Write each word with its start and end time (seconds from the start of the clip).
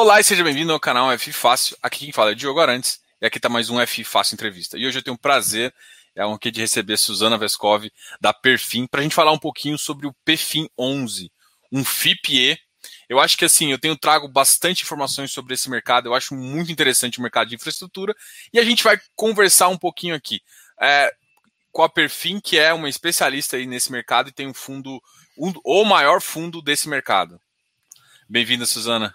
Olá 0.00 0.20
e 0.20 0.22
seja 0.22 0.44
bem-vindo 0.44 0.72
ao 0.72 0.78
canal 0.78 1.10
F 1.10 1.32
Fácil. 1.32 1.76
Aqui 1.82 2.04
quem 2.04 2.12
fala 2.12 2.30
é 2.30 2.34
Diogo 2.36 2.60
Arantes 2.60 3.00
e 3.20 3.26
aqui 3.26 3.38
está 3.38 3.48
mais 3.48 3.68
um 3.68 3.80
F 3.80 4.04
Fácil 4.04 4.36
Entrevista. 4.36 4.78
E 4.78 4.86
hoje 4.86 5.00
eu 5.00 5.02
tenho 5.02 5.16
o 5.16 5.18
prazer 5.18 5.74
é 6.14 6.24
um 6.24 6.34
aqui 6.34 6.52
de 6.52 6.60
receber 6.60 6.96
Suzana 6.96 7.36
Vescov 7.36 7.90
da 8.20 8.32
Perfim 8.32 8.86
para 8.86 9.00
a 9.00 9.02
gente 9.02 9.16
falar 9.16 9.32
um 9.32 9.38
pouquinho 9.40 9.76
sobre 9.76 10.06
o 10.06 10.14
Perfim 10.24 10.70
11, 10.78 11.32
um 11.72 11.84
FIPE. 11.84 12.56
Eu 13.08 13.18
acho 13.18 13.36
que 13.36 13.44
assim, 13.44 13.72
eu 13.72 13.78
tenho 13.78 13.96
trago 13.96 14.28
bastante 14.28 14.84
informações 14.84 15.32
sobre 15.32 15.54
esse 15.54 15.68
mercado, 15.68 16.06
eu 16.06 16.14
acho 16.14 16.32
muito 16.32 16.70
interessante 16.70 17.18
o 17.18 17.22
mercado 17.22 17.48
de 17.48 17.56
infraestrutura 17.56 18.14
e 18.52 18.60
a 18.60 18.64
gente 18.64 18.84
vai 18.84 19.00
conversar 19.16 19.66
um 19.66 19.76
pouquinho 19.76 20.14
aqui. 20.14 20.40
É, 20.80 21.12
com 21.72 21.82
a 21.82 21.88
Perfim, 21.88 22.38
que 22.38 22.56
é 22.56 22.72
uma 22.72 22.88
especialista 22.88 23.56
aí 23.56 23.66
nesse 23.66 23.90
mercado 23.90 24.28
e 24.28 24.32
tem 24.32 24.46
um 24.46 24.54
fundo, 24.54 25.02
um, 25.36 25.52
o 25.64 25.84
maior 25.84 26.20
fundo 26.20 26.62
desse 26.62 26.88
mercado. 26.88 27.40
Bem-vinda, 28.28 28.64
Suzana. 28.64 29.12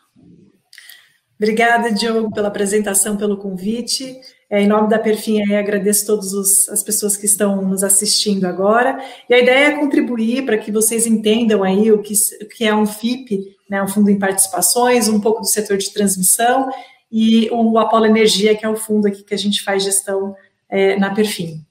Obrigada, 1.43 1.91
Diogo, 1.91 2.31
pela 2.31 2.47
apresentação, 2.47 3.17
pelo 3.17 3.35
convite. 3.35 4.17
É, 4.49 4.61
em 4.61 4.67
nome 4.67 4.87
da 4.87 4.97
Perfim, 4.97 5.41
agradeço 5.53 6.05
todas 6.05 6.69
as 6.69 6.81
pessoas 6.81 7.17
que 7.17 7.25
estão 7.25 7.61
nos 7.61 7.83
assistindo 7.83 8.45
agora. 8.45 8.97
E 9.29 9.33
a 9.33 9.39
ideia 9.39 9.67
é 9.67 9.77
contribuir 9.77 10.45
para 10.45 10.57
que 10.57 10.71
vocês 10.71 11.05
entendam 11.05 11.61
aí 11.61 11.91
o 11.91 12.01
que, 12.01 12.13
o 12.41 12.47
que 12.47 12.63
é 12.63 12.73
um 12.73 12.85
FIP, 12.85 13.57
né, 13.69 13.83
um 13.83 13.89
fundo 13.89 14.09
em 14.09 14.17
participações, 14.17 15.09
um 15.09 15.19
pouco 15.19 15.41
do 15.41 15.47
setor 15.47 15.75
de 15.75 15.91
transmissão 15.91 16.71
e 17.11 17.49
o 17.51 17.77
Apolo 17.77 18.05
Energia, 18.05 18.55
que 18.55 18.65
é 18.65 18.69
o 18.69 18.77
fundo 18.77 19.05
aqui 19.05 19.21
que 19.21 19.33
a 19.33 19.37
gente 19.37 19.61
faz 19.61 19.83
gestão 19.83 20.33
é, 20.69 20.95
na 20.95 21.13
Perfim. 21.13 21.61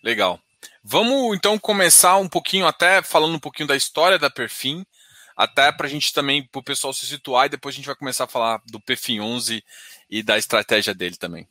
Legal. 0.00 0.38
Vamos 0.84 1.36
então 1.36 1.58
começar 1.58 2.18
um 2.18 2.28
pouquinho, 2.28 2.68
até 2.68 3.02
falando 3.02 3.34
um 3.34 3.40
pouquinho 3.40 3.66
da 3.66 3.74
história 3.74 4.16
da 4.16 4.30
Perfim 4.30 4.86
até 5.36 5.70
para 5.70 5.86
a 5.86 5.90
gente 5.90 6.12
também, 6.12 6.42
para 6.42 6.58
o 6.58 6.64
pessoal 6.64 6.92
se 6.92 7.06
situar, 7.06 7.46
e 7.46 7.50
depois 7.50 7.74
a 7.74 7.76
gente 7.76 7.86
vai 7.86 7.94
começar 7.94 8.24
a 8.24 8.28
falar 8.28 8.62
do 8.66 8.80
PFIN 8.80 9.20
11 9.20 9.62
e 10.08 10.22
da 10.22 10.38
estratégia 10.38 10.94
dele 10.94 11.16
também. 11.16 11.46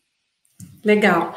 Legal. 0.84 1.36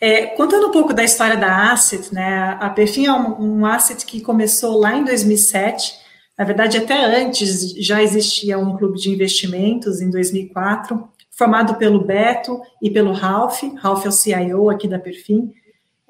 É, 0.00 0.26
contando 0.28 0.68
um 0.68 0.70
pouco 0.70 0.94
da 0.94 1.04
história 1.04 1.36
da 1.36 1.72
Asset, 1.72 2.14
né, 2.14 2.56
a 2.58 2.70
PFIN 2.70 3.06
é 3.06 3.12
um, 3.12 3.58
um 3.58 3.66
asset 3.66 4.06
que 4.06 4.22
começou 4.22 4.78
lá 4.78 4.96
em 4.96 5.04
2007, 5.04 5.94
na 6.38 6.44
verdade 6.44 6.78
até 6.78 7.04
antes 7.04 7.72
já 7.84 8.02
existia 8.02 8.58
um 8.58 8.78
clube 8.78 8.98
de 8.98 9.10
investimentos 9.10 10.00
em 10.00 10.10
2004, 10.10 11.06
formado 11.30 11.74
pelo 11.74 12.02
Beto 12.02 12.62
e 12.82 12.90
pelo 12.90 13.12
Ralph, 13.12 13.62
Ralph 13.78 14.06
é 14.06 14.08
o 14.08 14.12
CIO 14.12 14.70
aqui 14.70 14.88
da 14.88 14.98
Perfim, 14.98 15.52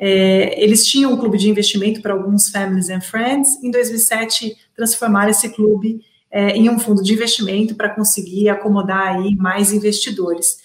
é, 0.02 0.58
eles 0.58 0.86
tinham 0.86 1.12
um 1.12 1.18
clube 1.18 1.36
de 1.36 1.50
investimento 1.50 2.00
para 2.00 2.14
alguns 2.14 2.48
families 2.48 2.88
and 2.88 3.02
friends. 3.02 3.62
Em 3.62 3.70
2007, 3.70 4.56
transformaram 4.74 5.28
esse 5.28 5.50
clube 5.50 6.00
é, 6.30 6.56
em 6.56 6.70
um 6.70 6.78
fundo 6.78 7.02
de 7.02 7.12
investimento 7.12 7.74
para 7.74 7.90
conseguir 7.90 8.48
acomodar 8.48 9.16
aí 9.16 9.36
mais 9.36 9.74
investidores. 9.74 10.56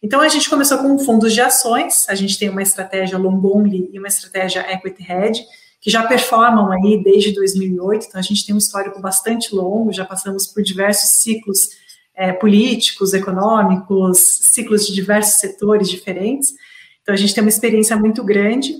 Então, 0.00 0.20
a 0.20 0.28
gente 0.28 0.48
começou 0.48 0.78
com 0.78 0.96
fundos 1.00 1.32
de 1.32 1.40
ações. 1.40 2.08
A 2.08 2.14
gente 2.14 2.38
tem 2.38 2.48
uma 2.48 2.62
estratégia 2.62 3.18
long 3.18 3.44
only 3.44 3.90
e 3.92 3.98
uma 3.98 4.06
estratégia 4.06 4.60
equity 4.72 5.04
hedge, 5.10 5.42
que 5.80 5.90
já 5.90 6.06
performam 6.06 6.70
aí 6.70 7.02
desde 7.02 7.32
2008. 7.32 8.06
Então, 8.06 8.20
a 8.20 8.22
gente 8.22 8.46
tem 8.46 8.54
um 8.54 8.58
histórico 8.58 9.00
bastante 9.00 9.52
longo, 9.52 9.92
já 9.92 10.04
passamos 10.04 10.46
por 10.46 10.62
diversos 10.62 11.10
ciclos 11.20 11.70
é, 12.14 12.32
políticos, 12.32 13.12
econômicos, 13.12 14.18
ciclos 14.20 14.86
de 14.86 14.94
diversos 14.94 15.40
setores 15.40 15.90
diferentes. 15.90 16.54
Então, 17.04 17.14
a 17.14 17.18
gente 17.18 17.34
tem 17.34 17.44
uma 17.44 17.50
experiência 17.50 17.94
muito 17.96 18.24
grande. 18.24 18.74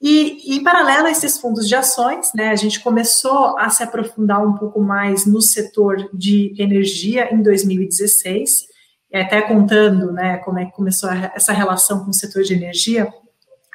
E, 0.00 0.54
em 0.56 0.62
paralelo 0.62 1.08
a 1.08 1.10
esses 1.10 1.36
fundos 1.38 1.68
de 1.68 1.74
ações, 1.74 2.30
né, 2.34 2.50
a 2.50 2.56
gente 2.56 2.80
começou 2.80 3.58
a 3.58 3.68
se 3.68 3.82
aprofundar 3.82 4.42
um 4.46 4.54
pouco 4.54 4.80
mais 4.80 5.26
no 5.26 5.42
setor 5.42 6.08
de 6.14 6.54
energia 6.56 7.34
em 7.34 7.42
2016, 7.42 8.66
até 9.12 9.42
contando 9.42 10.12
né, 10.12 10.38
como 10.38 10.60
é 10.60 10.66
que 10.66 10.72
começou 10.72 11.10
essa 11.10 11.52
relação 11.52 12.04
com 12.04 12.10
o 12.10 12.14
setor 12.14 12.44
de 12.44 12.54
energia. 12.54 13.12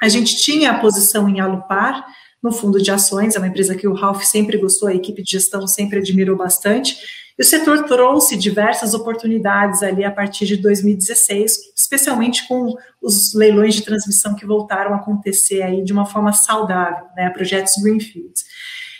A 0.02 0.08
gente 0.08 0.36
tinha 0.36 0.72
a 0.72 0.80
posição 0.80 1.28
em 1.28 1.38
Alupar, 1.38 2.04
no 2.46 2.52
fundo 2.52 2.80
de 2.80 2.90
ações, 2.90 3.34
é 3.34 3.38
uma 3.38 3.48
empresa 3.48 3.74
que 3.74 3.88
o 3.88 3.92
Ralph 3.92 4.22
sempre 4.22 4.56
gostou, 4.56 4.88
a 4.88 4.94
equipe 4.94 5.22
de 5.22 5.32
gestão 5.32 5.66
sempre 5.66 5.98
admirou 5.98 6.36
bastante, 6.36 6.96
e 7.36 7.42
o 7.42 7.44
setor 7.44 7.84
trouxe 7.84 8.36
diversas 8.36 8.94
oportunidades 8.94 9.82
ali 9.82 10.04
a 10.04 10.10
partir 10.10 10.46
de 10.46 10.56
2016, 10.56 11.72
especialmente 11.76 12.46
com 12.48 12.74
os 13.02 13.34
leilões 13.34 13.74
de 13.74 13.82
transmissão 13.82 14.34
que 14.34 14.46
voltaram 14.46 14.94
a 14.94 14.96
acontecer 14.96 15.60
aí 15.60 15.84
de 15.84 15.92
uma 15.92 16.06
forma 16.06 16.32
saudável, 16.32 17.04
né, 17.16 17.28
projetos 17.30 17.74
Greenfields. 17.82 18.44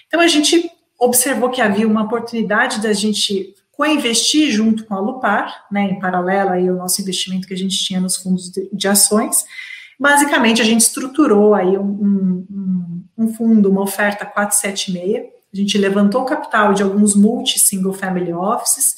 Então 0.09 0.21
a 0.21 0.27
gente 0.27 0.71
observou 0.99 1.49
que 1.49 1.61
havia 1.61 1.87
uma 1.87 2.03
oportunidade 2.03 2.83
da 2.83 2.93
gente 2.93 3.55
co-investir 3.73 4.51
junto 4.51 4.85
com 4.85 4.95
a 4.95 5.01
Lupar, 5.01 5.67
né, 5.71 5.91
em 5.91 6.01
paralelo 6.01 6.51
aí 6.51 6.69
ao 6.69 6.77
nosso 6.77 7.01
investimento 7.01 7.47
que 7.47 7.55
a 7.55 7.59
gente 7.59 7.77
tinha 7.77 8.01
nos 8.01 8.17
fundos 8.17 8.51
de, 8.51 8.69
de 8.73 8.89
ações. 8.89 9.45
Basicamente, 9.99 10.61
a 10.61 10.65
gente 10.65 10.83
estruturou 10.83 11.55
aí 11.55 11.79
um, 11.79 11.83
um, 11.83 12.47
um 12.51 12.86
fundo, 13.29 13.71
uma 13.71 13.83
oferta 13.83 14.27
476, 14.27 15.37
a 15.53 15.57
gente 15.57 15.79
levantou 15.79 16.25
capital 16.25 16.75
de 16.75 16.83
alguns 16.83 17.15
multi-single 17.15 17.95
family 17.95 18.33
offices. 18.33 18.95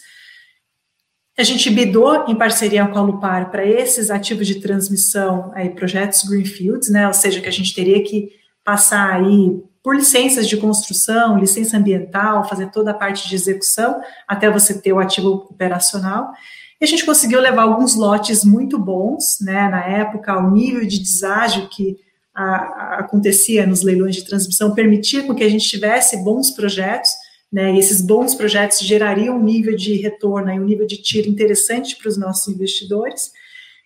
A 1.38 1.44
gente 1.44 1.70
bidou 1.70 2.24
em 2.26 2.34
parceria 2.34 2.84
com 2.86 2.98
a 2.98 3.02
Lupar 3.02 3.50
para 3.50 3.64
esses 3.64 4.10
ativos 4.10 4.46
de 4.46 4.60
transmissão, 4.60 5.52
aí, 5.54 5.70
projetos 5.70 6.24
Greenfields, 6.24 6.90
né? 6.90 7.06
Ou 7.06 7.14
seja, 7.14 7.40
que 7.40 7.46
a 7.46 7.52
gente 7.52 7.72
teria 7.72 8.02
que 8.02 8.30
passar 8.64 9.14
aí 9.14 9.62
por 9.82 9.94
licenças 9.94 10.48
de 10.48 10.56
construção, 10.56 11.38
licença 11.38 11.76
ambiental, 11.76 12.48
fazer 12.48 12.70
toda 12.72 12.90
a 12.90 12.94
parte 12.94 13.28
de 13.28 13.36
execução, 13.36 14.00
até 14.26 14.50
você 14.50 14.80
ter 14.80 14.92
o 14.92 14.98
ativo 14.98 15.46
operacional. 15.48 16.32
E 16.80 16.84
a 16.84 16.88
gente 16.88 17.06
conseguiu 17.06 17.40
levar 17.40 17.62
alguns 17.62 17.94
lotes 17.94 18.44
muito 18.44 18.78
bons, 18.78 19.38
né? 19.40 19.68
Na 19.68 19.84
época, 19.84 20.36
o 20.36 20.50
nível 20.50 20.84
de 20.84 20.98
deságio 20.98 21.68
que 21.68 21.96
a, 22.38 22.99
acontecia 23.00 23.66
nos 23.66 23.82
leilões 23.82 24.15
de 24.15 24.25
transmissão 24.25 24.72
permitia 24.72 25.25
com 25.25 25.34
que 25.34 25.43
a 25.43 25.49
gente 25.49 25.69
tivesse 25.69 26.22
bons 26.22 26.53
projetos, 26.53 27.10
né, 27.53 27.75
e 27.75 27.78
esses 27.78 28.00
bons 28.00 28.34
projetos 28.34 28.78
gerariam 28.81 29.37
um 29.37 29.43
nível 29.43 29.75
de 29.75 29.94
retorno 29.94 30.53
e 30.53 30.60
um 30.60 30.65
nível 30.65 30.87
de 30.87 30.99
tiro 30.99 31.28
interessante 31.28 31.97
para 31.97 32.09
os 32.09 32.16
nossos 32.16 32.54
investidores. 32.54 33.32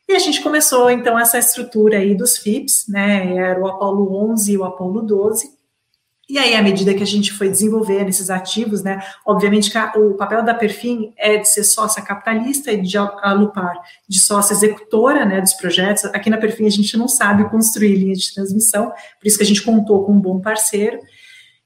E 0.09 0.13
a 0.15 0.19
gente 0.19 0.43
começou, 0.43 0.91
então, 0.91 1.19
essa 1.19 1.39
estrutura 1.39 1.99
aí 1.99 2.15
dos 2.15 2.37
FIPS, 2.37 2.87
né, 2.89 3.37
era 3.37 3.59
o 3.59 3.67
Apollo 3.67 4.33
11 4.33 4.53
e 4.53 4.59
o 4.59 4.65
Apollo 4.65 5.03
12, 5.03 5.49
e 6.29 6.39
aí, 6.39 6.55
à 6.55 6.63
medida 6.63 6.95
que 6.95 7.03
a 7.03 7.07
gente 7.07 7.33
foi 7.33 7.49
desenvolvendo 7.49 8.09
esses 8.09 8.31
ativos, 8.31 8.83
né, 8.83 9.03
obviamente 9.27 9.71
que 9.71 9.77
a, 9.77 9.93
o 9.97 10.15
papel 10.15 10.45
da 10.45 10.55
Perfim 10.55 11.13
é 11.19 11.37
de 11.37 11.49
ser 11.49 11.65
sócia 11.65 12.03
capitalista 12.03 12.71
e 12.71 12.81
de 12.81 12.97
alupar 12.97 13.75
de 14.09 14.21
sócia 14.21 14.55
executora, 14.55 15.27
né, 15.27 15.41
dos 15.41 15.53
projetos. 15.53 16.05
Aqui 16.07 16.31
na 16.31 16.39
Perfim 16.39 16.67
a 16.67 16.71
gente 16.71 16.97
não 16.97 17.09
sabe 17.09 17.51
construir 17.51 17.97
linha 17.97 18.15
de 18.15 18.33
transmissão, 18.33 18.91
por 18.91 19.27
isso 19.27 19.37
que 19.37 19.43
a 19.43 19.47
gente 19.47 19.63
contou 19.63 20.05
com 20.05 20.13
um 20.13 20.21
bom 20.21 20.41
parceiro. 20.41 20.99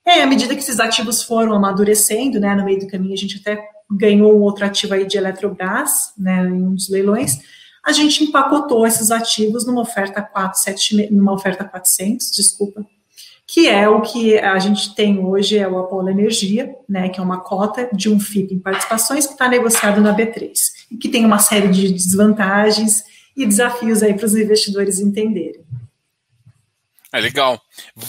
E 0.06 0.10
aí, 0.10 0.22
à 0.22 0.26
medida 0.26 0.54
que 0.54 0.60
esses 0.60 0.80
ativos 0.80 1.22
foram 1.22 1.54
amadurecendo, 1.54 2.40
né, 2.40 2.54
no 2.54 2.64
meio 2.64 2.80
do 2.80 2.86
caminho 2.86 3.12
a 3.12 3.18
gente 3.18 3.38
até 3.38 3.62
ganhou 3.90 4.34
um 4.34 4.40
outro 4.40 4.64
ativo 4.64 4.94
aí 4.94 5.06
de 5.06 5.18
Eletrobras, 5.18 6.12
né, 6.18 6.44
em 6.44 6.66
um 6.66 6.74
dos 6.74 6.88
leilões, 6.88 7.38
a 7.84 7.92
gente 7.92 8.24
empacotou 8.24 8.86
esses 8.86 9.10
ativos 9.10 9.66
numa 9.66 9.82
oferta 9.82 10.22
4, 10.22 10.60
numa 11.12 11.32
oferta 11.32 11.62
400, 11.62 12.32
desculpa, 12.32 12.84
que 13.46 13.68
é 13.68 13.88
o 13.88 14.00
que 14.00 14.36
a 14.38 14.58
gente 14.58 14.94
tem 14.94 15.24
hoje, 15.24 15.56
é 15.56 15.68
o 15.68 15.78
Apollo 15.78 16.08
Energia, 16.08 16.74
né, 16.88 17.08
que 17.08 17.20
é 17.20 17.22
uma 17.22 17.40
cota 17.40 17.88
de 17.92 18.08
um 18.08 18.18
FIP 18.18 18.54
em 18.54 18.58
participações 18.58 19.26
que 19.26 19.32
está 19.32 19.48
negociado 19.48 20.00
na 20.00 20.14
B3, 20.14 20.52
e 20.90 20.96
que 20.96 21.08
tem 21.08 21.24
uma 21.24 21.38
série 21.38 21.68
de 21.68 21.92
desvantagens 21.92 23.04
e 23.36 23.46
desafios 23.46 24.02
aí 24.02 24.14
para 24.14 24.26
os 24.26 24.34
investidores 24.34 24.98
entenderem. 24.98 25.64
É 27.12 27.20
legal. 27.20 27.60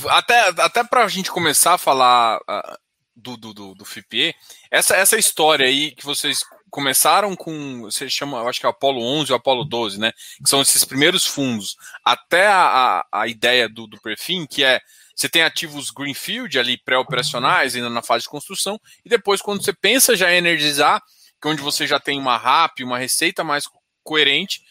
Até, 0.10 0.50
até 0.58 0.84
para 0.84 1.04
a 1.04 1.08
gente 1.08 1.32
começar 1.32 1.76
a 1.76 1.78
falar 1.78 2.40
uh, 2.40 2.78
do, 3.16 3.38
do, 3.38 3.54
do, 3.54 3.76
do 3.76 3.86
FIPE, 3.86 4.34
essa, 4.72 4.96
essa 4.96 5.18
história 5.18 5.68
aí 5.68 5.92
que 5.92 6.04
vocês 6.04 6.44
começaram 6.70 7.36
com, 7.36 7.82
você 7.82 8.10
chama, 8.10 8.40
eu 8.40 8.48
acho 8.48 8.60
que 8.60 8.66
é 8.66 8.70
o 8.70 8.72
Apollo 8.72 9.02
11 9.02 9.32
ou 9.32 9.38
Apollo 9.38 9.64
12, 9.66 10.00
né? 10.00 10.12
Que 10.44 10.50
são 10.50 10.62
esses 10.62 10.84
primeiros 10.84 11.26
fundos, 11.26 11.76
até 12.04 12.48
a, 12.48 13.04
a, 13.12 13.22
a 13.22 13.28
ideia 13.28 13.70
do, 13.70 13.88
do 13.88 14.00
perfil, 14.02 14.48
que 14.48 14.64
é 14.64 14.82
você 15.16 15.28
tem 15.28 15.42
ativos 15.42 15.90
Greenfield 15.90 16.60
ali 16.60 16.78
pré-operacionais, 16.78 17.76
ainda 17.76 17.90
na 17.90 18.04
fase 18.04 18.24
de 18.24 18.30
construção, 18.30 18.80
e 19.04 19.10
depois, 19.10 19.42
quando 19.42 19.64
você 19.64 19.74
pensa 19.74 20.16
já 20.16 20.32
em 20.32 20.38
energizar, 20.38 21.02
que 21.42 21.48
é 21.48 21.52
onde 21.52 21.62
você 21.62 21.88
já 21.88 22.00
tem 22.00 22.20
uma 22.20 22.38
RAP, 22.38 22.82
uma 22.82 23.00
receita 23.00 23.44
mais 23.44 23.66
coerente, 24.04 24.62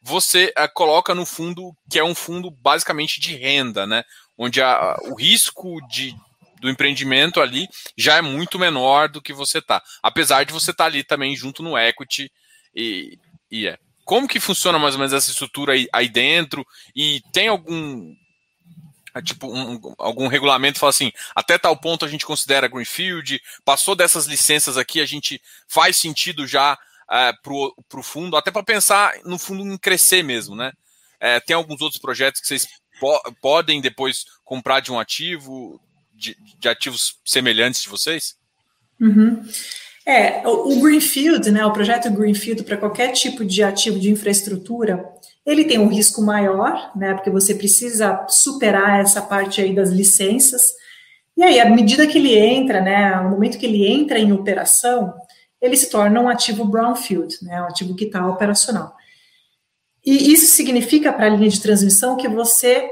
você 0.00 0.52
uh, 0.56 0.72
coloca 0.72 1.12
no 1.12 1.26
fundo, 1.26 1.72
que 1.90 1.98
é 1.98 2.04
um 2.04 2.14
fundo 2.14 2.52
basicamente 2.52 3.20
de 3.20 3.34
renda, 3.34 3.84
né? 3.84 4.04
Onde 4.38 4.62
a, 4.62 4.96
o 5.06 5.16
risco 5.16 5.76
de, 5.88 6.14
do 6.60 6.70
empreendimento 6.70 7.40
ali 7.40 7.68
já 7.96 8.16
é 8.16 8.22
muito 8.22 8.58
menor 8.58 9.08
do 9.08 9.22
que 9.22 9.32
você 9.32 9.60
tá. 9.60 9.82
Apesar 10.02 10.44
de 10.44 10.52
você 10.52 10.70
estar 10.70 10.84
tá 10.84 10.88
ali 10.88 11.04
também 11.04 11.36
junto 11.36 11.62
no 11.62 11.76
equity 11.76 12.30
e, 12.74 13.18
e 13.50 13.66
é. 13.66 13.78
Como 14.04 14.28
que 14.28 14.38
funciona 14.38 14.78
mais 14.78 14.94
ou 14.94 15.00
menos 15.00 15.12
essa 15.12 15.30
estrutura 15.30 15.72
aí, 15.72 15.88
aí 15.92 16.08
dentro? 16.08 16.64
E 16.94 17.20
tem 17.32 17.48
algum 17.48 18.14
é 19.16 19.22
tipo 19.22 19.50
um, 19.50 19.80
algum 19.98 20.26
regulamento 20.26 20.78
fala 20.78 20.90
assim, 20.90 21.10
até 21.34 21.56
tal 21.56 21.74
ponto 21.74 22.04
a 22.04 22.08
gente 22.08 22.26
considera 22.26 22.68
greenfield, 22.68 23.40
passou 23.64 23.96
dessas 23.96 24.26
licenças 24.26 24.76
aqui, 24.76 25.00
a 25.00 25.06
gente 25.06 25.40
faz 25.66 25.96
sentido 25.96 26.46
já 26.46 26.78
é, 27.10 27.32
para 27.32 27.98
o 27.98 28.02
fundo, 28.02 28.36
até 28.36 28.50
para 28.50 28.62
pensar 28.62 29.14
no 29.24 29.38
fundo 29.38 29.62
em 29.62 29.78
crescer 29.78 30.22
mesmo, 30.22 30.54
né? 30.54 30.70
É, 31.18 31.40
tem 31.40 31.56
alguns 31.56 31.80
outros 31.80 32.00
projetos 32.00 32.42
que 32.42 32.46
vocês 32.46 32.68
po 33.00 33.18
podem 33.40 33.80
depois 33.80 34.24
comprar 34.44 34.80
de 34.80 34.92
um 34.92 35.00
ativo, 35.00 35.80
de, 36.16 36.36
de 36.58 36.68
ativos 36.68 37.18
semelhantes 37.24 37.82
de 37.82 37.88
vocês? 37.88 38.36
Uhum. 39.00 39.42
É, 40.04 40.46
o 40.46 40.80
Greenfield, 40.80 41.50
né, 41.50 41.66
o 41.66 41.72
projeto 41.72 42.08
Greenfield 42.10 42.62
para 42.62 42.76
qualquer 42.76 43.10
tipo 43.12 43.44
de 43.44 43.64
ativo 43.64 43.98
de 43.98 44.08
infraestrutura, 44.08 45.04
ele 45.44 45.64
tem 45.64 45.80
um 45.80 45.88
risco 45.88 46.22
maior, 46.22 46.92
né, 46.96 47.14
porque 47.14 47.28
você 47.28 47.54
precisa 47.54 48.24
superar 48.28 49.00
essa 49.00 49.20
parte 49.20 49.60
aí 49.60 49.74
das 49.74 49.90
licenças. 49.90 50.72
E 51.36 51.42
aí, 51.42 51.58
à 51.58 51.68
medida 51.68 52.06
que 52.06 52.18
ele 52.18 52.38
entra, 52.38 52.80
né, 52.80 53.16
no 53.20 53.30
momento 53.30 53.58
que 53.58 53.66
ele 53.66 53.84
entra 53.84 54.18
em 54.18 54.32
operação, 54.32 55.12
ele 55.60 55.76
se 55.76 55.90
torna 55.90 56.20
um 56.20 56.28
ativo 56.28 56.64
brownfield, 56.64 57.38
né, 57.42 57.60
um 57.62 57.66
ativo 57.66 57.94
que 57.96 58.04
está 58.04 58.26
operacional. 58.28 58.94
E 60.04 60.32
isso 60.32 60.46
significa 60.46 61.12
para 61.12 61.26
a 61.26 61.30
linha 61.30 61.50
de 61.50 61.60
transmissão 61.60 62.16
que 62.16 62.28
você 62.28 62.88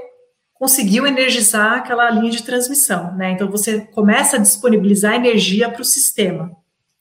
conseguiu 0.64 1.06
energizar 1.06 1.74
aquela 1.74 2.08
linha 2.08 2.30
de 2.30 2.42
transmissão, 2.42 3.14
né? 3.16 3.32
Então 3.32 3.50
você 3.50 3.80
começa 3.80 4.36
a 4.36 4.40
disponibilizar 4.40 5.14
energia 5.14 5.68
para 5.68 5.82
o 5.82 5.84
sistema, 5.84 6.56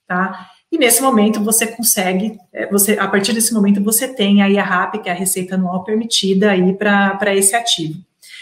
tá? 0.06 0.50
E 0.70 0.78
nesse 0.78 1.02
momento 1.02 1.42
você 1.42 1.66
consegue, 1.68 2.38
é, 2.52 2.68
você 2.70 3.00
a 3.00 3.08
partir 3.08 3.32
desse 3.32 3.54
momento 3.54 3.82
você 3.82 4.06
tem 4.06 4.42
aí 4.42 4.60
a 4.60 4.64
RAP, 4.66 5.02
que 5.02 5.08
é 5.08 5.14
a 5.14 5.16
receita 5.16 5.56
anual 5.56 5.82
permitida 5.86 6.52
aí 6.52 6.74
para 6.74 7.34
esse 7.34 7.56
ativo. 7.56 8.02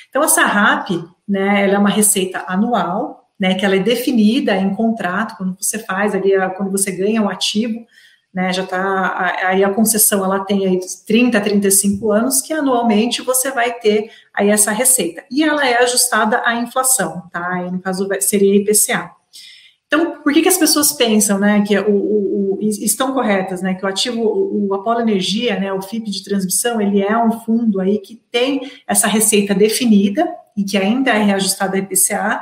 Então 0.10 0.24
essa 0.24 0.44
RAP, 0.44 0.90
né, 1.30 1.66
ela 1.66 1.76
é 1.76 1.78
uma 1.78 1.92
receita 1.92 2.44
anual, 2.48 3.30
né, 3.40 3.54
que 3.54 3.64
ela 3.64 3.76
é 3.76 3.80
definida 3.80 4.56
em 4.56 4.74
contrato 4.74 5.38
quando 5.38 5.56
você 5.56 5.78
faz 5.78 6.16
ali, 6.16 6.32
quando 6.58 6.72
você 6.72 6.92
ganha 6.92 7.22
um 7.22 7.30
ativo, 7.30 7.86
né, 8.34 8.54
já 8.54 8.64
está, 8.64 9.36
aí 9.44 9.64
a 9.64 9.74
concessão 9.74 10.24
ela 10.24 10.40
tem 10.46 10.66
aí 10.66 10.80
30, 11.06 11.40
35 11.42 12.12
anos, 12.12 12.42
que 12.42 12.54
anualmente 12.54 13.22
você 13.22 13.52
vai 13.52 13.74
ter 13.74 14.10
aí 14.34 14.50
essa 14.50 14.72
receita, 14.72 15.24
e 15.30 15.44
ela 15.44 15.68
é 15.68 15.82
ajustada 15.84 16.42
à 16.46 16.56
inflação, 16.56 17.24
tá, 17.32 17.46
aí 17.54 17.70
no 17.70 17.80
caso 17.80 18.08
seria 18.22 18.56
IPCA. 18.56 19.12
Então, 19.94 20.22
por 20.22 20.32
que, 20.32 20.42
que 20.42 20.48
as 20.48 20.58
pessoas 20.58 20.94
pensam, 20.94 21.38
né, 21.38 21.62
que 21.68 21.78
o, 21.78 21.92
o, 21.92 22.54
o, 22.54 22.60
estão 22.62 23.14
corretas, 23.14 23.62
né, 23.62 23.74
que 23.74 23.84
o 23.84 23.90
ativo, 23.90 24.22
o, 24.22 24.70
o 24.70 24.74
Apolo 24.74 25.02
Energia, 25.02 25.60
né, 25.60 25.74
o 25.74 25.82
FIP 25.82 26.10
de 26.10 26.24
transmissão, 26.24 26.80
ele 26.80 27.02
é 27.02 27.18
um 27.18 27.42
fundo 27.42 27.82
aí 27.82 28.00
que 28.00 28.16
tem 28.32 28.72
essa 28.88 29.06
receita 29.06 29.54
definida 29.54 30.26
e 30.56 30.64
que 30.64 30.78
ainda 30.78 31.12
é 31.12 31.22
reajustada 31.22 31.76
à 31.76 31.80
IPCA, 31.80 32.42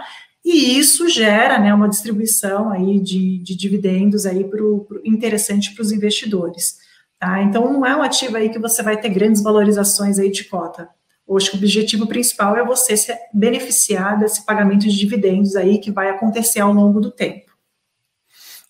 e 0.52 0.80
isso 0.80 1.08
gera 1.08 1.60
né, 1.60 1.72
uma 1.72 1.88
distribuição 1.88 2.72
aí 2.72 3.00
de, 3.00 3.38
de 3.38 3.56
dividendos 3.56 4.26
aí 4.26 4.44
pro, 4.44 4.84
pro 4.86 5.02
interessante 5.06 5.76
para 5.76 5.84
os 5.84 5.92
investidores. 5.92 6.80
Tá? 7.20 7.44
Então, 7.44 7.72
não 7.72 7.86
é 7.86 7.96
um 7.96 8.02
ativo 8.02 8.36
aí 8.36 8.50
que 8.50 8.58
você 8.58 8.82
vai 8.82 9.00
ter 9.00 9.10
grandes 9.10 9.44
valorizações 9.44 10.18
aí 10.18 10.32
de 10.32 10.46
cota. 10.46 10.90
Hoje, 11.28 11.52
o 11.52 11.56
objetivo 11.56 12.08
principal 12.08 12.58
é 12.58 12.66
você 12.66 12.98
se 12.98 13.16
beneficiar 13.32 14.18
desse 14.18 14.44
pagamento 14.44 14.88
de 14.88 14.98
dividendos 14.98 15.56
aí 15.56 15.78
que 15.78 15.92
vai 15.92 16.10
acontecer 16.10 16.62
ao 16.62 16.74
longo 16.74 17.00
do 17.00 17.12
tempo. 17.12 17.52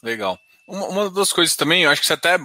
Legal. 0.03 0.37
Uma, 0.67 0.87
uma 0.87 1.09
das 1.09 1.31
coisas 1.31 1.55
também, 1.55 1.83
eu 1.83 1.89
acho 1.89 2.01
que 2.01 2.07
você 2.07 2.13
até 2.13 2.37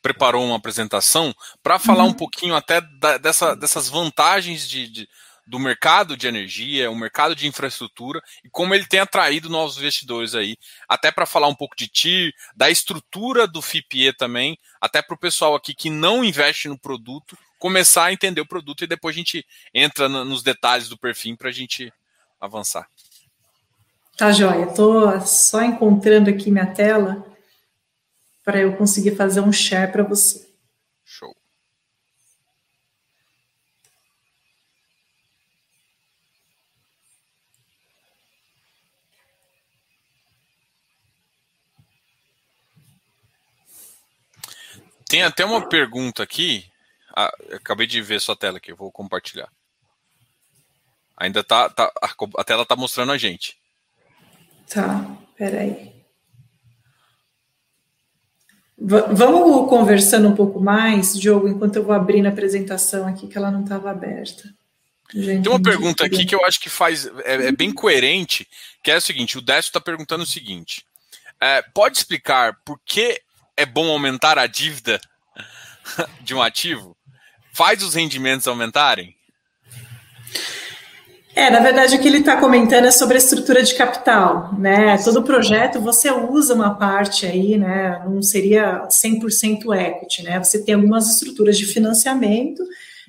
preparou 0.00 0.42
uma 0.42 0.56
apresentação 0.56 1.34
para 1.62 1.78
falar 1.78 2.04
uhum. 2.04 2.10
um 2.10 2.14
pouquinho 2.14 2.54
até 2.54 2.80
da, 2.98 3.18
dessa, 3.18 3.54
dessas 3.54 3.90
vantagens 3.90 4.66
de, 4.66 4.88
de 4.88 5.08
do 5.50 5.58
mercado 5.58 6.16
de 6.16 6.28
energia, 6.28 6.90
o 6.90 6.94
mercado 6.94 7.34
de 7.34 7.48
infraestrutura 7.48 8.22
e 8.44 8.48
como 8.48 8.72
ele 8.72 8.86
tem 8.86 9.00
atraído 9.00 9.50
novos 9.50 9.76
investidores 9.76 10.36
aí, 10.36 10.56
até 10.88 11.10
para 11.10 11.26
falar 11.26 11.48
um 11.48 11.54
pouco 11.54 11.74
de 11.76 11.88
TIR, 11.88 12.32
da 12.56 12.70
estrutura 12.70 13.48
do 13.48 13.60
FIPE 13.60 14.12
também, 14.16 14.56
até 14.80 15.02
para 15.02 15.14
o 15.14 15.18
pessoal 15.18 15.56
aqui 15.56 15.74
que 15.74 15.90
não 15.90 16.24
investe 16.24 16.68
no 16.68 16.78
produto 16.78 17.36
começar 17.58 18.04
a 18.04 18.12
entender 18.12 18.40
o 18.40 18.46
produto 18.46 18.84
e 18.84 18.86
depois 18.86 19.14
a 19.14 19.18
gente 19.18 19.44
entra 19.74 20.08
nos 20.08 20.42
detalhes 20.42 20.88
do 20.88 20.96
perfil 20.96 21.36
para 21.36 21.48
a 21.48 21.52
gente 21.52 21.92
avançar. 22.40 22.88
Tá 24.16 24.30
joia, 24.30 24.66
estou 24.66 25.20
só 25.22 25.62
encontrando 25.62 26.30
aqui 26.30 26.50
minha 26.50 26.72
tela 26.72 27.26
para 28.44 28.60
eu 28.60 28.76
conseguir 28.76 29.16
fazer 29.16 29.40
um 29.40 29.52
share 29.52 29.90
para 29.90 30.04
você. 30.04 30.48
Tem 45.10 45.24
até 45.24 45.44
uma 45.44 45.68
pergunta 45.68 46.22
aqui. 46.22 46.64
Ah, 47.16 47.34
acabei 47.52 47.84
de 47.84 48.00
ver 48.00 48.20
sua 48.20 48.36
tela 48.36 48.58
aqui, 48.58 48.72
vou 48.72 48.92
compartilhar. 48.92 49.48
Ainda 51.16 51.42
tá, 51.42 51.68
tá 51.68 51.92
a 52.38 52.44
tela 52.44 52.64
tá 52.64 52.76
mostrando 52.76 53.10
a 53.10 53.18
gente. 53.18 53.58
Tá, 54.72 55.04
peraí. 55.36 55.92
V 58.78 59.00
vamos 59.12 59.68
conversando 59.68 60.28
um 60.28 60.34
pouco 60.36 60.60
mais, 60.60 61.18
Diogo, 61.18 61.48
enquanto 61.48 61.74
eu 61.74 61.82
vou 61.82 61.92
abrir 61.92 62.24
a 62.24 62.30
apresentação 62.30 63.04
aqui, 63.08 63.26
que 63.26 63.36
ela 63.36 63.50
não 63.50 63.64
estava 63.64 63.90
aberta. 63.90 64.48
Gente, 65.12 65.42
Tem 65.42 65.52
uma 65.52 65.60
pergunta 65.60 66.06
aqui 66.06 66.24
que 66.24 66.36
eu 66.36 66.44
acho 66.44 66.60
que 66.60 66.70
faz 66.70 67.06
é, 67.24 67.48
é 67.48 67.52
bem 67.52 67.72
coerente, 67.72 68.46
que 68.80 68.92
é 68.92 68.96
o 68.96 69.00
seguinte: 69.00 69.36
o 69.36 69.42
Décio 69.42 69.70
está 69.70 69.80
perguntando 69.80 70.22
o 70.22 70.26
seguinte: 70.26 70.86
é, 71.40 71.62
pode 71.62 71.98
explicar 71.98 72.56
por 72.64 72.78
que 72.86 73.20
é 73.60 73.66
bom 73.66 73.90
aumentar 73.90 74.38
a 74.38 74.46
dívida 74.46 74.98
de 76.22 76.34
um 76.34 76.40
ativo? 76.40 76.96
Faz 77.52 77.82
os 77.82 77.94
rendimentos 77.94 78.48
aumentarem? 78.48 79.14
É, 81.34 81.50
na 81.50 81.60
verdade, 81.60 81.94
o 81.94 82.00
que 82.00 82.08
ele 82.08 82.18
está 82.18 82.38
comentando 82.38 82.86
é 82.86 82.90
sobre 82.90 83.16
a 83.16 83.18
estrutura 83.18 83.62
de 83.62 83.74
capital, 83.74 84.52
né? 84.58 84.96
Todo 85.04 85.22
projeto 85.22 85.78
você 85.78 86.10
usa 86.10 86.54
uma 86.54 86.74
parte 86.74 87.26
aí, 87.26 87.58
né? 87.58 88.02
Não 88.08 88.22
seria 88.22 88.88
100% 88.88 89.74
equity, 89.78 90.22
né? 90.22 90.42
Você 90.42 90.64
tem 90.64 90.74
algumas 90.74 91.08
estruturas 91.08 91.56
de 91.58 91.66
financiamento, 91.66 92.62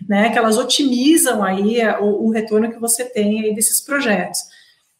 né? 0.07 0.29
Que 0.31 0.37
elas 0.37 0.57
otimizam 0.57 1.43
aí 1.43 1.79
o, 1.99 2.27
o 2.27 2.31
retorno 2.31 2.71
que 2.71 2.79
você 2.79 3.05
tem 3.05 3.41
aí 3.41 3.55
desses 3.55 3.81
projetos, 3.81 4.41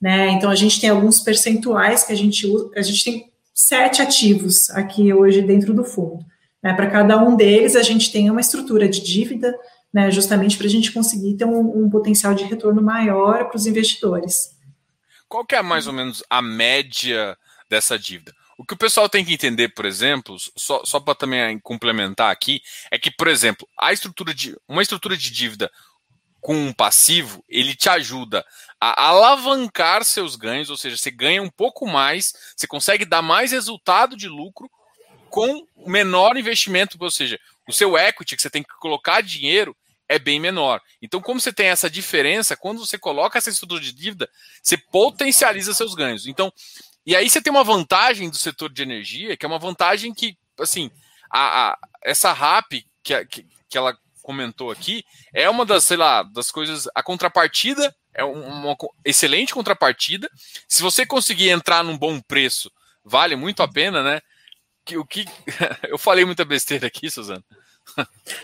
né? 0.02 0.30
Então 0.32 0.50
a 0.50 0.56
gente 0.56 0.80
tem 0.80 0.90
alguns 0.90 1.20
percentuais 1.20 2.04
que 2.04 2.14
a 2.14 2.18
gente 2.18 2.48
usa, 2.48 2.72
a 2.76 2.82
gente 2.82 3.04
tem 3.04 3.31
sete 3.62 4.02
ativos 4.02 4.72
aqui 4.72 5.14
hoje 5.14 5.42
dentro 5.42 5.72
do 5.74 5.84
fundo. 5.84 6.26
Né? 6.64 6.74
Para 6.74 6.90
cada 6.90 7.18
um 7.24 7.36
deles, 7.36 7.76
a 7.76 7.84
gente 7.84 8.12
tem 8.12 8.30
uma 8.30 8.42
estrutura 8.42 8.90
de 8.90 9.02
dívida, 9.02 9.56
né, 9.94 10.10
justamente 10.10 10.58
para 10.58 10.66
a 10.66 10.70
gente 10.70 10.92
conseguir 10.92 11.36
ter 11.36 11.46
um, 11.46 11.84
um, 11.84 11.90
potencial 11.90 12.34
de 12.34 12.44
retorno 12.44 12.82
maior 12.82 13.46
para 13.46 13.58
os 13.58 13.68
investidores. 13.68 14.58
Qual 15.28 15.46
que 15.46 15.56
é 15.56 15.62
mais 15.62 15.86
ou 15.86 15.94
menos 15.94 16.24
a 16.30 16.42
média 16.42 17.38
dessa 17.70 18.00
dívida? 18.00 18.34
O 18.58 18.66
que 18.66 18.74
o 18.74 18.78
pessoal 18.78 19.08
tem 19.08 19.24
que 19.24 19.34
entender, 19.34 19.70
por 19.70 19.86
exemplo, 19.86 20.36
só, 20.56 20.84
só 20.84 21.00
para 21.00 21.16
também 21.16 21.60
complementar 21.60 22.32
aqui, 22.32 22.62
é 22.90 22.98
que, 22.98 23.12
por 23.12 23.28
exemplo, 23.28 23.68
a 23.80 23.94
estrutura 23.94 24.34
de 24.34 24.56
uma 24.68 24.82
estrutura 24.82 25.16
de 25.16 25.32
dívida 25.32 25.70
com 26.42 26.56
um 26.56 26.74
passivo, 26.74 27.44
ele 27.48 27.76
te 27.76 27.88
ajuda 27.88 28.44
a 28.80 29.10
alavancar 29.10 30.04
seus 30.04 30.36
ganhos, 30.36 30.72
ou 30.72 30.78
seja, 30.78 30.98
você 30.98 31.12
ganha 31.12 31.42
um 31.42 31.50
pouco 31.50 31.88
mais, 31.88 32.34
você 32.58 32.66
consegue 32.66 33.06
dar 33.06 33.22
mais 33.22 33.52
resultado 33.52 34.18
de 34.18 34.28
lucro 34.28 34.70
com 35.30 35.66
menor 35.86 36.36
investimento, 36.36 36.98
ou 37.00 37.12
seja, 37.12 37.40
o 37.68 37.72
seu 37.72 37.96
equity 37.96 38.36
que 38.36 38.42
você 38.42 38.50
tem 38.50 38.64
que 38.64 38.74
colocar 38.80 39.22
dinheiro 39.22 39.78
é 40.10 40.20
bem 40.20 40.40
menor. 40.40 40.82
Então, 41.02 41.22
como 41.22 41.40
você 41.40 41.54
tem 41.54 41.68
essa 41.68 41.90
diferença, 41.90 42.58
quando 42.58 42.86
você 42.86 42.98
coloca 42.98 43.38
essa 43.38 43.50
estrutura 43.50 43.80
de 43.80 43.94
dívida, 43.94 44.30
você 44.62 44.76
potencializa 44.76 45.74
seus 45.74 45.94
ganhos. 45.94 46.28
Então, 46.28 46.52
e 47.06 47.16
aí 47.16 47.30
você 47.30 47.42
tem 47.42 47.52
uma 47.52 47.64
vantagem 47.64 48.30
do 48.30 48.36
setor 48.36 48.74
de 48.74 48.82
energia, 48.82 49.38
que 49.38 49.46
é 49.46 49.48
uma 49.48 49.60
vantagem 49.60 50.14
que, 50.14 50.36
assim, 50.60 50.92
a, 51.32 51.70
a 51.70 51.78
essa 52.04 52.34
RAP 52.34 52.84
que, 53.04 53.26
que, 53.26 53.48
que 53.70 53.78
ela 53.78 53.98
comentou 54.22 54.72
aqui, 54.72 55.04
é 55.34 55.50
uma 55.50 55.66
das, 55.66 55.84
sei 55.84 55.98
lá, 55.98 56.24
das 56.24 56.52
coisas. 56.52 56.88
A 56.96 57.04
contrapartida 57.04 57.94
é 58.14 58.24
uma 58.24 58.76
excelente 59.06 59.54
contrapartida. 59.54 60.30
Se 60.68 60.82
você 60.82 61.06
conseguir 61.06 61.50
entrar 61.50 61.84
num 61.84 61.98
bom 61.98 62.20
preço, 62.20 62.72
vale 63.04 63.36
muito 63.36 63.64
a 63.64 63.68
pena, 63.68 64.04
né? 64.04 64.20
O 64.96 65.06
que 65.06 65.26
eu 65.88 65.98
falei 65.98 66.26
muita 66.26 66.44
besteira 66.44 66.88
aqui, 66.88 67.10
Suzana. 67.10 67.44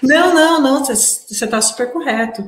Não, 0.01 0.33
não, 0.33 0.61
não, 0.61 0.83
você 0.83 1.45
está 1.45 1.61
super 1.61 1.91
correto. 1.91 2.43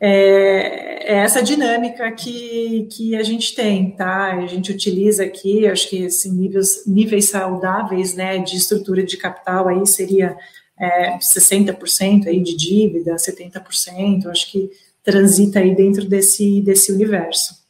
É, 0.00 1.12
é, 1.12 1.16
essa 1.18 1.42
dinâmica 1.42 2.10
que, 2.12 2.88
que 2.92 3.16
a 3.16 3.22
gente 3.22 3.54
tem, 3.54 3.90
tá? 3.90 4.34
A 4.34 4.46
gente 4.46 4.72
utiliza 4.72 5.24
aqui, 5.24 5.66
acho 5.66 5.88
que 5.88 6.02
esses 6.02 6.32
níveis, 6.32 6.86
níveis 6.86 7.28
saudáveis, 7.28 8.14
né, 8.14 8.38
de 8.38 8.56
estrutura 8.56 9.02
de 9.02 9.16
capital 9.16 9.68
aí 9.68 9.86
seria 9.86 10.36
é, 10.78 11.16
60% 11.18 12.26
aí 12.26 12.42
de 12.42 12.56
dívida, 12.56 13.16
70%, 13.16 14.26
acho 14.26 14.50
que 14.50 14.70
transita 15.02 15.60
aí 15.60 15.74
dentro 15.74 16.06
desse, 16.06 16.60
desse 16.62 16.90
universo. 16.90 17.62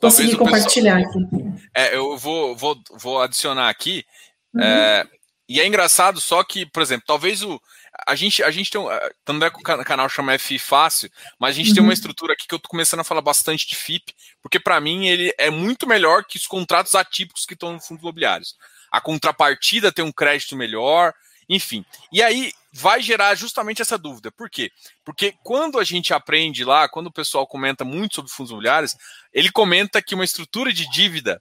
Consegui 0.00 0.36
compartilhar 0.36 1.02
pessoal, 1.02 1.24
aqui. 1.24 1.44
É, 1.74 1.96
eu 1.96 2.16
vou, 2.18 2.56
vou, 2.56 2.76
vou 2.92 3.22
adicionar 3.22 3.68
aqui. 3.68 4.04
Uhum. 4.52 4.62
É, 4.62 5.06
e 5.48 5.60
é 5.60 5.66
engraçado 5.66 6.20
só 6.20 6.42
que, 6.42 6.66
por 6.66 6.82
exemplo, 6.82 7.04
talvez 7.06 7.42
o. 7.42 7.60
A 8.06 8.14
gente, 8.14 8.42
a 8.42 8.50
gente 8.50 8.70
tem 8.70 8.80
um. 8.80 8.86
Tanto 9.24 9.44
é 9.44 9.50
que 9.50 9.58
o 9.58 9.84
canal 9.84 10.08
chama 10.08 10.34
F 10.34 10.58
Fácil, 10.58 11.10
mas 11.38 11.50
a 11.50 11.52
gente 11.56 11.68
uhum. 11.68 11.74
tem 11.74 11.82
uma 11.82 11.88
uhum. 11.88 11.92
estrutura 11.92 12.32
aqui 12.32 12.46
que 12.46 12.54
eu 12.54 12.58
tô 12.58 12.68
começando 12.68 13.00
a 13.00 13.04
falar 13.04 13.20
bastante 13.20 13.66
de 13.66 13.76
FIP, 13.76 14.12
porque 14.42 14.58
para 14.58 14.80
mim 14.80 15.06
ele 15.06 15.32
é 15.38 15.50
muito 15.50 15.86
melhor 15.86 16.24
que 16.24 16.36
os 16.36 16.46
contratos 16.46 16.94
atípicos 16.94 17.46
que 17.46 17.54
estão 17.54 17.72
no 17.72 17.80
fundo 17.80 18.00
imobiliários. 18.00 18.56
A 18.90 19.00
contrapartida 19.00 19.92
tem 19.92 20.04
um 20.04 20.12
crédito 20.12 20.56
melhor, 20.56 21.14
enfim. 21.48 21.84
E 22.12 22.22
aí 22.22 22.52
vai 22.72 23.00
gerar 23.00 23.34
justamente 23.34 23.80
essa 23.80 23.96
dúvida. 23.96 24.32
Por 24.32 24.50
quê? 24.50 24.70
Porque 25.04 25.34
quando 25.42 25.78
a 25.78 25.84
gente 25.84 26.12
aprende 26.12 26.64
lá, 26.64 26.88
quando 26.88 27.06
o 27.06 27.12
pessoal 27.12 27.46
comenta 27.46 27.84
muito 27.84 28.16
sobre 28.16 28.30
fundos 28.30 28.50
imobiliários, 28.50 28.96
ele 29.32 29.50
comenta 29.50 30.02
que 30.02 30.14
uma 30.14 30.24
estrutura 30.24 30.72
de 30.72 30.90
dívida 30.90 31.40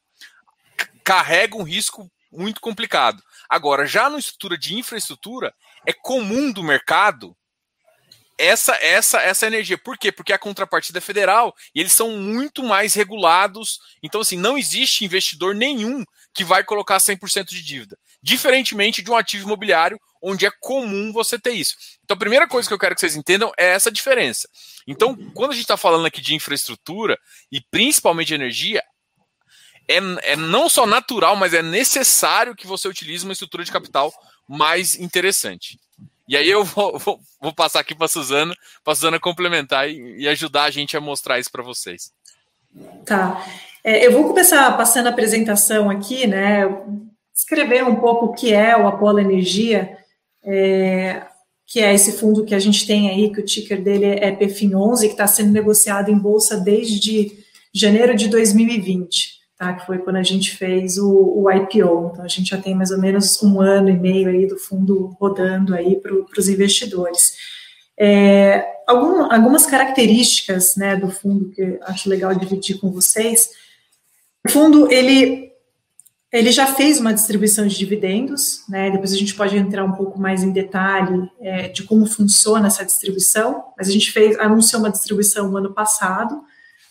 carrega 1.04 1.58
um 1.58 1.64
risco 1.64 2.10
muito 2.32 2.62
complicado. 2.62 3.22
Agora, 3.50 3.86
já 3.86 4.10
na 4.10 4.18
estrutura 4.18 4.58
de 4.58 4.76
infraestrutura, 4.76 5.54
é 5.86 5.94
comum 5.94 6.52
do 6.52 6.64
mercado 6.64 7.36
essa 8.46 8.74
essa 8.76 9.22
essa 9.22 9.48
energia. 9.48 9.78
Por 9.78 9.98
quê? 9.98 10.12
Porque 10.12 10.34
a 10.34 10.38
contrapartida 10.38 10.98
é 10.98 11.02
federal 11.02 11.54
e 11.74 11.80
eles 11.80 11.94
são 11.94 12.18
muito 12.18 12.64
mais 12.64 12.94
regulados. 12.94 13.80
Então, 14.02 14.22
assim, 14.22 14.38
não 14.38 14.58
existe 14.58 15.06
investidor 15.06 15.56
nenhum 15.56 16.04
que 16.34 16.44
vai 16.44 16.64
colocar 16.64 16.98
100% 16.98 17.46
de 17.46 17.64
dívida. 17.64 17.98
Diferentemente 18.22 19.02
de 19.02 19.12
um 19.12 19.16
ativo 19.16 19.46
imobiliário, 19.46 20.00
onde 20.22 20.46
é 20.46 20.52
comum 20.60 21.12
você 21.12 21.38
ter 21.38 21.52
isso. 21.52 21.76
Então, 22.04 22.16
a 22.16 22.20
primeira 22.20 22.48
coisa 22.48 22.68
que 22.68 22.74
eu 22.74 22.80
quero 22.80 22.96
que 22.96 23.02
vocês 23.02 23.16
entendam 23.16 23.52
é 23.58 23.68
essa 23.68 23.92
diferença. 23.92 24.48
Então, 24.88 25.16
quando 25.34 25.52
a 25.52 25.54
gente 25.54 25.64
está 25.64 25.78
falando 25.78 26.06
aqui 26.06 26.22
de 26.22 26.34
infraestrutura 26.34 27.20
e 27.52 27.62
principalmente 27.62 28.30
de 28.30 28.36
energia, 28.36 28.82
é, 29.88 29.98
é 30.32 30.36
não 30.36 30.70
só 30.70 30.86
natural, 30.86 31.36
mas 31.36 31.54
é 31.54 31.62
necessário 31.62 32.56
que 32.56 32.66
você 32.66 32.88
utilize 32.88 33.24
uma 33.24 33.34
estrutura 33.34 33.64
de 33.64 33.72
capital 33.72 34.14
mais 34.48 34.96
interessante. 34.96 35.80
E 36.34 36.36
aí 36.36 36.50
eu 36.50 36.64
vou, 36.66 36.98
vou, 36.98 37.20
vou 37.40 37.54
passar 37.54 37.80
aqui 37.80 37.94
para 37.94 38.06
a 38.06 38.10
Suzana, 38.10 38.56
para 38.84 38.96
Suzana 38.96 39.20
complementar 39.20 39.88
e, 39.88 40.24
e, 40.24 40.28
ajudar 40.28 40.64
a 40.64 40.72
gente 40.72 40.98
a 40.98 41.00
mostrar 41.00 41.38
isso 41.38 41.52
para 41.52 41.62
vocês. 41.62 42.12
Tá. 43.06 43.46
É, 43.84 44.08
eu 44.08 44.12
vou 44.12 44.24
começar 44.24 44.76
passando 44.76 45.06
a 45.06 45.10
apresentação 45.12 45.92
aqui, 45.92 46.26
né? 46.26 46.64
Escrever 47.36 47.84
um 47.84 47.98
pouco 47.98 48.26
o 48.26 48.34
que 48.34 48.52
é 48.52 48.76
o 48.76 48.88
Apolo 48.88 49.20
Energia, 49.20 49.96
é, 50.44 51.22
que 51.68 51.80
é 51.80 51.94
esse 51.94 52.14
fundo 52.14 52.44
que 52.44 52.56
a 52.56 52.60
gente 52.60 52.88
tem 52.88 53.12
aí, 53.12 53.32
que 53.32 53.40
o 53.40 53.46
ticker 53.46 53.84
dele 53.84 54.06
é 54.06 54.36
PFIN11, 54.36 55.02
que 55.02 55.06
está 55.10 55.28
sendo 55.28 55.52
negociado 55.52 56.10
em 56.10 56.18
bolsa 56.18 56.58
desde 56.58 57.46
janeiro 57.72 58.16
de 58.16 58.28
2020 58.28 59.33
tá? 59.58 59.74
que 59.74 59.86
foi 59.86 60.00
quando 60.00 60.18
a 60.18 60.24
gente 60.24 60.56
fez 60.56 60.98
o, 60.98 61.10
o, 61.10 61.52
IPO. 61.52 62.12
Então, 62.12 62.24
a 62.24 62.28
gente 62.28 62.50
já 62.50 62.58
tem 62.58 62.76
mais 62.76 62.92
ou 62.92 63.00
menos 63.00 63.42
um 63.42 63.62
ano 63.62 63.90
e 63.90 63.98
meio 63.98 64.30
aí 64.30 64.46
do 64.48 64.58
fundo 64.58 65.16
rodando 65.20 65.76
aí 65.76 65.96
para 65.96 66.14
os 66.38 66.50
investidores. 66.50 67.34
É, 67.98 68.66
algum, 68.88 69.32
algumas 69.32 69.66
características 69.66 70.76
né, 70.76 70.96
do 70.96 71.10
fundo 71.10 71.50
que 71.50 71.80
acho 71.84 72.10
legal 72.10 72.34
dividir 72.34 72.80
com 72.80 72.92
vocês. 72.92 73.50
O 74.46 74.52
fundo, 74.52 74.92
ele, 74.92 75.52
ele 76.32 76.52
já 76.52 76.68
fez 76.68 77.00
uma 77.00 77.14
distribuição 77.14 77.66
de 77.68 77.78
dividendos, 77.78 78.64
né, 78.68 78.90
depois 78.92 79.14
a 79.14 79.18
gente 79.18 79.36
pode 79.36 79.56
entrar 79.56 79.86
um 79.86 79.94
pouco 79.94 80.20
mais 80.20 80.44
em 80.44 80.52
detalhe 80.52 81.30
é, 81.40 81.70
de 81.70 81.84
como 81.84 82.06
funciona 82.06 82.68
essa 82.68 82.84
distribuição, 82.84 83.64
mas 83.78 83.88
a 83.88 83.92
gente 83.92 84.12
fez, 84.12 84.38
anunciou 84.40 84.82
uma 84.82 84.92
distribuição 84.92 85.50
no 85.50 85.58
ano 85.58 85.74
passado, 85.74 86.44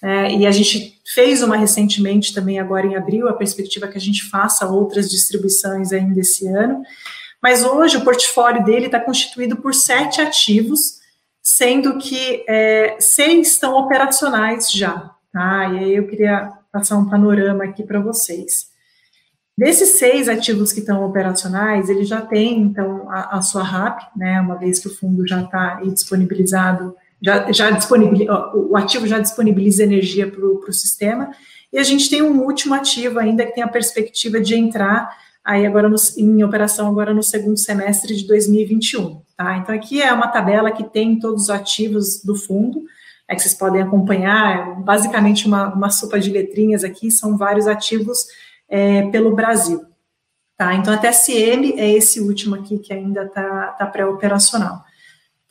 é, 0.03 0.35
e 0.35 0.47
a 0.47 0.51
gente 0.51 1.01
fez 1.15 1.43
uma 1.43 1.57
recentemente 1.57 2.35
também, 2.35 2.59
agora 2.59 2.87
em 2.87 2.97
abril, 2.97 3.29
a 3.29 3.35
perspectiva 3.35 3.87
é 3.87 3.89
que 3.89 3.99
a 3.99 4.01
gente 4.01 4.29
faça 4.29 4.67
outras 4.67 5.09
distribuições 5.09 5.93
ainda 5.93 6.19
esse 6.19 6.47
ano. 6.49 6.83
Mas 7.41 7.65
hoje 7.65 7.97
o 7.97 8.05
portfólio 8.05 8.65
dele 8.65 8.87
está 8.87 8.99
constituído 8.99 9.57
por 9.57 9.75
sete 9.75 10.21
ativos, 10.21 11.01
sendo 11.41 11.99
que 11.99 12.45
é, 12.49 12.97
seis 12.99 13.53
estão 13.53 13.75
operacionais 13.75 14.71
já. 14.73 15.11
Tá? 15.33 15.69
E 15.69 15.79
aí 15.79 15.95
eu 15.95 16.07
queria 16.09 16.53
passar 16.73 16.99
um 16.99 17.09
panorama 17.09 17.65
aqui 17.65 17.85
para 17.85 18.01
vocês. 18.01 18.71
Desses 19.57 19.91
seis 19.91 20.29
ativos 20.29 20.73
que 20.73 20.81
estão 20.81 21.05
operacionais, 21.05 21.89
ele 21.89 22.05
já 22.05 22.23
tem, 22.23 22.61
então, 22.61 23.09
a, 23.11 23.37
a 23.37 23.43
sua 23.43 23.63
RAP, 23.63 24.01
né, 24.17 24.41
uma 24.41 24.57
vez 24.57 24.79
que 24.81 24.89
o 24.89 24.95
fundo 24.95 25.27
já 25.29 25.43
está 25.43 25.75
disponibilizado 25.83 26.97
já, 27.23 27.53
já 27.53 27.71
disponibiliza, 27.71 28.51
o 28.55 28.77
ativo 28.77 29.07
já 29.07 29.19
disponibiliza 29.19 29.85
energia 29.85 30.31
para 30.31 30.45
o 30.45 30.73
sistema, 30.73 31.31
e 31.73 31.79
a 31.79 31.83
gente 31.83 32.11
tem 32.11 32.21
um 32.21 32.43
último 32.43 32.75
ativo 32.75 33.19
ainda 33.19 33.47
que 33.47 33.55
tem 33.55 33.63
a 33.63 33.69
perspectiva 33.69 34.41
de 34.41 34.55
entrar 34.55 35.09
aí 35.45 35.67
agora 35.67 35.89
no, 35.89 35.97
em 36.19 36.45
operação 36.45 36.89
agora 36.89 37.15
no 37.15 37.23
segundo 37.23 37.57
semestre 37.59 38.15
de 38.15 38.27
2021, 38.27 39.23
tá? 39.37 39.57
Então 39.57 39.75
aqui 39.75 40.03
é 40.03 40.13
uma 40.13 40.29
tabela 40.29 40.71
que 40.71 40.85
tem 40.85 41.19
todos 41.19 41.45
os 41.45 41.51
ativos 41.51 42.23
do 42.23 42.35
fundo, 42.35 42.85
é 43.27 43.35
que 43.35 43.43
vocês 43.43 43.55
podem 43.55 43.81
acompanhar, 43.81 44.59
é 44.59 44.83
basicamente 44.83 45.47
uma, 45.47 45.73
uma 45.73 45.91
sopa 45.91 46.21
de 46.21 46.31
letrinhas 46.31 46.85
aqui, 46.85 47.11
são 47.11 47.37
vários 47.37 47.67
ativos 47.67 48.27
é, 48.69 49.09
pelo 49.11 49.35
Brasil, 49.35 49.85
tá? 50.57 50.75
Então 50.75 50.93
a 50.93 50.99
TSM 50.99 51.75
é 51.77 51.91
esse 51.91 52.21
último 52.21 52.55
aqui 52.55 52.79
que 52.79 52.93
ainda 52.93 53.25
está 53.25 53.69
tá, 53.79 53.87
pré-operacional 53.87 54.85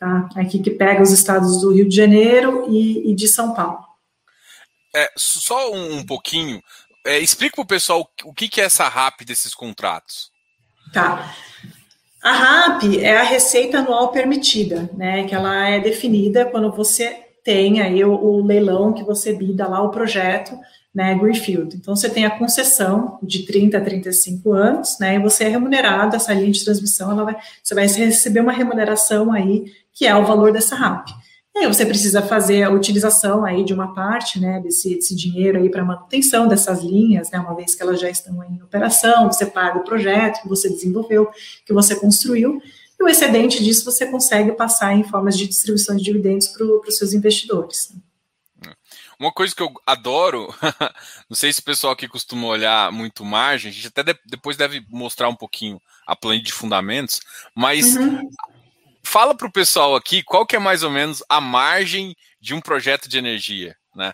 tá? 0.02 0.28
Aqui 0.36 0.58
que 0.58 0.72
pega 0.72 1.04
os 1.04 1.12
estados 1.12 1.62
do 1.62 1.72
Rio 1.72 1.88
de 1.88 1.96
Janeiro 1.96 2.66
e, 2.68 3.12
e 3.12 3.16
de 3.16 3.28
São 3.28 3.54
Paulo. 3.54 3.86
É, 4.96 5.08
só 5.16 5.72
um, 5.72 6.00
um 6.00 6.06
pouquinho, 6.06 6.60
é, 7.06 7.20
explica 7.20 7.56
para 7.56 7.64
o 7.64 7.68
pessoal 7.68 8.10
o 8.26 8.34
que, 8.34 8.50
que 8.50 8.60
é 8.60 8.64
essa 8.64 8.88
RAP 8.88 9.22
desses 9.22 9.54
contratos. 9.54 10.32
Tá. 10.92 11.36
A 12.24 12.32
RAP 12.32 12.84
é 13.00 13.16
a 13.16 13.24
receita 13.24 13.78
anual 13.78 14.12
permitida, 14.12 14.90
né? 14.94 15.24
Que 15.26 15.36
ela 15.36 15.70
é 15.70 15.80
definida 15.80 16.46
quando 16.46 16.72
você 16.72 17.28
tem 17.44 17.80
aí 17.80 18.04
o, 18.04 18.12
o 18.12 18.44
leilão 18.44 18.94
que 18.94 19.04
você 19.04 19.34
bida 19.34 19.68
lá 19.68 19.84
o 19.84 19.92
projeto, 19.92 20.58
né, 20.94 21.16
Greenfield. 21.16 21.76
Então, 21.76 21.96
você 21.96 22.10
tem 22.10 22.26
a 22.26 22.38
concessão 22.38 23.18
de 23.24 23.46
30 23.46 23.78
a 23.78 23.82
35 23.82 24.52
anos, 24.52 24.98
né, 25.00 25.16
e 25.16 25.20
você 25.20 25.46
é 25.46 25.48
remunerado, 25.48 26.16
essa 26.16 26.34
linha 26.34 26.52
de 26.52 26.64
transmissão, 26.64 27.12
ela 27.12 27.24
vai, 27.24 27.38
você 27.64 27.74
vai 27.74 27.88
receber 27.88 28.42
uma 28.42 28.52
remuneração 28.52 29.32
aí 29.32 29.66
que 29.94 30.06
é 30.06 30.16
o 30.16 30.26
valor 30.26 30.52
dessa 30.52 30.76
RAP. 30.76 31.10
E 31.54 31.60
aí 31.60 31.68
você 31.68 31.86
precisa 31.86 32.22
fazer 32.22 32.64
a 32.64 32.70
utilização 32.70 33.44
aí 33.44 33.64
de 33.64 33.74
uma 33.74 33.94
parte, 33.94 34.40
né, 34.40 34.60
desse, 34.62 34.96
desse 34.96 35.16
dinheiro 35.16 35.60
aí 35.60 35.70
para 35.70 35.84
manutenção 35.84 36.48
dessas 36.48 36.82
linhas, 36.82 37.30
né, 37.30 37.40
uma 37.40 37.56
vez 37.56 37.76
que 37.76 37.84
elas 37.84 38.00
já 38.00 38.10
estão 38.10 38.42
em 38.44 38.62
operação, 38.62 39.32
você 39.32 39.46
paga 39.46 39.80
o 39.80 39.84
projeto 39.84 40.42
que 40.42 40.50
você 40.50 40.70
desenvolveu, 40.70 41.30
que 41.66 41.74
você 41.74 41.96
construiu, 41.96 42.62
e 43.00 43.04
o 43.04 43.08
excedente 43.08 43.64
disso 43.64 43.84
você 43.84 44.06
consegue 44.06 44.52
passar 44.54 44.94
em 44.96 45.04
formas 45.04 45.38
de 45.38 45.48
distribuição 45.48 45.96
de 45.96 46.04
dividendos 46.04 46.48
para 46.48 46.66
os 46.66 46.98
seus 46.98 47.14
investidores. 47.14 47.92
Uma 49.22 49.32
coisa 49.32 49.56
que 49.56 49.62
eu 49.62 49.72
adoro, 49.86 50.54
não 51.30 51.36
sei 51.36 51.54
se 51.54 51.62
o 51.62 51.64
pessoal 51.64 51.94
aqui 51.94 52.08
costuma 52.08 52.48
olhar 52.48 52.92
muito 52.92 53.24
margem, 53.24 53.70
a 53.70 53.74
gente 53.74 53.88
até 53.88 54.04
depois 54.26 54.58
deve 54.58 54.84
mostrar 54.90 55.30
um 55.30 55.36
pouquinho 55.36 55.82
a 56.08 56.16
planilha 56.16 56.44
de 56.44 56.52
fundamentos, 56.52 57.22
mas 57.56 57.96
uhum 57.96 58.30
fala 59.04 59.36
para 59.36 59.48
o 59.48 59.52
pessoal 59.52 59.96
aqui 59.96 60.24
qual 60.24 60.46
que 60.46 60.56
é 60.56 60.60
mais 60.60 60.84
ou 60.84 60.90
menos 60.90 61.24
a 61.28 61.42
margem 61.42 62.16
de 62.40 62.54
um 62.54 62.62
projeto 62.62 63.10
de 63.10 63.18
energia, 63.18 63.76
né? 63.96 64.14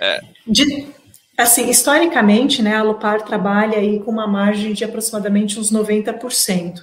É... 0.00 0.22
De, 0.46 0.88
assim, 1.36 1.68
historicamente, 1.68 2.62
né, 2.62 2.76
a 2.76 2.82
Lupar 2.82 3.22
trabalha 3.22 3.78
aí 3.78 4.00
com 4.00 4.10
uma 4.10 4.26
margem 4.26 4.72
de 4.72 4.84
aproximadamente 4.84 5.58
uns 5.58 5.70
90%, 5.70 6.82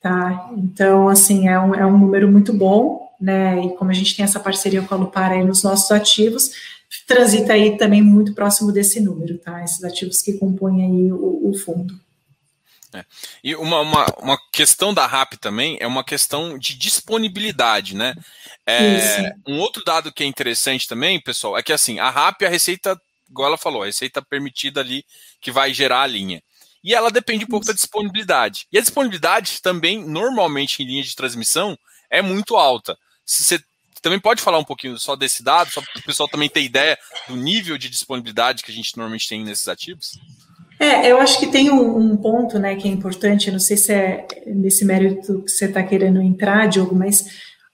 tá? 0.00 0.50
Então, 0.56 1.08
assim, 1.08 1.48
é 1.48 1.58
um, 1.58 1.74
é 1.74 1.84
um 1.84 1.98
número 1.98 2.30
muito 2.30 2.52
bom, 2.52 3.12
né, 3.20 3.62
e 3.64 3.76
como 3.76 3.90
a 3.90 3.94
gente 3.94 4.16
tem 4.16 4.24
essa 4.24 4.40
parceria 4.40 4.82
com 4.82 4.94
a 4.94 4.98
Lupar 4.98 5.32
aí 5.32 5.44
nos 5.44 5.62
nossos 5.62 5.90
ativos, 5.90 6.50
transita 7.06 7.52
aí 7.52 7.76
também 7.76 8.02
muito 8.02 8.34
próximo 8.34 8.72
desse 8.72 9.00
número, 9.00 9.38
tá? 9.38 9.62
Esses 9.62 9.82
ativos 9.84 10.22
que 10.22 10.34
compõem 10.34 10.82
aí 10.82 11.12
o, 11.12 11.50
o 11.50 11.54
fundo. 11.54 11.98
É. 12.94 13.04
E 13.42 13.56
uma, 13.56 13.80
uma, 13.80 14.06
uma, 14.20 14.38
questão 14.52 14.94
da 14.94 15.04
RAP 15.04 15.34
também 15.34 15.76
é 15.80 15.86
uma 15.86 16.04
questão 16.04 16.56
de 16.56 16.78
disponibilidade, 16.78 17.96
né? 17.96 18.14
É, 18.64 19.34
um 19.46 19.58
outro 19.58 19.82
dado 19.84 20.12
que 20.12 20.22
é 20.22 20.26
interessante 20.26 20.86
também, 20.86 21.20
pessoal, 21.20 21.58
é 21.58 21.62
que 21.62 21.72
assim, 21.72 21.98
a 21.98 22.08
RAP 22.08 22.42
é 22.42 22.46
a 22.46 22.50
receita, 22.50 22.96
igual 23.28 23.48
ela 23.48 23.58
falou, 23.58 23.82
a 23.82 23.86
receita 23.86 24.22
permitida 24.22 24.80
ali 24.80 25.04
que 25.40 25.50
vai 25.50 25.74
gerar 25.74 26.02
a 26.02 26.06
linha. 26.06 26.40
E 26.84 26.94
ela 26.94 27.10
depende 27.10 27.44
um 27.44 27.48
pouco 27.48 27.64
Isso. 27.64 27.72
da 27.72 27.76
disponibilidade. 27.76 28.66
E 28.70 28.78
a 28.78 28.80
disponibilidade 28.80 29.60
também, 29.60 30.04
normalmente 30.04 30.82
em 30.82 30.86
linha 30.86 31.02
de 31.02 31.16
transmissão, 31.16 31.76
é 32.08 32.22
muito 32.22 32.56
alta. 32.56 32.96
Você 33.24 33.58
também 34.04 34.20
pode 34.20 34.42
falar 34.42 34.58
um 34.58 34.64
pouquinho 34.64 34.98
só 34.98 35.16
desse 35.16 35.42
dado, 35.42 35.70
só 35.72 35.80
para 35.80 35.98
o 35.98 36.02
pessoal 36.02 36.28
também 36.28 36.48
ter 36.48 36.60
ideia 36.60 36.98
do 37.26 37.34
nível 37.34 37.78
de 37.78 37.88
disponibilidade 37.88 38.62
que 38.62 38.70
a 38.70 38.74
gente 38.74 38.94
normalmente 38.98 39.26
tem 39.26 39.42
nesses 39.42 39.66
ativos? 39.66 40.20
É, 40.78 41.10
eu 41.10 41.18
acho 41.18 41.40
que 41.40 41.46
tem 41.46 41.70
um, 41.70 41.96
um, 41.96 42.16
ponto, 42.16 42.58
né, 42.58 42.76
que 42.76 42.86
é 42.86 42.90
importante, 42.90 43.50
não 43.50 43.58
sei 43.58 43.78
se 43.78 43.92
é 43.94 44.26
nesse 44.46 44.84
mérito 44.84 45.40
que 45.42 45.50
você 45.50 45.64
está 45.64 45.82
querendo 45.82 46.20
entrar, 46.20 46.66
Diogo, 46.66 46.94
mas 46.94 47.24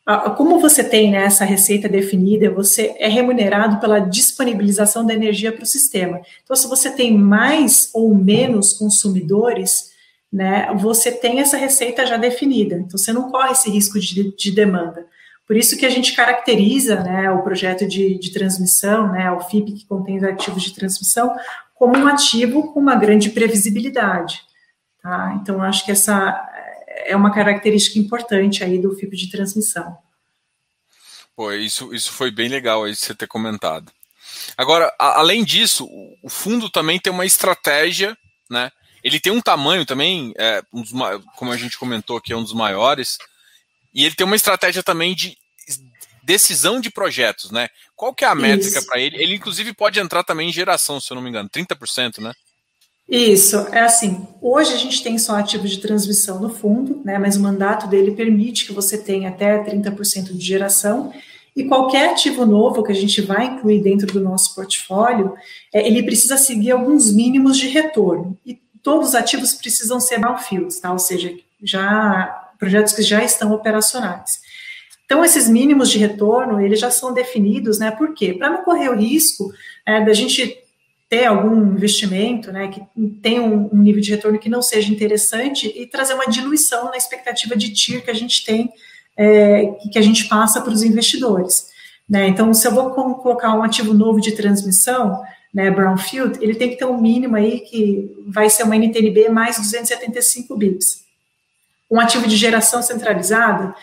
a, 0.07 0.31
como 0.31 0.61
você 0.61 0.85
tem 0.85 1.11
né, 1.11 1.25
essa 1.25 1.45
receita 1.45 1.89
definida, 1.89 2.49
você 2.49 2.95
é 2.99 3.09
remunerado 3.09 3.81
pela 3.81 3.99
disponibilização 3.99 5.05
da 5.05 5.13
energia 5.13 5.51
para 5.51 5.65
o 5.65 5.67
sistema. 5.67 6.21
Então, 6.45 6.55
se 6.55 6.69
você 6.69 6.93
tem 6.93 7.17
mais 7.19 7.91
ou 7.93 8.15
menos 8.15 8.75
consumidores, 8.75 9.91
né, 10.33 10.73
você 10.79 11.11
tem 11.11 11.41
essa 11.41 11.57
receita 11.57 12.07
já 12.07 12.17
definida, 12.17 12.77
então 12.77 12.97
você 12.97 13.13
não 13.13 13.33
corre 13.33 13.51
esse 13.51 13.69
risco 13.69 13.99
de, 13.99 14.33
de 14.37 14.53
demanda. 14.53 15.07
Por 15.51 15.57
isso 15.57 15.77
que 15.77 15.85
a 15.85 15.91
gente 15.91 16.13
caracteriza 16.13 17.03
né, 17.03 17.29
o 17.29 17.43
projeto 17.43 17.85
de, 17.85 18.17
de 18.17 18.31
transmissão, 18.31 19.11
né, 19.11 19.33
o 19.33 19.41
FIP 19.41 19.73
que 19.73 19.85
contém 19.85 20.17
os 20.17 20.23
ativos 20.23 20.63
de 20.63 20.73
transmissão, 20.73 21.37
como 21.75 21.99
um 21.99 22.07
ativo 22.07 22.73
com 22.73 22.79
uma 22.79 22.95
grande 22.95 23.31
previsibilidade. 23.31 24.43
Tá? 25.03 25.37
Então, 25.43 25.61
acho 25.61 25.85
que 25.85 25.91
essa 25.91 26.41
é 27.05 27.17
uma 27.17 27.35
característica 27.35 27.99
importante 27.99 28.63
aí 28.63 28.79
do 28.79 28.95
FIP 28.95 29.17
de 29.17 29.29
transmissão. 29.29 29.99
Pô, 31.35 31.51
isso, 31.51 31.93
isso 31.93 32.13
foi 32.13 32.31
bem 32.31 32.49
legal 32.49 32.85
aí 32.85 32.95
você 32.95 33.13
ter 33.13 33.27
comentado. 33.27 33.91
Agora, 34.57 34.95
a, 35.01 35.19
além 35.19 35.43
disso, 35.43 35.85
o, 36.23 36.29
fundo 36.29 36.71
também 36.71 37.01
tem 37.01 37.13
uma 37.13 37.27
estratégia, 37.27 38.17
né? 38.49 38.71
Ele 39.03 39.19
tem 39.19 39.33
um 39.33 39.41
tamanho 39.41 39.85
também, 39.85 40.33
é, 40.39 40.63
um 40.73 40.81
dos, 40.81 40.93
como 41.35 41.51
a 41.51 41.57
gente 41.57 41.77
comentou 41.77 42.19
aqui, 42.19 42.33
é 42.33 42.37
um 42.37 42.45
dos 42.45 42.53
maiores, 42.53 43.19
e 43.93 44.05
ele 44.05 44.15
tem 44.15 44.25
uma 44.25 44.37
estratégia 44.37 44.83
também 44.83 45.15
de 45.15 45.37
decisão 46.31 46.81
de 46.81 46.91
projetos, 46.91 47.51
né? 47.51 47.69
Qual 47.97 48.15
que 48.15 48.25
é 48.25 48.29
a 48.29 48.37
métrica 48.37 48.81
para 48.83 49.01
ele? 49.01 49.17
Ele, 49.21 49.35
inclusive, 49.35 49.75
pode 49.75 49.99
entrar 49.99 50.23
também 50.23 50.49
em 50.49 50.53
geração, 50.53 51.01
se 51.01 51.11
eu 51.11 51.17
não 51.17 51.23
me 51.23 51.29
engano, 51.29 51.51
30%, 51.51 52.19
né? 52.19 52.33
Isso, 53.09 53.57
é 53.73 53.81
assim. 53.81 54.29
Hoje 54.41 54.73
a 54.73 54.77
gente 54.77 55.03
tem 55.03 55.19
só 55.19 55.35
ativos 55.35 55.73
de 55.73 55.79
transmissão 55.79 56.41
no 56.41 56.49
fundo, 56.49 57.03
né? 57.05 57.19
Mas 57.19 57.35
o 57.35 57.41
mandato 57.41 57.89
dele 57.89 58.13
permite 58.13 58.65
que 58.65 58.73
você 58.73 58.97
tenha 58.97 59.31
até 59.31 59.59
30% 59.65 60.33
de 60.33 60.45
geração. 60.45 61.13
E 61.57 61.65
qualquer 61.65 62.11
ativo 62.13 62.47
novo 62.47 62.85
que 62.85 62.93
a 62.93 62.95
gente 62.95 63.21
vai 63.21 63.47
incluir 63.47 63.83
dentro 63.83 64.07
do 64.07 64.21
nosso 64.21 64.55
portfólio, 64.55 65.35
é, 65.75 65.85
ele 65.85 66.05
precisa 66.05 66.37
seguir 66.37 66.71
alguns 66.71 67.13
mínimos 67.13 67.59
de 67.59 67.67
retorno. 67.67 68.39
E 68.47 68.57
todos 68.85 69.09
os 69.09 69.15
ativos 69.17 69.53
precisam 69.55 69.99
ser 69.99 70.21
brownfields, 70.21 70.79
tá? 70.79 70.93
Ou 70.93 70.99
seja, 71.01 71.35
já 71.61 72.53
projetos 72.57 72.93
que 72.93 73.03
já 73.03 73.25
estão 73.25 73.53
operacionais. 73.53 74.49
Então, 75.11 75.25
esses 75.25 75.49
mínimos 75.49 75.91
de 75.91 75.99
retorno, 75.99 76.61
eles 76.61 76.79
já 76.79 76.89
são 76.89 77.13
definidos, 77.13 77.81
né? 77.81 77.91
Por 77.91 78.15
quê? 78.15 78.33
Para 78.33 78.49
não 78.49 78.63
correr 78.63 78.91
o 78.91 78.95
risco 78.95 79.53
é, 79.85 80.05
da 80.05 80.13
gente 80.13 80.57
ter 81.09 81.25
algum 81.25 81.75
investimento, 81.75 82.53
né, 82.53 82.69
que 82.69 82.81
tem 83.21 83.41
um, 83.41 83.69
um, 83.73 83.79
nível 83.79 84.01
de 84.01 84.13
retorno 84.13 84.39
que 84.39 84.49
não 84.49 84.63
seja 84.63 84.93
interessante 84.93 85.67
e 85.67 85.85
trazer 85.85 86.15
uma 86.15 86.29
diluição 86.29 86.85
na 86.85 86.97
expectativa 86.97 87.57
de 87.57 87.73
TIR 87.73 88.05
que 88.05 88.11
a 88.13 88.15
gente 88.15 88.45
tem, 88.45 88.73
é, 89.17 89.67
que 89.91 89.99
a 89.99 90.03
gente 90.03 90.29
passa 90.29 90.61
para 90.61 90.73
os 90.73 90.85
investidores. 90.85 91.67
Né? 92.09 92.29
Então, 92.29 92.55
se 92.55 92.65
eu 92.69 92.73
vou 92.73 92.91
colocar 92.91 93.53
um 93.57 93.65
ativo 93.65 93.93
novo 93.93 94.21
de 94.21 94.31
transmissão, 94.37 95.21
né, 95.53 95.73
Brownfield, 95.73 96.39
ele 96.41 96.55
tem 96.55 96.71
que 96.71 96.77
ter 96.77 96.85
um 96.85 97.01
mínimo 97.01 97.35
aí 97.35 97.59
que 97.59 98.09
vai 98.29 98.49
ser 98.49 98.63
uma 98.63 98.77
NTNB 98.77 99.29
mais 99.29 99.57
275 99.57 100.57
bips. 100.57 101.05
Um 101.91 101.99
ativo 101.99 102.29
de 102.29 102.37
geração 102.37 102.81
centralizada, 102.81 103.75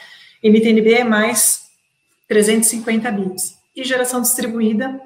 NTNB 0.43 0.93
é 0.93 1.03
mais 1.03 1.67
350 2.27 3.11
bips. 3.11 3.57
E 3.75 3.83
geração 3.83 4.21
distribuída, 4.21 4.99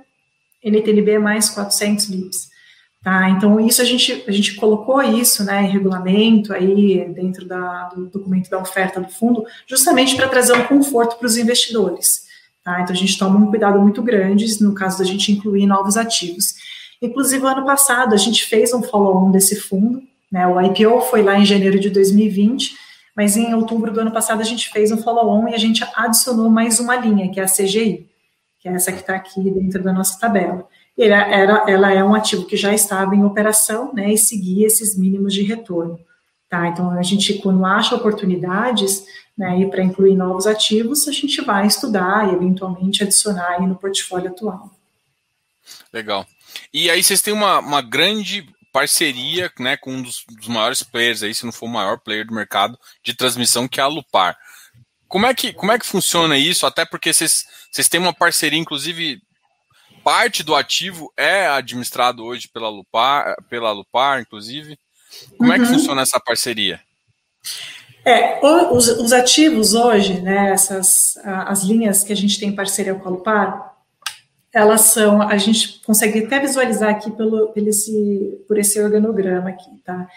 NTNB 0.63 1.11
é 1.11 1.19
mais 1.19 1.49
400 1.49 2.05
bips. 2.05 2.51
Tá, 3.03 3.31
então 3.31 3.59
isso 3.59 3.81
a 3.81 3.85
gente, 3.85 4.23
a 4.27 4.31
gente 4.31 4.53
colocou 4.53 5.01
isso, 5.01 5.43
né, 5.43 5.63
em 5.63 5.71
regulamento 5.71 6.53
aí 6.53 7.03
dentro 7.11 7.47
da, 7.47 7.85
do 7.89 8.05
documento 8.05 8.47
da 8.47 8.59
oferta 8.59 9.01
do 9.01 9.09
fundo, 9.09 9.43
justamente 9.65 10.15
para 10.15 10.29
trazer 10.29 10.53
um 10.53 10.67
conforto 10.67 11.17
para 11.17 11.25
os 11.25 11.35
investidores. 11.35 12.27
Tá? 12.63 12.79
Então 12.81 12.93
a 12.93 12.97
gente 12.97 13.17
toma 13.17 13.39
um 13.39 13.49
cuidado 13.49 13.79
muito 13.81 14.03
grande 14.03 14.45
no 14.63 14.75
caso 14.75 14.99
da 14.99 15.03
gente 15.03 15.31
incluir 15.31 15.65
novos 15.65 15.97
ativos. 15.97 16.53
Inclusive, 17.01 17.43
ano 17.43 17.65
passado, 17.65 18.13
a 18.13 18.17
gente 18.17 18.45
fez 18.45 18.71
um 18.71 18.83
follow-on 18.83 19.31
desse 19.31 19.55
fundo, 19.59 20.03
né, 20.31 20.45
o 20.45 20.61
IPO 20.61 21.01
foi 21.09 21.23
lá 21.23 21.39
em 21.39 21.45
janeiro 21.45 21.79
de 21.79 21.89
2020, 21.89 22.75
mas 23.15 23.35
em 23.35 23.53
outubro 23.53 23.91
do 23.91 23.99
ano 23.99 24.11
passado 24.11 24.41
a 24.41 24.45
gente 24.45 24.69
fez 24.69 24.91
um 24.91 24.97
follow-on 24.97 25.47
e 25.49 25.53
a 25.53 25.57
gente 25.57 25.83
adicionou 25.95 26.49
mais 26.49 26.79
uma 26.79 26.95
linha, 26.95 27.31
que 27.31 27.39
é 27.39 27.43
a 27.43 27.47
CGI, 27.47 28.09
que 28.59 28.69
é 28.69 28.73
essa 28.73 28.91
que 28.91 29.01
está 29.01 29.15
aqui 29.15 29.41
dentro 29.49 29.83
da 29.83 29.91
nossa 29.91 30.19
tabela. 30.19 30.67
Ela, 30.97 31.17
era, 31.27 31.65
ela 31.67 31.91
é 31.91 32.03
um 32.03 32.13
ativo 32.13 32.45
que 32.45 32.55
já 32.55 32.73
estava 32.73 33.15
em 33.15 33.23
operação, 33.23 33.93
né, 33.93 34.13
e 34.13 34.17
seguia 34.17 34.67
esses 34.67 34.97
mínimos 34.97 35.33
de 35.33 35.41
retorno. 35.41 35.99
Tá? 36.49 36.67
Então, 36.67 36.91
a 36.91 37.01
gente, 37.01 37.35
quando 37.35 37.65
acha 37.65 37.95
oportunidades, 37.95 39.05
né, 39.37 39.65
para 39.67 39.83
incluir 39.83 40.15
novos 40.15 40.45
ativos, 40.45 41.07
a 41.07 41.11
gente 41.11 41.41
vai 41.41 41.65
estudar 41.65 42.29
e 42.29 42.35
eventualmente 42.35 43.03
adicionar 43.03 43.57
aí 43.57 43.65
no 43.65 43.75
portfólio 43.75 44.29
atual. 44.29 44.69
Legal. 45.91 46.25
E 46.73 46.89
aí 46.89 47.01
vocês 47.01 47.21
têm 47.21 47.33
uma, 47.33 47.59
uma 47.59 47.81
grande 47.81 48.47
parceria 48.71 49.51
né, 49.59 49.77
com 49.77 49.91
um 49.93 50.01
dos, 50.01 50.23
dos, 50.27 50.47
maiores 50.47 50.83
players 50.83 51.23
aí, 51.23 51.33
se 51.33 51.45
não 51.45 51.51
for 51.51 51.65
o 51.65 51.69
maior 51.69 51.99
player 51.99 52.25
do 52.25 52.33
mercado 52.33 52.77
de 53.03 53.13
transmissão, 53.13 53.67
que 53.67 53.79
é 53.79 53.83
a 53.83 53.87
Lupar. 53.87 54.37
Como 55.07 55.25
é 55.25 55.33
que, 55.33 55.51
como 55.53 55.71
é 55.71 55.79
que 55.79 55.85
funciona 55.85 56.37
isso? 56.37 56.65
Até 56.65 56.85
porque 56.85 57.13
vocês, 57.13 57.45
vocês 57.69 57.89
têm 57.89 57.99
uma 57.99 58.13
parceria, 58.13 58.57
inclusive, 58.57 59.21
parte 60.03 60.41
do 60.41 60.55
ativo 60.55 61.11
é 61.17 61.47
administrado 61.47 62.23
hoje 62.23 62.47
pela 62.47 62.69
Lupar, 62.69 63.35
pela 63.49 63.71
Lupar 63.71 64.21
inclusive. 64.21 64.79
Como 65.37 65.49
uhum. 65.49 65.55
é 65.55 65.59
que 65.59 65.65
uhum. 65.65 65.73
funciona 65.73 66.01
essa 66.01 66.19
parceria? 66.19 66.79
É, 68.03 68.39
os, 68.71 68.87
os, 68.87 69.13
ativos 69.13 69.73
hoje, 69.73 70.21
né, 70.21 70.51
essas, 70.51 71.17
as 71.23 71.61
linhas 71.61 72.03
que 72.03 72.11
a 72.11 72.15
gente 72.15 72.39
tem 72.39 72.49
em 72.49 72.55
parceria 72.55 72.95
com 72.95 73.07
a 73.07 73.11
Lupar, 73.11 73.70
elas 74.53 74.81
são, 74.81 75.21
a 75.21 75.37
gente 75.37 75.79
consegue 75.85 76.25
até 76.25 76.39
visualizar 76.39 76.89
aqui 76.89 77.09
pelo, 77.11 77.47
pelo 77.49 77.69
esse, 77.69 78.43
por 78.47 78.57
esse 78.57 78.81
organograma 78.81 79.49
aqui, 79.49 79.69
tá? 79.85 80.07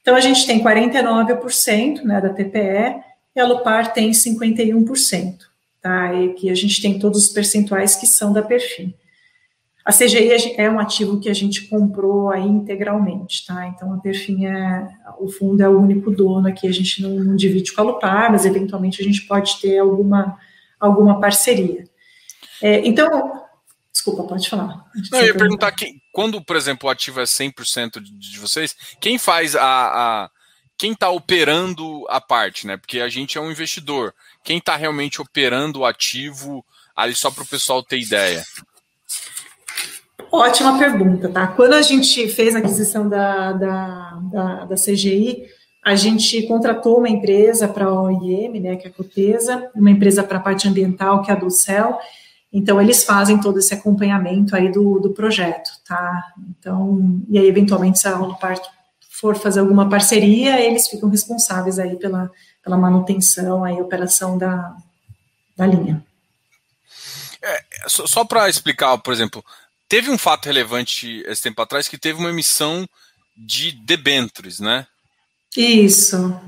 Então, 0.00 0.14
a 0.14 0.20
gente 0.20 0.46
tem 0.46 0.62
49% 0.62 2.02
né, 2.02 2.20
da 2.20 2.30
TPE 2.30 3.02
e 3.34 3.40
a 3.40 3.46
Lupar 3.46 3.92
tem 3.92 4.10
51%, 4.12 5.38
tá? 5.82 6.14
E 6.14 6.30
aqui 6.30 6.50
a 6.50 6.54
gente 6.54 6.80
tem 6.80 6.98
todos 6.98 7.26
os 7.26 7.32
percentuais 7.32 7.96
que 7.96 8.06
são 8.06 8.32
da 8.32 8.42
Perfim. 8.42 8.94
A 9.84 9.92
CGI 9.92 10.54
é 10.56 10.70
um 10.70 10.78
ativo 10.78 11.18
que 11.18 11.28
a 11.28 11.34
gente 11.34 11.66
comprou 11.68 12.30
aí 12.30 12.46
integralmente, 12.46 13.44
tá? 13.44 13.66
Então, 13.66 13.92
a 13.92 13.98
Perfim 13.98 14.46
é, 14.46 14.88
o 15.18 15.28
fundo 15.28 15.62
é 15.62 15.68
o 15.68 15.78
único 15.78 16.10
dono 16.10 16.46
aqui, 16.46 16.68
a 16.68 16.72
gente 16.72 17.02
não, 17.02 17.10
não 17.10 17.34
divide 17.34 17.72
com 17.72 17.80
a 17.80 17.84
Lupar, 17.84 18.30
mas 18.30 18.44
eventualmente 18.44 19.02
a 19.02 19.04
gente 19.04 19.22
pode 19.22 19.60
ter 19.60 19.78
alguma, 19.78 20.38
alguma 20.78 21.18
parceria. 21.18 21.84
É, 22.62 22.86
então, 22.86 23.39
Desculpa, 24.00 24.22
pode 24.22 24.48
falar. 24.48 24.86
Não, 25.12 25.18
eu 25.20 25.26
ia 25.26 25.34
perguntar, 25.34 25.72
quem, 25.72 26.00
quando, 26.10 26.42
por 26.42 26.56
exemplo, 26.56 26.88
o 26.88 26.90
ativo 26.90 27.20
é 27.20 27.24
100% 27.24 28.00
de, 28.00 28.12
de 28.16 28.38
vocês, 28.38 28.74
quem 28.98 29.18
faz 29.18 29.54
a, 29.54 29.62
a 30.24 30.30
quem 30.78 30.92
está 30.92 31.10
operando 31.10 32.06
a 32.08 32.18
parte, 32.18 32.66
né? 32.66 32.78
Porque 32.78 33.00
a 33.00 33.10
gente 33.10 33.36
é 33.36 33.40
um 33.42 33.50
investidor. 33.50 34.14
Quem 34.42 34.56
está 34.56 34.74
realmente 34.74 35.20
operando 35.20 35.80
o 35.80 35.84
ativo, 35.84 36.64
ali 36.96 37.14
só 37.14 37.30
para 37.30 37.42
o 37.42 37.46
pessoal 37.46 37.82
ter 37.82 37.98
ideia? 37.98 38.42
Ótima 40.32 40.78
pergunta, 40.78 41.28
tá? 41.28 41.48
Quando 41.48 41.74
a 41.74 41.82
gente 41.82 42.26
fez 42.28 42.56
a 42.56 42.60
aquisição 42.60 43.06
da, 43.06 43.52
da, 43.52 44.18
da, 44.32 44.64
da 44.64 44.74
CGI, 44.76 45.44
a 45.84 45.94
gente 45.94 46.46
contratou 46.46 46.96
uma 46.96 47.08
empresa 47.10 47.68
para 47.68 47.84
a 47.84 48.02
OIM, 48.02 48.60
né, 48.60 48.76
que 48.76 48.86
é 48.86 48.90
a 48.90 48.94
Cotesa, 48.94 49.70
uma 49.74 49.90
empresa 49.90 50.24
para 50.24 50.38
a 50.38 50.40
parte 50.40 50.66
ambiental, 50.66 51.22
que 51.22 51.30
é 51.30 51.34
a 51.34 51.38
do 51.38 51.50
Céu, 51.50 51.98
então, 52.52 52.80
eles 52.80 53.04
fazem 53.04 53.40
todo 53.40 53.58
esse 53.60 53.72
acompanhamento 53.72 54.56
aí 54.56 54.72
do, 54.72 54.98
do 54.98 55.10
projeto, 55.10 55.70
tá? 55.86 56.32
Então, 56.50 57.22
e 57.28 57.38
aí, 57.38 57.46
eventualmente, 57.46 58.00
se 58.00 58.08
a 58.08 58.18
Holopart 58.18 58.60
for 59.08 59.36
fazer 59.36 59.60
alguma 59.60 59.88
parceria, 59.88 60.60
eles 60.60 60.88
ficam 60.88 61.08
responsáveis 61.08 61.78
aí 61.78 61.96
pela, 61.96 62.30
pela 62.62 62.76
manutenção, 62.76 63.62
aí, 63.62 63.80
operação 63.80 64.36
da, 64.36 64.76
da 65.56 65.64
linha. 65.64 66.04
É, 67.40 67.64
só, 67.86 68.06
só 68.06 68.24
para 68.24 68.48
explicar, 68.48 68.98
por 68.98 69.12
exemplo, 69.12 69.44
teve 69.88 70.10
um 70.10 70.18
fato 70.18 70.46
relevante 70.46 71.22
esse 71.26 71.42
tempo 71.42 71.62
atrás 71.62 71.86
que 71.86 71.98
teve 71.98 72.18
uma 72.18 72.30
emissão 72.30 72.88
de 73.36 73.72
debentures, 73.72 74.58
né? 74.58 74.86
Isso, 75.56 76.38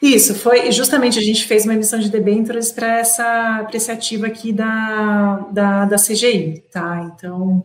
isso, 0.00 0.34
foi 0.34 0.70
justamente 0.70 1.18
a 1.18 1.22
gente 1.22 1.44
fez 1.44 1.64
uma 1.64 1.74
emissão 1.74 1.98
de 1.98 2.10
debêntures 2.10 2.70
para 2.70 2.98
essa 2.98 3.60
apreciativa 3.60 4.26
aqui 4.26 4.52
da, 4.52 5.48
da, 5.52 5.84
da 5.86 5.96
CGI, 5.96 6.64
tá? 6.70 7.10
Então, 7.14 7.64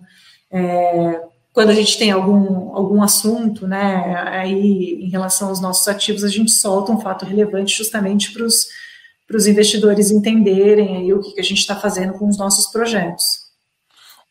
é, 0.49 1.21
quando 1.53 1.69
a 1.69 1.73
gente 1.73 1.97
tem 1.97 2.11
algum, 2.11 2.73
algum 2.75 3.03
assunto, 3.03 3.67
né, 3.67 4.15
aí 4.29 5.03
em 5.03 5.09
relação 5.09 5.49
aos 5.49 5.59
nossos 5.59 5.87
ativos, 5.87 6.23
a 6.23 6.29
gente 6.29 6.51
solta 6.51 6.91
um 6.91 7.01
fato 7.01 7.25
relevante 7.25 7.77
justamente 7.77 8.31
para 8.31 8.45
os 8.45 9.47
investidores 9.47 10.09
entenderem 10.09 10.97
aí 10.97 11.13
o 11.13 11.19
que, 11.19 11.33
que 11.33 11.41
a 11.41 11.43
gente 11.43 11.59
está 11.59 11.75
fazendo 11.75 12.13
com 12.13 12.29
os 12.29 12.37
nossos 12.37 12.71
projetos. 12.71 13.25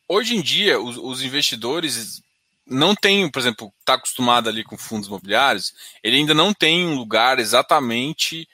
Hoje 0.08 0.34
em 0.34 0.42
dia, 0.42 0.80
os, 0.80 0.96
os 0.96 1.22
investidores 1.22 2.22
não 2.70 2.94
tem, 2.94 3.28
por 3.28 3.40
exemplo, 3.40 3.72
está 3.80 3.94
acostumado 3.94 4.48
ali 4.48 4.62
com 4.62 4.78
fundos 4.78 5.08
imobiliários, 5.08 5.74
ele 6.02 6.16
ainda 6.16 6.32
não 6.32 6.54
tem 6.54 6.86
um 6.86 6.94
lugar 6.94 7.38
exatamente 7.38 8.48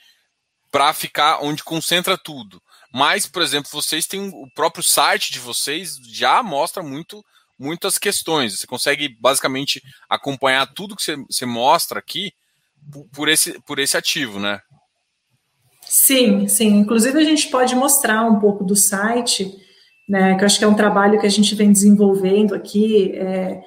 para 0.72 0.92
ficar 0.92 1.40
onde 1.42 1.62
concentra 1.62 2.16
tudo. 2.16 2.60
Mas, 2.92 3.26
por 3.26 3.42
exemplo, 3.42 3.70
vocês 3.70 4.06
têm 4.06 4.28
o 4.28 4.48
próprio 4.54 4.82
site 4.82 5.32
de 5.32 5.38
vocês 5.38 5.98
já 6.02 6.42
mostra 6.42 6.82
muito 6.82 7.24
muitas 7.58 7.98
questões. 7.98 8.58
Você 8.58 8.66
consegue 8.66 9.08
basicamente 9.20 9.82
acompanhar 10.08 10.66
tudo 10.66 10.96
que 10.96 11.02
você, 11.28 11.46
mostra 11.46 11.98
aqui 11.98 12.32
por 13.12 13.28
esse, 13.28 13.60
por 13.62 13.78
esse 13.78 13.96
ativo, 13.96 14.38
né? 14.38 14.60
Sim, 15.82 16.48
sim. 16.48 16.68
Inclusive 16.68 17.18
a 17.18 17.24
gente 17.24 17.48
pode 17.48 17.74
mostrar 17.74 18.24
um 18.24 18.40
pouco 18.40 18.64
do 18.64 18.76
site, 18.76 19.54
né? 20.08 20.34
Que 20.34 20.42
eu 20.42 20.46
acho 20.46 20.58
que 20.58 20.64
é 20.64 20.68
um 20.68 20.74
trabalho 20.74 21.20
que 21.20 21.26
a 21.26 21.30
gente 21.30 21.54
vem 21.54 21.72
desenvolvendo 21.72 22.54
aqui. 22.54 23.12
É, 23.14 23.60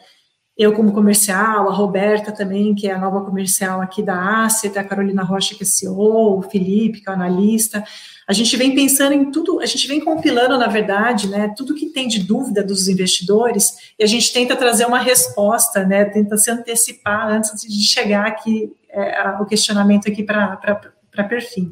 eu 0.60 0.74
como 0.74 0.92
comercial, 0.92 1.70
a 1.70 1.74
Roberta 1.74 2.34
também, 2.34 2.76
que 2.76 2.86
é 2.86 2.92
a 2.92 2.98
nova 2.98 3.22
comercial 3.22 3.82
aqui 3.82 4.04
da 4.04 4.44
Asset, 4.44 4.78
a 4.78 4.84
Carolina 4.84 5.24
Rocha, 5.24 5.56
que 5.56 5.64
é 5.64 5.66
CEO, 5.66 6.38
o 6.38 6.42
Felipe, 6.42 7.00
que 7.00 7.08
é 7.08 7.12
o 7.14 7.16
analista. 7.16 7.82
A 8.28 8.34
gente 8.34 8.58
vem 8.58 8.76
pensando 8.76 9.14
em 9.14 9.32
tudo, 9.32 9.62
a 9.62 9.66
gente 9.66 9.88
vem 9.88 10.02
compilando, 10.02 10.58
na 10.58 10.68
verdade, 10.68 11.30
né, 11.30 11.54
tudo 11.56 11.74
que 11.74 11.86
tem 11.86 12.10
de 12.10 12.20
dúvida 12.20 12.62
dos 12.62 12.90
investidores, 12.90 13.74
e 13.98 14.04
a 14.04 14.06
gente 14.06 14.34
tenta 14.34 14.54
trazer 14.54 14.86
uma 14.86 15.00
resposta, 15.00 15.86
né, 15.86 16.04
tenta 16.04 16.36
se 16.36 16.52
antecipar 16.52 17.30
antes 17.30 17.62
de 17.62 17.82
chegar 17.88 18.28
aqui, 18.28 18.70
é, 18.90 19.30
o 19.40 19.46
questionamento 19.46 20.10
aqui 20.10 20.24
para 20.24 21.24
perfil. 21.30 21.72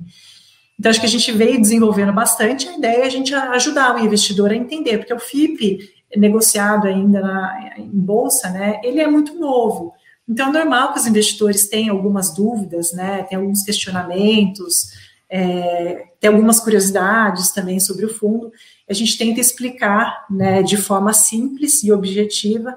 Então, 0.79 0.89
acho 0.89 0.99
que 1.01 1.05
a 1.05 1.09
gente 1.09 1.29
veio 1.33 1.59
desenvolvendo 1.59 2.13
bastante, 2.13 2.69
a 2.69 2.77
ideia 2.77 3.03
é 3.03 3.05
a 3.05 3.09
gente 3.09 3.35
ajudar 3.35 3.95
o 3.95 3.99
investidor 3.99 4.51
a 4.51 4.55
entender, 4.55 4.99
porque 4.99 5.13
o 5.13 5.19
FIP, 5.19 5.96
negociado 6.15 6.87
ainda 6.87 7.21
na, 7.21 7.75
em 7.77 7.89
bolsa, 7.89 8.49
né, 8.49 8.79
ele 8.83 8.99
é 8.99 9.07
muito 9.07 9.35
novo. 9.35 9.93
Então, 10.27 10.49
é 10.49 10.51
normal 10.51 10.91
que 10.91 10.99
os 10.99 11.07
investidores 11.07 11.69
tenham 11.69 11.95
algumas 11.95 12.33
dúvidas, 12.33 12.91
né, 12.91 13.23
tem 13.23 13.37
alguns 13.37 13.63
questionamentos, 13.63 14.91
é, 15.29 16.07
tem 16.19 16.29
algumas 16.29 16.59
curiosidades 16.59 17.51
também 17.51 17.79
sobre 17.79 18.05
o 18.05 18.13
fundo. 18.13 18.51
A 18.89 18.93
gente 18.93 19.17
tenta 19.17 19.39
explicar 19.39 20.25
né, 20.29 20.63
de 20.63 20.77
forma 20.77 21.13
simples 21.13 21.83
e 21.83 21.91
objetiva 21.91 22.75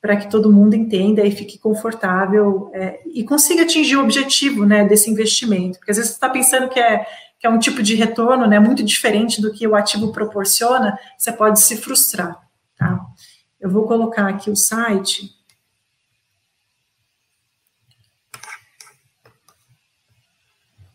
para 0.00 0.16
que 0.16 0.30
todo 0.30 0.52
mundo 0.52 0.74
entenda 0.74 1.24
e 1.26 1.30
fique 1.32 1.58
confortável 1.58 2.70
é, 2.72 3.00
e 3.06 3.24
consiga 3.24 3.62
atingir 3.62 3.96
o 3.96 4.02
objetivo 4.02 4.64
né, 4.64 4.84
desse 4.84 5.10
investimento. 5.10 5.78
Porque 5.78 5.90
às 5.90 5.96
vezes 5.96 6.12
você 6.12 6.16
está 6.16 6.28
pensando 6.28 6.68
que 6.68 6.78
é, 6.78 7.04
que 7.38 7.46
é 7.46 7.50
um 7.50 7.58
tipo 7.58 7.82
de 7.82 7.94
retorno 7.94 8.46
né, 8.46 8.58
muito 8.58 8.82
diferente 8.82 9.40
do 9.40 9.52
que 9.52 9.66
o 9.66 9.74
ativo 9.74 10.12
proporciona, 10.12 10.98
você 11.16 11.32
pode 11.32 11.60
se 11.60 11.76
frustrar. 11.76 12.47
Tá? 12.78 13.04
Eu 13.60 13.68
vou 13.68 13.86
colocar 13.86 14.28
aqui 14.28 14.50
o 14.50 14.56
site. 14.56 15.36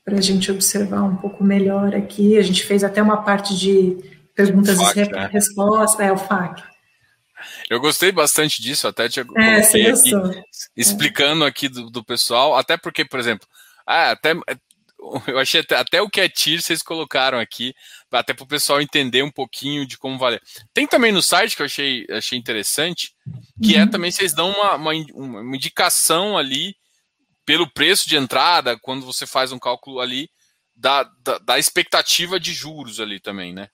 Para 0.06 0.18
a 0.18 0.22
gente 0.22 0.52
observar 0.52 1.04
um 1.04 1.16
pouco 1.16 1.44
melhor 1.44 1.94
aqui. 1.94 2.38
A 2.38 2.42
gente 2.42 2.64
fez 2.64 2.84
até 2.84 3.02
uma 3.02 3.24
parte 3.24 3.56
de 3.58 3.98
perguntas 4.34 4.80
e 4.80 5.12
né? 5.12 5.28
respostas. 5.28 6.00
É, 6.00 6.12
o 6.12 6.18
FAQ. 6.18 6.64
Eu 7.70 7.80
gostei 7.80 8.12
bastante 8.12 8.62
disso, 8.62 8.88
até 8.88 9.10
te 9.10 9.20
é, 9.20 9.58
aqui, 9.58 9.92
explicando 10.78 11.44
aqui 11.44 11.68
do, 11.68 11.90
do, 11.90 12.02
pessoal, 12.02 12.56
até 12.56 12.78
porque, 12.78 13.04
por 13.04 13.20
exemplo, 13.20 13.46
ah, 13.86 14.12
até 14.12 14.34
eu 15.28 15.40
achei 15.40 15.62
até, 15.62 15.76
até 15.76 16.02
o 16.02 16.10
que 16.10 16.22
é 16.22 16.30
TIR 16.30 16.62
vocês 16.62 16.82
colocaram 16.82 17.40
aqui, 17.40 17.74
até 18.12 18.34
para 18.34 18.44
o 18.44 18.48
pessoal 18.48 18.82
entender 18.82 19.24
um 19.24 19.32
pouquinho 19.32 19.86
de 19.86 19.98
como 19.98 20.18
vale. 20.18 20.40
Tem 20.74 20.88
também 20.88 21.12
no 21.12 21.22
site 21.22 21.56
que 21.56 21.62
eu 21.62 21.66
achei, 21.66 22.06
achei 22.10 22.38
interessante, 22.38 23.14
que 23.62 23.76
é 23.76 23.80
uhum. 23.80 23.84
é 23.84 23.90
também 23.90 24.12
vocês 24.12 24.34
dão 24.34 24.52
uma, 24.52 24.76
uma, 24.76 24.92
uma, 25.14 25.56
indicação 25.56 26.38
ali 26.38 26.76
pelo 27.46 27.70
preço 27.70 28.08
de 28.08 28.16
entrada, 28.16 28.78
quando 28.80 29.06
você 29.06 29.26
faz 29.26 29.52
um 29.52 29.60
cálculo 29.60 30.00
ali 30.00 30.30
da, 30.76 31.04
da, 31.22 31.38
da 31.40 31.60
expectativa 31.60 32.40
de 32.40 32.54
juros 32.54 33.00
ali 33.00 33.20
também, 33.20 33.54
né? 33.54 33.68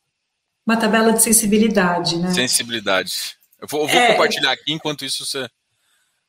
Uma 0.65 0.78
tabela 0.78 1.13
de 1.13 1.22
sensibilidade, 1.22 2.18
né? 2.18 2.32
Sensibilidade. 2.34 3.38
Eu 3.60 3.68
vou, 3.68 3.82
eu 3.82 3.88
vou 3.88 4.00
é, 4.00 4.12
compartilhar 4.12 4.52
aqui 4.52 4.72
enquanto 4.72 5.06
isso 5.06 5.26
você. 5.26 5.48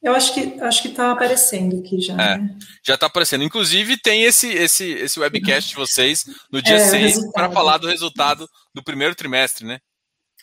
Eu 0.03 0.15
acho 0.15 0.33
que 0.33 0.59
acho 0.61 0.83
que 0.83 0.89
está 0.89 1.13
aparecendo 1.13 1.79
aqui 1.79 2.01
já. 2.01 2.15
É, 2.15 2.39
né? 2.39 2.57
Já 2.83 2.95
está 2.95 3.07
aparecendo. 3.07 3.45
Inclusive 3.45 3.99
tem 3.99 4.25
esse 4.25 4.49
esse 4.49 4.85
esse 4.93 5.21
webcast 5.21 5.71
de 5.71 5.77
vocês 5.77 6.25
no 6.51 6.63
dia 6.63 6.77
é, 6.77 6.79
6 6.79 7.33
para 7.33 7.51
falar 7.51 7.77
do 7.77 7.87
resultado 7.87 8.49
do 8.75 8.83
primeiro 8.83 9.15
trimestre, 9.15 9.67
né? 9.67 9.79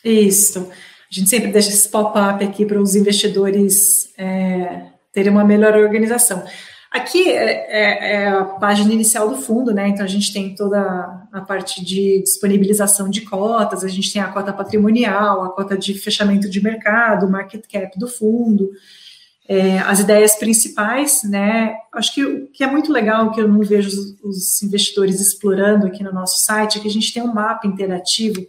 Isso. 0.04 0.70
A 1.10 1.14
gente 1.14 1.28
sempre 1.28 1.50
deixa 1.50 1.70
esse 1.70 1.88
pop-up 1.88 2.44
aqui 2.44 2.64
para 2.64 2.80
os 2.80 2.94
investidores 2.94 4.12
é, 4.16 4.86
terem 5.12 5.32
uma 5.32 5.44
melhor 5.44 5.74
organização. 5.74 6.44
Aqui 6.90 7.28
é, 7.28 7.66
é, 7.68 8.12
é, 8.12 8.28
a 8.28 8.44
página 8.44 8.92
inicial 8.92 9.28
do 9.28 9.42
fundo, 9.42 9.74
né? 9.74 9.88
Então 9.88 10.04
a 10.04 10.08
gente 10.08 10.32
tem 10.32 10.54
toda 10.54 10.80
a 11.32 11.40
parte 11.40 11.84
de 11.84 12.22
disponibilização 12.22 13.10
de 13.10 13.22
cotas, 13.22 13.82
a 13.82 13.88
gente 13.88 14.12
tem 14.12 14.22
a 14.22 14.28
cota 14.28 14.52
patrimonial, 14.52 15.42
a 15.42 15.52
cota 15.52 15.76
de 15.76 15.94
fechamento 15.94 16.48
de 16.48 16.62
mercado, 16.62 17.28
market 17.28 17.64
cap 17.66 17.98
do 17.98 18.06
fundo 18.06 18.70
é, 19.48 19.78
as 19.78 20.00
ideias 20.00 20.34
principais, 20.34 21.22
né? 21.22 21.74
Acho 21.94 22.14
que 22.14 22.22
o 22.22 22.46
que 22.48 22.62
é 22.62 22.66
muito 22.66 22.92
legal, 22.92 23.32
que 23.32 23.40
eu 23.40 23.48
não 23.48 23.60
vejo 23.60 23.88
os, 24.22 24.62
investidores 24.62 25.18
explorando 25.20 25.86
aqui 25.86 26.04
no 26.04 26.12
nosso 26.12 26.44
site, 26.44 26.78
é 26.78 26.82
que 26.82 26.88
a 26.88 26.90
gente 26.90 27.14
tem 27.14 27.22
um 27.22 27.32
mapa 27.32 27.66
interativo, 27.66 28.46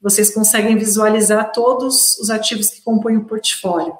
vocês 0.00 0.32
conseguem 0.32 0.76
visualizar 0.76 1.50
todos 1.50 2.16
os 2.18 2.30
ativos 2.30 2.70
que 2.70 2.80
compõem 2.80 3.16
o 3.16 3.24
portfólio, 3.24 3.92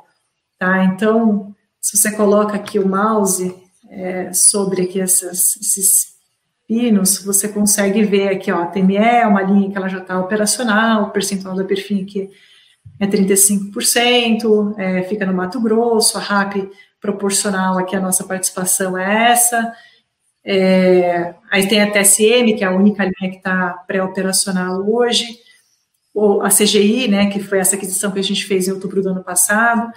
tá? 0.56 0.84
Então, 0.84 1.52
se 1.80 1.96
você 1.96 2.12
coloca 2.12 2.54
aqui 2.54 2.78
o 2.78 2.88
mouse 2.88 3.52
é, 3.90 4.32
sobre 4.32 4.82
aqui 4.82 5.00
essas, 5.00 5.56
esses 5.56 6.14
pinos, 6.68 7.24
você 7.24 7.48
consegue 7.48 8.04
ver 8.04 8.28
aqui, 8.28 8.52
ó, 8.52 8.62
a 8.62 8.66
TME 8.66 8.96
é 8.96 9.26
uma 9.26 9.42
linha 9.42 9.68
que 9.68 9.76
ela 9.76 9.88
já 9.88 9.98
está 9.98 10.20
operacional, 10.20 11.04
o 11.04 11.10
percentual 11.10 11.56
da 11.56 11.64
perfil 11.64 12.02
aqui 12.02 12.30
é 12.98 13.06
35%, 13.06 14.74
é, 14.78 15.02
fica 15.02 15.26
no 15.26 15.34
Mato 15.34 15.60
Grosso, 15.60 16.16
a 16.16 16.20
RAP 16.20 16.70
proporcional 17.00 17.78
aqui 17.78 17.94
a 17.94 18.00
nossa 18.00 18.24
participação 18.24 18.96
é 18.96 19.30
essa. 19.30 19.72
É, 20.44 21.34
aí 21.50 21.68
tem 21.68 21.82
a 21.82 21.90
TSM, 21.90 22.56
que 22.56 22.64
é 22.64 22.66
a 22.66 22.74
única 22.74 23.02
linha 23.02 23.30
que 23.30 23.38
está 23.38 23.70
pré-operacional 23.86 24.88
hoje, 24.88 25.38
ou 26.14 26.40
a 26.42 26.48
CGI, 26.48 27.08
né, 27.08 27.26
que 27.26 27.40
foi 27.40 27.58
essa 27.58 27.76
aquisição 27.76 28.10
que 28.10 28.18
a 28.18 28.22
gente 28.22 28.44
fez 28.44 28.66
em 28.66 28.72
outubro 28.72 29.02
do 29.02 29.10
ano 29.10 29.22
passado. 29.22 29.92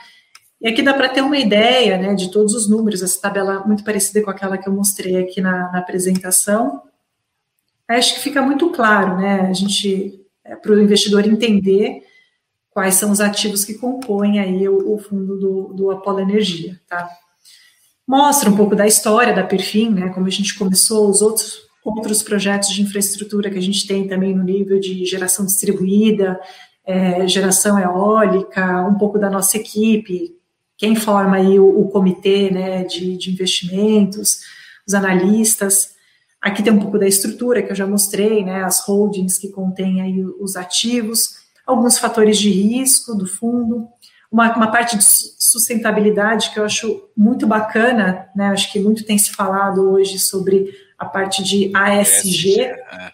E 0.59 0.67
aqui 0.67 0.81
dá 0.81 0.93
para 0.93 1.07
ter 1.07 1.21
uma 1.21 1.37
ideia 1.37 1.97
né, 1.97 2.13
de 2.13 2.29
todos 2.31 2.53
os 2.53 2.67
números, 2.67 3.01
essa 3.01 3.21
tabela 3.21 3.63
muito 3.65 3.83
parecida 3.83 4.21
com 4.21 4.29
aquela 4.29 4.57
que 4.57 4.67
eu 4.67 4.73
mostrei 4.73 5.17
aqui 5.17 5.39
na, 5.39 5.71
na 5.71 5.79
apresentação. 5.79 6.81
Acho 7.87 8.15
que 8.15 8.19
fica 8.19 8.41
muito 8.41 8.69
claro, 8.71 9.17
né, 9.17 9.41
a 9.49 9.53
gente, 9.53 10.19
é, 10.43 10.55
para 10.55 10.73
o 10.73 10.81
investidor 10.81 11.25
entender 11.25 12.03
quais 12.71 12.95
são 12.95 13.11
os 13.11 13.19
ativos 13.19 13.65
que 13.65 13.73
compõem 13.75 14.39
aí 14.39 14.67
o, 14.67 14.95
o 14.95 14.99
fundo 14.99 15.37
do, 15.37 15.73
do 15.73 15.91
Apollo 15.91 16.19
Energia, 16.19 16.79
tá? 16.87 17.09
Mostra 18.07 18.49
um 18.49 18.55
pouco 18.55 18.75
da 18.75 18.87
história 18.87 19.33
da 19.33 19.43
Perfim, 19.43 19.89
né, 19.89 20.09
como 20.09 20.25
a 20.27 20.31
gente 20.31 20.57
começou, 20.57 21.09
os 21.09 21.21
outros, 21.21 21.59
outros 21.83 22.23
projetos 22.23 22.69
de 22.69 22.81
infraestrutura 22.81 23.49
que 23.49 23.57
a 23.57 23.61
gente 23.61 23.85
tem 23.87 24.07
também 24.07 24.35
no 24.35 24.43
nível 24.43 24.79
de 24.79 25.05
geração 25.05 25.45
distribuída, 25.45 26.39
é, 26.85 27.27
geração 27.27 27.77
eólica, 27.77 28.87
um 28.87 28.95
pouco 28.95 29.19
da 29.19 29.29
nossa 29.29 29.57
equipe, 29.57 30.35
quem 30.75 30.95
forma 30.95 31.35
aí 31.35 31.59
o, 31.59 31.81
o 31.81 31.89
comitê, 31.89 32.49
né, 32.49 32.83
de, 32.83 33.15
de 33.17 33.31
investimentos, 33.31 34.39
os 34.87 34.93
analistas, 34.93 35.93
Aqui 36.41 36.63
tem 36.63 36.71
um 36.71 36.79
pouco 36.79 36.97
da 36.97 37.07
estrutura 37.07 37.61
que 37.61 37.71
eu 37.71 37.75
já 37.75 37.85
mostrei, 37.85 38.45
né, 38.45 38.63
as 38.63 38.79
holdings 38.85 39.37
que 39.37 39.49
contêm 39.49 40.01
aí 40.01 40.23
os 40.39 40.55
ativos, 40.55 41.38
alguns 41.69 41.97
fatores 41.97 42.37
de 42.37 42.49
risco 42.49 43.15
do 43.15 43.27
fundo, 43.27 43.87
uma, 44.31 44.55
uma 44.55 44.71
parte 44.71 44.97
de 44.97 45.03
sustentabilidade 45.03 46.51
que 46.51 46.59
eu 46.59 46.65
acho 46.65 47.09
muito 47.15 47.47
bacana, 47.47 48.29
né? 48.35 48.47
Acho 48.47 48.71
que 48.71 48.79
muito 48.79 49.03
tem 49.03 49.17
se 49.17 49.31
falado 49.31 49.91
hoje 49.91 50.19
sobre 50.19 50.71
a 50.97 51.05
parte 51.05 51.43
de 51.43 51.71
ASG. 51.75 52.61
É. 52.61 53.13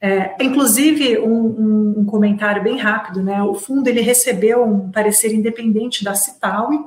é, 0.00 0.36
inclusive, 0.40 1.18
um, 1.18 1.32
um, 1.32 1.94
um, 1.98 2.04
comentário 2.04 2.62
bem 2.62 2.76
rápido, 2.78 3.22
né? 3.22 3.42
O 3.42 3.54
fundo 3.54 3.88
ele 3.88 4.00
recebeu 4.00 4.64
um 4.64 4.90
parecer 4.90 5.32
independente 5.32 6.04
da 6.04 6.14
Citaui, 6.14 6.78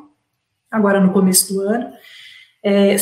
agora 0.71 0.99
no 0.99 1.12
começo 1.12 1.54
do 1.54 1.62
ano, 1.62 1.91
é, 2.63 2.95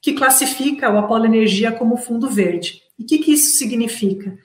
que 0.00 0.12
classifica 0.12 0.90
o 0.90 0.98
Apolo 0.98 1.26
Energia 1.26 1.72
como 1.72 1.96
fundo 1.96 2.30
verde. 2.30 2.80
E 2.98 3.02
o 3.02 3.06
que, 3.06 3.18
que 3.18 3.32
isso 3.32 3.58
significa? 3.58 4.36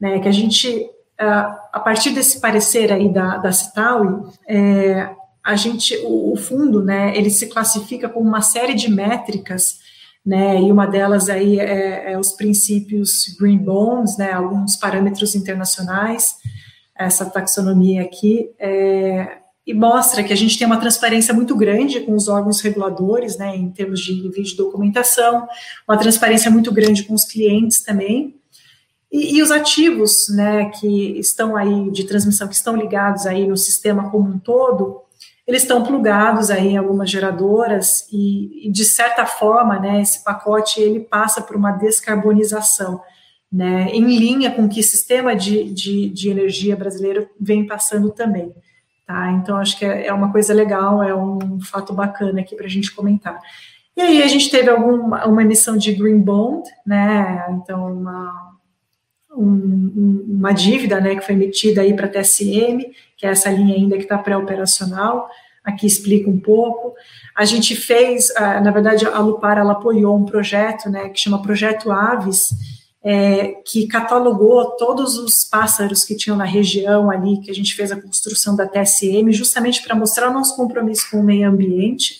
Né, 0.00 0.18
que 0.18 0.28
a 0.28 0.32
gente 0.32 0.88
a 1.26 1.80
partir 1.80 2.10
desse 2.10 2.40
parecer 2.40 2.92
aí 2.92 3.12
da, 3.12 3.38
da 3.38 3.50
Citaui, 3.50 4.22
é, 4.46 5.10
a 5.44 5.56
gente, 5.56 5.96
o, 6.04 6.32
o, 6.32 6.36
fundo, 6.36 6.84
né, 6.84 7.16
ele 7.16 7.30
se 7.30 7.46
classifica 7.46 8.08
com 8.08 8.20
uma 8.20 8.40
série 8.40 8.74
de 8.74 8.90
métricas, 8.90 9.78
né, 10.24 10.60
e 10.60 10.70
uma 10.70 10.86
delas 10.86 11.28
aí 11.28 11.58
é, 11.58 12.12
é 12.12 12.18
os 12.18 12.32
princípios 12.32 13.34
Green 13.40 13.58
Bonds, 13.58 14.16
né, 14.18 14.30
alguns 14.32 14.76
parâmetros 14.76 15.34
internacionais, 15.34 16.36
essa 16.96 17.24
taxonomia 17.24 18.02
aqui, 18.02 18.50
é, 18.58 19.38
e 19.66 19.74
mostra 19.74 20.22
que 20.22 20.32
a 20.32 20.36
gente 20.36 20.56
tem 20.56 20.66
uma 20.66 20.80
transparência 20.80 21.34
muito 21.34 21.56
grande 21.56 22.00
com 22.00 22.14
os 22.14 22.28
órgãos 22.28 22.60
reguladores, 22.60 23.36
né, 23.36 23.56
em 23.56 23.70
termos 23.70 24.00
de 24.00 24.14
nível 24.14 24.42
de 24.42 24.56
documentação, 24.56 25.48
uma 25.88 25.96
transparência 25.96 26.50
muito 26.50 26.72
grande 26.72 27.02
com 27.04 27.14
os 27.14 27.24
clientes 27.24 27.82
também, 27.82 28.37
e, 29.10 29.36
e, 29.36 29.42
os 29.42 29.50
ativos, 29.50 30.28
né, 30.28 30.66
que 30.70 31.18
estão 31.18 31.56
aí 31.56 31.90
de 31.90 32.04
transmissão, 32.04 32.46
que 32.46 32.54
estão 32.54 32.76
ligados 32.76 33.26
aí 33.26 33.46
no 33.46 33.56
sistema 33.56 34.10
como 34.10 34.28
um 34.28 34.38
todo, 34.38 35.02
eles 35.46 35.62
estão 35.62 35.82
plugados 35.82 36.50
aí 36.50 36.68
em 36.68 36.76
algumas 36.76 37.10
geradoras 37.10 38.06
e, 38.12 38.68
e, 38.68 38.70
de 38.70 38.84
certa 38.84 39.24
forma, 39.24 39.78
né, 39.78 40.02
esse 40.02 40.22
pacote 40.22 40.78
ele 40.78 41.00
passa 41.00 41.40
por 41.40 41.56
uma 41.56 41.72
descarbonização, 41.72 43.00
né, 43.50 43.88
em 43.90 44.04
linha 44.04 44.50
com 44.50 44.68
que 44.68 44.82
sistema 44.82 45.34
de, 45.34 45.72
de, 45.72 46.10
de 46.10 46.28
energia 46.28 46.76
brasileiro 46.76 47.30
vem 47.40 47.66
passando 47.66 48.10
também. 48.10 48.54
Tá? 49.06 49.32
Então, 49.32 49.56
acho 49.56 49.78
que 49.78 49.86
é, 49.86 50.08
é 50.08 50.12
uma 50.12 50.30
coisa 50.30 50.52
legal, 50.52 51.02
é 51.02 51.14
um 51.14 51.58
fato 51.62 51.94
bacana 51.94 52.42
aqui 52.42 52.54
para 52.54 52.66
a 52.66 52.68
gente 52.68 52.94
comentar. 52.94 53.40
E 53.96 54.02
aí 54.02 54.22
a 54.22 54.28
gente 54.28 54.50
teve 54.50 54.68
alguma, 54.68 55.24
uma 55.24 55.42
emissão 55.42 55.78
de 55.78 55.94
Green 55.94 56.20
Bond, 56.20 56.68
né? 56.86 57.46
Então, 57.50 57.90
uma, 57.90 58.47
um, 59.40 60.24
uma 60.28 60.52
dívida 60.52 61.00
né, 61.00 61.16
que 61.16 61.24
foi 61.24 61.34
emitida 61.34 61.82
para 61.94 62.06
a 62.06 62.08
TSM, 62.08 62.84
que 63.16 63.26
é 63.26 63.30
essa 63.30 63.50
linha 63.50 63.74
ainda 63.74 63.96
que 63.96 64.02
está 64.02 64.18
pré-operacional, 64.18 65.28
aqui 65.64 65.86
explica 65.86 66.28
um 66.28 66.38
pouco. 66.38 66.94
A 67.36 67.44
gente 67.44 67.76
fez, 67.76 68.32
na 68.34 68.70
verdade, 68.70 69.06
a 69.06 69.18
Lupar 69.20 69.58
ela 69.58 69.72
apoiou 69.72 70.16
um 70.16 70.24
projeto 70.24 70.88
né, 70.88 71.08
que 71.08 71.20
chama 71.20 71.42
Projeto 71.42 71.90
Aves, 71.90 72.50
é, 73.02 73.62
que 73.64 73.86
catalogou 73.86 74.72
todos 74.72 75.16
os 75.16 75.44
pássaros 75.44 76.04
que 76.04 76.16
tinham 76.16 76.36
na 76.36 76.44
região 76.44 77.10
ali, 77.10 77.40
que 77.40 77.50
a 77.50 77.54
gente 77.54 77.74
fez 77.74 77.92
a 77.92 78.00
construção 78.00 78.56
da 78.56 78.66
TSM, 78.66 79.30
justamente 79.30 79.82
para 79.82 79.94
mostrar 79.94 80.30
o 80.30 80.32
nosso 80.32 80.56
compromisso 80.56 81.10
com 81.10 81.18
o 81.18 81.24
meio 81.24 81.48
ambiente, 81.48 82.18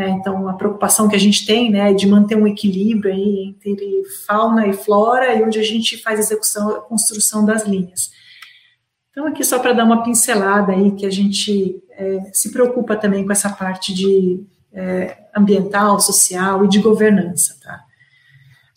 né? 0.00 0.08
Então, 0.08 0.48
a 0.48 0.54
preocupação 0.54 1.10
que 1.10 1.14
a 1.14 1.20
gente 1.20 1.44
tem 1.44 1.70
né, 1.70 1.90
é 1.90 1.92
de 1.92 2.06
manter 2.06 2.34
um 2.34 2.46
equilíbrio 2.46 3.12
aí 3.12 3.54
entre 3.62 4.02
fauna 4.26 4.66
e 4.66 4.72
flora 4.72 5.34
e 5.34 5.42
onde 5.42 5.58
a 5.58 5.62
gente 5.62 5.98
faz 5.98 6.18
a 6.18 6.22
execução, 6.22 6.70
a 6.70 6.80
construção 6.80 7.44
das 7.44 7.66
linhas. 7.66 8.10
Então, 9.10 9.26
aqui 9.26 9.44
só 9.44 9.58
para 9.58 9.74
dar 9.74 9.84
uma 9.84 10.02
pincelada 10.02 10.72
aí, 10.72 10.92
que 10.92 11.04
a 11.04 11.10
gente 11.10 11.82
é, 11.90 12.30
se 12.32 12.50
preocupa 12.50 12.96
também 12.96 13.26
com 13.26 13.32
essa 13.32 13.50
parte 13.50 13.92
de 13.92 14.42
é, 14.72 15.18
ambiental, 15.36 16.00
social 16.00 16.64
e 16.64 16.68
de 16.68 16.78
governança, 16.78 17.58
tá? 17.62 17.84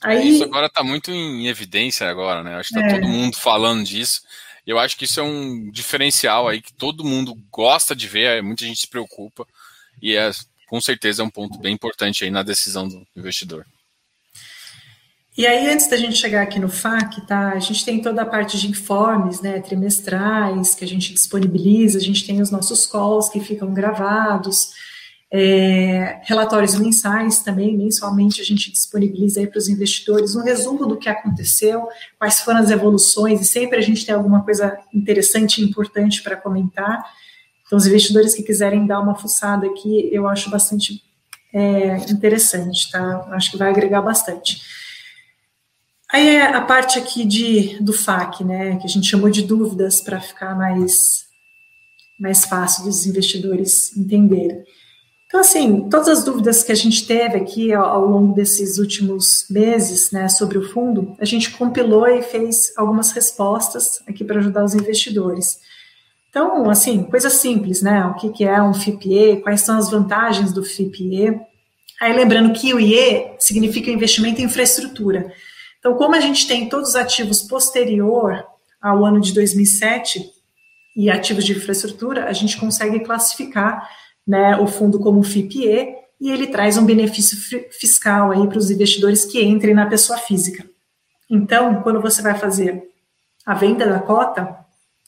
Aí, 0.04 0.28
isso 0.28 0.44
agora 0.44 0.66
está 0.66 0.84
muito 0.84 1.10
em 1.10 1.48
evidência 1.48 2.10
agora, 2.10 2.44
né? 2.44 2.56
Acho 2.56 2.74
que 2.74 2.80
está 2.80 2.98
é, 2.98 3.00
todo 3.00 3.08
mundo 3.08 3.38
falando 3.38 3.86
disso. 3.86 4.24
Eu 4.68 4.78
acho 4.78 4.98
que 4.98 5.06
isso 5.06 5.22
é 5.22 5.24
um 5.24 5.72
diferencial 5.72 6.50
aí 6.50 6.62
que 6.62 6.74
todo 6.74 7.06
mundo 7.06 7.34
gosta 7.50 7.96
de 7.96 8.10
ver, 8.10 8.44
muita 8.44 8.66
gente 8.66 8.82
se 8.82 8.90
preocupa, 8.90 9.48
e 10.02 10.18
é 10.18 10.30
com 10.74 10.82
certeza 10.82 11.22
é 11.22 11.26
um 11.26 11.30
ponto 11.30 11.60
bem 11.60 11.72
importante 11.72 12.24
aí 12.24 12.32
na 12.32 12.42
decisão 12.42 12.88
do 12.88 13.06
investidor. 13.16 13.64
E 15.38 15.46
aí, 15.46 15.70
antes 15.70 15.88
da 15.88 15.96
gente 15.96 16.16
chegar 16.16 16.42
aqui 16.42 16.58
no 16.58 16.68
FAC, 16.68 17.28
tá? 17.28 17.50
A 17.52 17.60
gente 17.60 17.86
tem 17.86 18.02
toda 18.02 18.24
a 18.24 18.26
parte 18.26 18.58
de 18.58 18.68
informes, 18.68 19.40
né, 19.40 19.60
trimestrais, 19.62 20.74
que 20.74 20.84
a 20.84 20.88
gente 20.88 21.14
disponibiliza, 21.14 22.00
a 22.00 22.02
gente 22.02 22.26
tem 22.26 22.42
os 22.42 22.50
nossos 22.50 22.88
calls 22.88 23.30
que 23.30 23.40
ficam 23.40 23.72
gravados, 23.72 24.72
é, 25.32 26.20
relatórios 26.24 26.74
mensais 26.74 27.44
também, 27.44 27.78
mensalmente 27.78 28.42
a 28.42 28.44
gente 28.44 28.72
disponibiliza 28.72 29.42
aí 29.42 29.46
para 29.46 29.60
os 29.60 29.70
investidores 29.70 30.36
um 30.36 30.42
resumo 30.42 30.88
do 30.88 30.98
que 30.98 31.08
aconteceu, 31.08 31.88
quais 32.18 32.40
foram 32.42 32.62
as 32.62 32.72
evoluções, 32.72 33.42
e 33.42 33.46
sempre 33.46 33.78
a 33.78 33.82
gente 33.82 34.04
tem 34.04 34.16
alguma 34.16 34.44
coisa 34.44 34.76
interessante 34.92 35.62
e 35.62 35.66
importante 35.66 36.24
para 36.24 36.36
comentar. 36.36 37.06
Então, 37.74 37.80
os 37.80 37.88
investidores 37.88 38.36
que 38.36 38.44
quiserem 38.44 38.86
dar 38.86 39.00
uma 39.00 39.16
fuçada 39.16 39.66
aqui, 39.66 40.08
eu 40.12 40.28
acho 40.28 40.48
bastante 40.52 41.02
é, 41.52 41.96
interessante, 42.12 42.92
tá? 42.92 43.28
Acho 43.32 43.50
que 43.50 43.58
vai 43.58 43.72
agregar 43.72 44.00
bastante. 44.00 44.62
Aí 46.12 46.36
é 46.36 46.54
a 46.54 46.62
parte 46.62 47.00
aqui 47.00 47.26
de, 47.26 47.82
do 47.82 47.92
FAQ, 47.92 48.44
né, 48.44 48.76
que 48.78 48.86
a 48.86 48.88
gente 48.88 49.08
chamou 49.08 49.28
de 49.28 49.42
dúvidas 49.42 50.02
para 50.02 50.22
ficar 50.22 50.56
mais, 50.56 51.24
mais 52.20 52.46
fácil 52.46 52.84
dos 52.84 53.08
investidores 53.08 53.98
entenderem. 53.98 54.64
Então, 55.26 55.40
assim, 55.40 55.90
todas 55.90 56.10
as 56.10 56.24
dúvidas 56.24 56.62
que 56.62 56.72
a 56.72 56.76
gente 56.76 57.08
teve 57.08 57.38
aqui 57.38 57.74
ao, 57.74 57.86
ao 57.86 58.06
longo 58.06 58.36
desses 58.36 58.78
últimos 58.78 59.48
meses, 59.50 60.12
né, 60.12 60.30
sobre 60.30 60.60
o 60.60 60.70
fundo, 60.70 61.16
a 61.20 61.26
gente 61.26 61.50
compilou 61.50 62.08
e 62.08 62.22
fez 62.22 62.72
algumas 62.78 63.12
respostas 63.14 64.04
aqui 64.08 64.24
para 64.24 64.38
ajudar 64.38 64.64
os 64.64 64.76
investidores. 64.76 65.73
Então, 66.34 66.68
assim, 66.68 67.04
coisa 67.04 67.30
simples, 67.30 67.84
né? 67.84 68.04
O 68.08 68.16
que, 68.16 68.30
que 68.30 68.44
é 68.44 68.60
um 68.60 68.74
FIPE, 68.74 69.42
quais 69.44 69.62
são 69.62 69.78
as 69.78 69.92
vantagens 69.92 70.52
do 70.52 70.64
FIPE. 70.64 71.40
Aí, 72.02 72.12
lembrando 72.12 72.52
que 72.60 72.74
o 72.74 72.80
IE 72.80 73.36
significa 73.38 73.92
investimento 73.92 74.42
em 74.42 74.46
infraestrutura. 74.46 75.32
Então, 75.78 75.94
como 75.94 76.16
a 76.16 76.20
gente 76.20 76.48
tem 76.48 76.68
todos 76.68 76.90
os 76.90 76.96
ativos 76.96 77.44
posterior 77.44 78.44
ao 78.82 79.06
ano 79.06 79.22
de 79.22 79.32
2007 79.32 80.28
e 80.98 81.08
ativos 81.08 81.46
de 81.46 81.52
infraestrutura, 81.52 82.26
a 82.26 82.34
gente 82.34 82.58
consegue 82.58 83.02
classificar 83.02 83.88
né, 84.28 84.58
o 84.58 84.66
fundo 84.66 85.00
como 85.00 85.22
FIPE 85.22 85.96
e 86.20 86.32
ele 86.32 86.48
traz 86.48 86.80
um 86.80 86.86
benefício 86.86 87.38
fiscal 87.70 88.32
aí 88.32 88.48
para 88.48 88.58
os 88.58 88.72
investidores 88.72 89.24
que 89.24 89.40
entrem 89.44 89.76
na 89.76 89.86
pessoa 89.86 90.18
física. 90.18 90.68
Então, 91.30 91.84
quando 91.84 92.02
você 92.02 92.24
vai 92.24 92.34
fazer 92.34 92.82
a 93.46 93.54
venda 93.54 93.86
da 93.86 94.00
cota, 94.00 94.63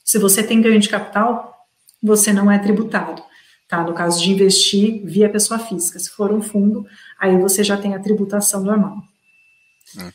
se 0.06 0.20
você 0.20 0.44
tem 0.44 0.62
ganho 0.62 0.80
de 0.80 0.88
capital, 0.88 1.66
você 2.02 2.32
não 2.32 2.52
é 2.52 2.60
tributado. 2.60 3.24
Tá? 3.68 3.82
No 3.82 3.96
caso 3.96 4.22
de 4.22 4.30
investir 4.30 5.04
via 5.04 5.28
pessoa 5.28 5.60
física. 5.60 5.98
Se 5.98 6.12
for 6.12 6.32
um 6.32 6.44
fundo, 6.44 6.86
aí 7.20 7.36
você 7.40 7.64
já 7.64 7.76
tem 7.76 7.96
a 7.96 8.00
tributação 8.00 8.64
normal. 8.64 8.98
Hum. 9.98 10.12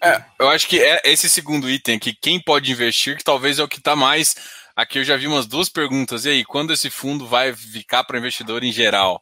É, 0.00 0.24
eu 0.38 0.48
acho 0.48 0.68
que 0.68 0.78
é 0.78 1.02
esse 1.04 1.28
segundo 1.28 1.68
item 1.68 1.96
aqui, 1.96 2.14
quem 2.14 2.40
pode 2.40 2.70
investir, 2.70 3.16
que 3.16 3.24
talvez 3.24 3.58
é 3.58 3.64
o 3.64 3.68
que 3.68 3.78
está 3.78 3.96
mais. 3.96 4.36
Aqui 4.76 5.00
eu 5.00 5.04
já 5.04 5.16
vi 5.16 5.26
umas 5.26 5.48
duas 5.48 5.68
perguntas. 5.68 6.24
E 6.24 6.28
aí, 6.28 6.44
quando 6.44 6.72
esse 6.72 6.88
fundo 6.88 7.26
vai 7.26 7.52
ficar 7.52 8.04
para 8.04 8.16
investidor 8.16 8.62
em 8.62 8.70
geral? 8.70 9.20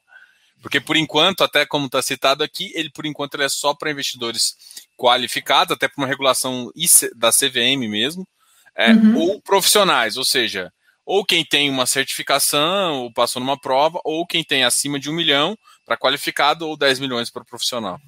Porque 0.61 0.79
por 0.79 0.99
enquanto, 0.99 1.43
até 1.43 1.65
como 1.65 1.87
está 1.87 2.03
citado 2.03 2.45
aqui, 2.45 2.73
ele 2.75 2.91
por 2.91 3.07
enquanto 3.07 3.35
ele 3.35 3.45
é 3.45 3.49
só 3.49 3.73
para 3.73 3.91
investidores 3.91 4.55
qualificados, 4.99 5.73
até 5.73 5.89
para 5.89 6.03
uma 6.03 6.07
regulação 6.07 6.71
da 7.15 7.31
CVM 7.31 7.89
mesmo 7.89 8.29
é, 8.77 8.93
uhum. 8.93 9.17
ou 9.19 9.41
profissionais, 9.41 10.17
ou 10.17 10.25
seja, 10.25 10.73
ou 11.05 11.25
quem 11.25 11.45
tem 11.45 11.71
uma 11.71 11.87
certificação, 11.87 13.03
ou 13.03 13.13
passou 13.13 13.41
numa 13.41 13.59
prova, 13.59 14.01
ou 14.05 14.27
quem 14.27 14.43
tem 14.43 14.65
acima 14.65 14.99
de 14.99 15.09
um 15.09 15.15
milhão 15.15 15.57
para 15.85 15.97
qualificado, 15.97 16.69
ou 16.69 16.77
10 16.77 16.99
milhões 16.99 17.31
para 17.31 17.45
profissional. 17.45 17.99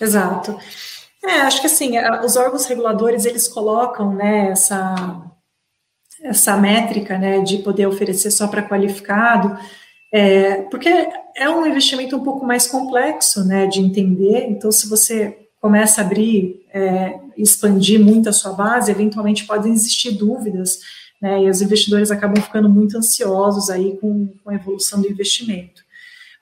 Exato. 0.00 0.58
É, 1.24 1.40
acho 1.42 1.60
que 1.60 1.68
assim, 1.68 1.92
os 2.24 2.36
órgãos 2.36 2.66
reguladores, 2.66 3.24
eles 3.24 3.48
colocam, 3.48 4.12
né, 4.12 4.50
essa, 4.50 4.94
essa 6.22 6.56
métrica, 6.56 7.16
né, 7.16 7.40
de 7.40 7.58
poder 7.58 7.86
oferecer 7.86 8.30
só 8.30 8.48
para 8.48 8.68
qualificado, 8.68 9.56
é, 10.12 10.62
porque 10.62 10.88
é 11.36 11.48
um 11.48 11.66
investimento 11.66 12.16
um 12.16 12.22
pouco 12.22 12.44
mais 12.44 12.66
complexo, 12.66 13.44
né, 13.44 13.66
de 13.66 13.80
entender, 13.80 14.46
então 14.48 14.70
se 14.70 14.88
você 14.88 15.48
começa 15.60 16.02
a 16.02 16.04
abrir, 16.04 16.62
é, 16.74 17.18
expandir 17.36 18.00
muito 18.00 18.28
a 18.28 18.32
sua 18.32 18.52
base, 18.52 18.90
eventualmente 18.90 19.44
podem 19.44 19.72
existir 19.72 20.12
dúvidas, 20.12 20.80
né, 21.20 21.42
e 21.42 21.48
os 21.48 21.62
investidores 21.62 22.10
acabam 22.10 22.42
ficando 22.42 22.68
muito 22.68 22.96
ansiosos 22.98 23.70
aí 23.70 23.96
com, 23.98 24.28
com 24.42 24.50
a 24.50 24.54
evolução 24.54 25.00
do 25.00 25.10
investimento. 25.10 25.82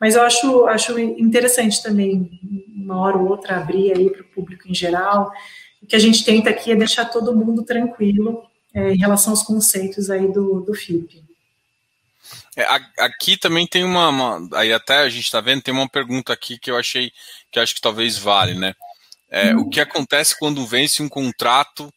Mas 0.01 0.17
eu 0.17 0.23
acho, 0.23 0.67
acho 0.67 0.99
interessante 0.99 1.81
também, 1.81 2.41
uma 2.75 2.99
hora 2.99 3.17
ou 3.17 3.29
outra, 3.29 3.57
abrir 3.57 3.97
aí 3.97 4.11
para 4.11 4.23
o 4.23 4.25
público 4.25 4.69
em 4.69 4.75
geral. 4.75 5.31
O 5.81 5.87
que 5.87 5.95
a 5.95 5.99
gente 5.99 6.25
tenta 6.25 6.51
aqui 6.51 6.73
é 6.73 6.77
deixar 6.77 7.05
todo 7.05 7.37
mundo 7.37 7.63
tranquilo 7.63 8.43
é, 8.75 8.93
em 8.93 8.99
relação 8.99 9.33
aos 9.33 9.45
conceitos 9.45 10.11
aí 10.11 10.27
do, 10.33 10.61
do 10.61 10.75
FIP. 10.75 11.23
É, 12.57 12.65
aqui 12.99 13.37
também 13.37 13.67
tem 13.67 13.85
uma, 13.85 14.09
uma, 14.09 14.49
aí 14.59 14.73
até 14.73 14.99
a 14.99 15.09
gente 15.09 15.25
está 15.25 15.41
vendo, 15.41 15.63
tem 15.63 15.73
uma 15.73 15.89
pergunta 15.89 16.33
aqui 16.33 16.59
que 16.59 16.71
eu 16.71 16.77
achei 16.77 17.13
que 17.51 17.59
eu 17.59 17.63
acho 17.63 17.75
que 17.75 17.81
talvez 17.81 18.19
vale, 18.19 18.55
né? 18.55 18.75
É, 19.35 19.57
o 19.57 19.67
que 19.67 19.81
acontece 19.81 20.39
quando 20.39 20.67
vence 20.67 21.03
um 21.03 21.09
contrato 21.09 21.91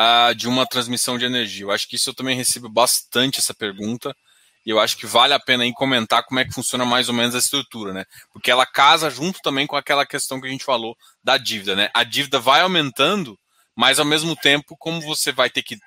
uh, 0.00 0.34
de 0.34 0.48
uma 0.48 0.66
transmissão 0.66 1.16
de 1.16 1.24
energia? 1.24 1.64
Eu 1.64 1.70
acho 1.70 1.86
que 1.86 1.94
isso 1.94 2.10
eu 2.10 2.14
também 2.14 2.36
recebo 2.36 2.68
bastante 2.68 3.38
essa 3.38 3.54
pergunta 3.54 4.12
e 4.66 4.70
eu 4.70 4.80
acho 4.80 4.96
que 4.96 5.06
vale 5.06 5.32
a 5.32 5.38
pena 5.38 5.62
aí 5.62 5.72
comentar 5.72 6.24
como 6.24 6.40
é 6.40 6.44
que 6.44 6.52
funciona 6.52 6.84
mais 6.84 7.08
ou 7.08 7.14
menos 7.14 7.36
a 7.36 7.38
estrutura, 7.38 7.92
né? 7.92 8.04
Porque 8.32 8.50
ela 8.50 8.66
casa 8.66 9.08
junto 9.08 9.38
também 9.42 9.64
com 9.64 9.76
aquela 9.76 10.04
questão 10.04 10.40
que 10.40 10.48
a 10.48 10.50
gente 10.50 10.64
falou 10.64 10.96
da 11.22 11.38
dívida, 11.38 11.76
né? 11.76 11.88
A 11.94 12.02
dívida 12.02 12.40
vai 12.40 12.62
aumentando, 12.62 13.38
mas 13.76 14.00
ao 14.00 14.04
mesmo 14.04 14.34
tempo, 14.34 14.76
como 14.76 15.00
você 15.00 15.30
vai 15.30 15.48
ter 15.48 15.62
que 15.62 15.78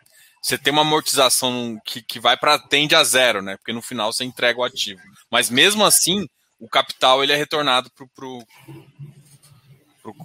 você 0.41 0.58
tem 0.58 0.71
uma 0.71 0.84
amortização 0.84 1.77
que, 1.84 2.01
que 2.03 2.19
vai 2.19 2.38
para 2.38 2.58
tende 2.60 2.95
a 2.95 3.03
zero, 3.03 3.41
né? 3.41 3.58
Porque 3.58 3.73
no 3.73 3.81
final 3.81 4.13
você 4.13 4.23
entrega 4.23 4.60
o 4.60 4.63
ativo. 4.63 5.01
Mas 5.29 5.49
mesmo 5.49 5.84
assim, 5.84 6.25
o 6.58 6.69
capital 6.69 7.21
ele 7.21 7.34
é 7.34 7.36
retornado 7.36 7.91
para 7.91 8.25
o 8.25 8.45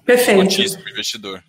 Perfeito. 0.05 0.39
para 0.79 0.87
o 0.87 0.91
investidor. 0.91 1.43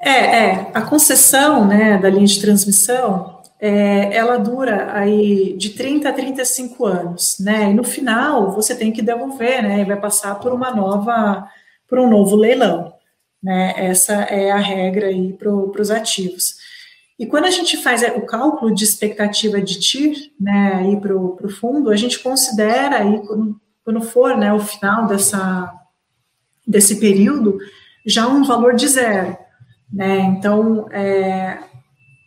É, 0.00 0.10
é, 0.10 0.70
a 0.74 0.82
concessão 0.82 1.66
né, 1.66 1.96
da 1.98 2.10
linha 2.10 2.26
de 2.26 2.40
transmissão, 2.40 3.40
é, 3.60 4.14
ela 4.16 4.36
dura 4.36 4.92
aí 4.92 5.56
de 5.56 5.70
30 5.70 6.08
a 6.08 6.12
35 6.12 6.84
anos, 6.84 7.36
né? 7.38 7.70
E 7.70 7.74
no 7.74 7.84
final 7.84 8.50
você 8.50 8.74
tem 8.74 8.90
que 8.90 9.00
devolver, 9.00 9.62
né? 9.62 9.80
E 9.80 9.84
vai 9.84 10.00
passar 10.00 10.34
por 10.40 10.52
uma 10.52 10.74
nova, 10.74 11.48
por 11.86 12.00
um 12.00 12.10
novo 12.10 12.34
leilão, 12.34 12.92
né? 13.40 13.74
Essa 13.76 14.14
é 14.24 14.50
a 14.50 14.56
regra 14.56 15.06
aí 15.06 15.32
para 15.32 15.52
os 15.52 15.90
ativos. 15.92 16.56
E 17.22 17.26
quando 17.26 17.44
a 17.44 17.50
gente 17.50 17.76
faz 17.76 18.02
o 18.16 18.22
cálculo 18.22 18.74
de 18.74 18.82
expectativa 18.82 19.62
de 19.62 19.78
TIR, 19.78 20.32
né, 20.40 20.72
aí 20.74 20.96
para 21.00 21.16
o 21.16 21.50
fundo, 21.60 21.90
a 21.90 21.96
gente 21.96 22.18
considera 22.18 22.98
aí, 22.98 23.24
quando, 23.24 23.60
quando 23.84 24.00
for 24.00 24.36
né, 24.36 24.52
o 24.52 24.58
final 24.58 25.06
dessa, 25.06 25.72
desse 26.66 26.96
período, 26.96 27.58
já 28.06 28.26
um 28.26 28.44
valor 28.44 28.74
de 28.74 28.88
zero. 28.88 29.36
Né? 29.92 30.20
Então, 30.20 30.88
é, 30.90 31.58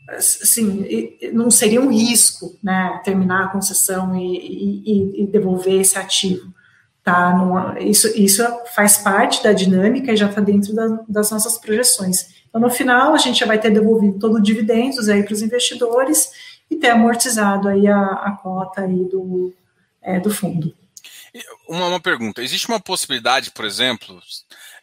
assim, 0.10 0.86
não 1.34 1.50
seria 1.50 1.82
um 1.82 1.90
risco 1.90 2.58
né, 2.64 3.02
terminar 3.04 3.46
a 3.46 3.48
concessão 3.50 4.16
e, 4.16 4.38
e, 4.86 5.24
e 5.24 5.28
devolver 5.28 5.82
esse 5.82 5.98
ativo. 5.98 6.54
Tá? 7.04 7.38
Não, 7.38 7.78
isso, 7.78 8.08
isso 8.16 8.44
faz 8.74 8.98
parte 8.98 9.44
da 9.44 9.54
dinâmica 9.54 10.12
e 10.12 10.18
já 10.18 10.28
está 10.28 10.42
dentro 10.42 10.74
da, 10.74 11.04
das 11.08 11.32
nossas 11.32 11.58
projeções. 11.58 12.28
Então, 12.50 12.60
no 12.60 12.70
final, 12.70 13.14
a 13.14 13.18
gente 13.18 13.40
já 13.40 13.46
vai 13.46 13.60
ter 13.60 13.70
devolvido 13.70 14.18
todo 14.18 14.36
o 14.36 14.42
dividendos 14.42 15.10
aí 15.10 15.24
para 15.24 15.34
os 15.34 15.42
investidores 15.42 16.32
e 16.70 16.76
ter 16.76 16.90
amortizado 16.90 17.68
aí 17.68 17.88
a, 17.88 18.02
a 18.02 18.32
cota 18.42 18.82
aí 18.82 19.04
do, 19.06 19.54
é, 20.02 20.20
do 20.20 20.32
fundo. 20.32 20.74
Uma, 21.68 21.88
uma 21.88 22.00
pergunta: 22.00 22.42
existe 22.42 22.68
uma 22.68 22.80
possibilidade, 22.80 23.52
por 23.52 23.66
exemplo, 23.66 24.22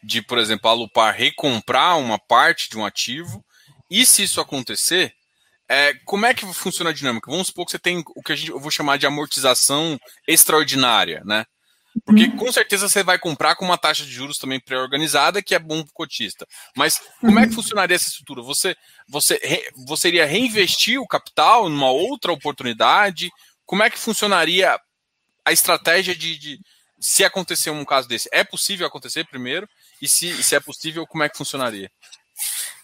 de, 0.03 0.21
por 0.21 0.37
exemplo, 0.37 0.69
a 0.69 0.73
Lupar 0.73 1.13
recomprar 1.13 1.97
uma 1.97 2.19
parte 2.19 2.69
de 2.69 2.77
um 2.77 2.85
ativo? 2.85 3.43
E 3.89 4.05
se 4.05 4.23
isso 4.23 4.41
acontecer, 4.41 5.13
é, 5.67 5.93
como 6.05 6.25
é 6.25 6.33
que 6.33 6.45
funciona 6.53 6.89
a 6.89 6.93
dinâmica? 6.93 7.31
Vamos 7.31 7.47
supor 7.47 7.65
que 7.65 7.71
você 7.71 7.79
tem 7.79 8.03
o 8.15 8.21
que 8.21 8.33
a 8.33 8.35
gente, 8.35 8.51
eu 8.51 8.59
vou 8.59 8.71
chamar 8.71 8.97
de 8.97 9.05
amortização 9.05 9.99
extraordinária, 10.27 11.21
né? 11.25 11.45
Porque 12.05 12.23
uhum. 12.23 12.37
com 12.37 12.51
certeza 12.51 12.89
você 12.89 13.03
vai 13.03 13.19
comprar 13.19 13.55
com 13.55 13.65
uma 13.65 13.77
taxa 13.77 14.03
de 14.03 14.11
juros 14.11 14.39
também 14.39 14.59
pré-organizada, 14.59 15.43
que 15.43 15.53
é 15.53 15.59
bom 15.59 15.83
para 15.83 15.91
o 15.91 15.93
cotista. 15.93 16.47
Mas 16.75 16.99
como 17.21 17.37
é 17.37 17.43
que 17.43 17.49
uhum. 17.49 17.55
funcionaria 17.55 17.95
essa 17.95 18.09
estrutura? 18.09 18.41
Você, 18.41 18.75
você, 19.07 19.39
você 19.85 20.07
iria 20.07 20.25
reinvestir 20.25 20.99
o 20.99 21.07
capital 21.07 21.69
numa 21.69 21.91
outra 21.91 22.31
oportunidade? 22.31 23.29
Como 23.65 23.83
é 23.83 23.89
que 23.89 23.99
funcionaria 23.99 24.79
a 25.45 25.51
estratégia 25.51 26.15
de, 26.15 26.37
de 26.37 26.59
se 26.99 27.23
acontecer 27.23 27.69
um 27.69 27.85
caso 27.85 28.07
desse? 28.07 28.29
É 28.31 28.43
possível 28.43 28.87
acontecer 28.87 29.25
primeiro? 29.25 29.67
E 30.01 30.07
se, 30.07 30.41
se 30.43 30.55
é 30.55 30.59
possível, 30.59 31.05
como 31.05 31.23
é 31.23 31.29
que 31.29 31.37
funcionaria? 31.37 31.89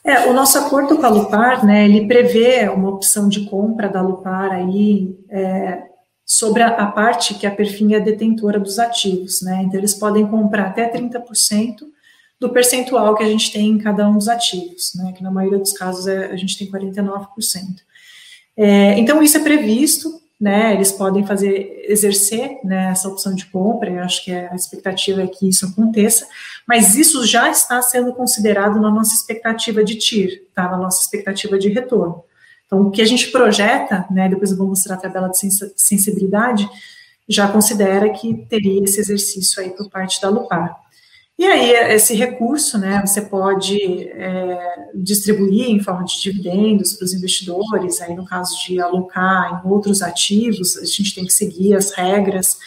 É, 0.03 0.27
o 0.27 0.33
nosso 0.33 0.57
acordo 0.57 0.97
com 0.97 1.05
a 1.05 1.09
Lupar, 1.09 1.65
né, 1.65 1.85
ele 1.85 2.07
prevê 2.07 2.69
uma 2.69 2.89
opção 2.89 3.27
de 3.27 3.45
compra 3.45 3.89
da 3.89 4.01
Lupar 4.01 4.51
aí 4.51 5.13
é, 5.29 5.83
sobre 6.25 6.63
a, 6.63 6.69
a, 6.69 6.87
parte 6.87 7.33
que 7.33 7.45
a 7.45 7.51
Perfin 7.51 7.93
é 7.93 7.99
detentora 7.99 8.59
dos 8.59 8.79
ativos, 8.79 9.41
né, 9.41 9.63
então 9.65 9.77
eles 9.77 9.93
podem 9.93 10.25
comprar 10.25 10.67
até 10.67 10.89
30% 10.89 11.81
do 12.39 12.49
percentual 12.49 13.15
que 13.15 13.23
a 13.23 13.27
gente 13.27 13.51
tem 13.51 13.71
em 13.71 13.77
cada 13.77 14.07
um 14.07 14.17
dos 14.17 14.29
ativos, 14.29 14.93
né, 14.95 15.11
que 15.11 15.21
na 15.21 15.31
maioria 15.31 15.59
dos 15.59 15.73
casos 15.73 16.07
é, 16.07 16.27
a 16.27 16.35
gente 16.37 16.57
tem 16.57 16.71
49%. 16.71 17.27
É, 18.55 18.97
então 18.97 19.21
isso 19.21 19.37
é 19.37 19.41
previsto, 19.41 20.21
né, 20.39 20.73
eles 20.73 20.91
podem 20.91 21.25
fazer, 21.25 21.83
exercer 21.89 22.59
né, 22.63 22.91
essa 22.91 23.09
opção 23.09 23.35
de 23.35 23.45
compra, 23.47 23.89
eu 23.89 24.03
acho 24.03 24.23
que 24.23 24.31
a 24.31 24.55
expectativa 24.55 25.21
é 25.21 25.27
que 25.27 25.49
isso 25.49 25.65
aconteça, 25.65 26.25
mas 26.65 26.95
isso 26.95 27.25
já 27.25 27.49
está 27.49 27.81
sendo 27.81 28.13
considerado 28.13 28.79
na 28.79 28.89
nossa 28.89 29.13
expectativa 29.13 29.83
de 29.83 29.95
TIR, 29.95 30.43
tá, 30.55 30.69
na 30.69 30.77
nossa 30.77 31.01
expectativa 31.01 31.59
de 31.59 31.67
retorno. 31.67 32.23
Então, 32.65 32.83
o 32.83 32.91
que 32.91 33.01
a 33.01 33.05
gente 33.05 33.31
projeta, 33.31 34.05
né, 34.09 34.29
depois 34.29 34.51
eu 34.51 34.57
vou 34.57 34.67
mostrar 34.67 34.95
a 34.95 34.99
tabela 34.99 35.27
de 35.27 35.37
sensibilidade, 35.75 36.69
já 37.27 37.47
considera 37.47 38.09
que 38.09 38.45
teria 38.47 38.83
esse 38.83 38.99
exercício 38.99 39.61
aí 39.61 39.71
por 39.71 39.89
parte 39.89 40.21
da 40.21 40.29
Lupar. 40.29 40.75
E 41.39 41.45
aí, 41.45 41.71
esse 41.95 42.13
recurso, 42.15 42.77
né, 42.77 43.01
você 43.05 43.21
pode 43.21 44.09
é, 44.09 44.89
distribuir 44.93 45.69
em 45.69 45.79
forma 45.79 46.03
de 46.03 46.21
dividendos 46.21 46.91
para 46.91 47.05
os 47.05 47.13
investidores, 47.13 48.01
aí 48.01 48.13
no 48.13 48.25
caso 48.25 48.61
de 48.61 48.77
alocar 48.81 49.63
em 49.63 49.69
outros 49.69 50.01
ativos, 50.01 50.75
a 50.75 50.83
gente 50.83 51.15
tem 51.15 51.25
que 51.25 51.31
seguir 51.31 51.75
as 51.75 51.93
regras, 51.93 52.57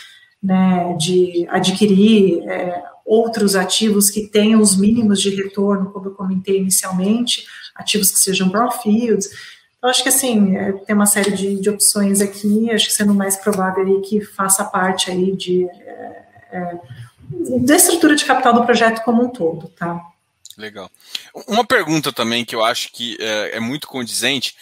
né, 0.42 0.96
de 0.98 1.46
adquirir 1.50 2.48
é, 2.48 2.82
outros 3.04 3.54
ativos 3.56 4.08
que 4.08 4.26
tenham 4.28 4.62
os 4.62 4.74
mínimos 4.74 5.20
de 5.20 5.28
retorno, 5.28 5.90
como 5.90 6.06
eu 6.06 6.14
comentei 6.14 6.56
inicialmente, 6.56 7.44
ativos 7.74 8.10
que 8.10 8.20
sejam 8.20 8.48
brownfields. 8.48 9.28
Então, 9.76 9.90
acho 9.90 10.02
que, 10.02 10.08
assim, 10.08 10.56
é, 10.56 10.72
tem 10.72 10.96
uma 10.96 11.04
série 11.04 11.32
de, 11.32 11.60
de, 11.60 11.68
opções 11.68 12.22
aqui, 12.22 12.70
acho 12.70 12.86
que 12.86 12.92
sendo 12.94 13.12
mais 13.12 13.36
provável 13.36 13.84
aí 13.84 14.00
que 14.00 14.22
faça 14.22 14.64
parte 14.64 15.10
aí 15.10 15.36
de... 15.36 15.68
Da 17.60 17.76
estrutura 17.76 18.14
de 18.14 18.24
capital 18.24 18.54
do 18.54 18.64
projeto 18.64 19.02
como 19.04 19.24
um 19.24 19.28
todo, 19.28 19.68
tá? 19.68 20.00
Legal. 20.56 20.90
Uma 21.46 21.64
pergunta 21.64 22.12
também 22.12 22.44
que 22.44 22.54
eu 22.54 22.64
acho 22.64 22.92
que 22.92 23.16
é, 23.20 23.56
é, 23.56 23.60
muito 23.60 23.86
condizente. 23.86 24.54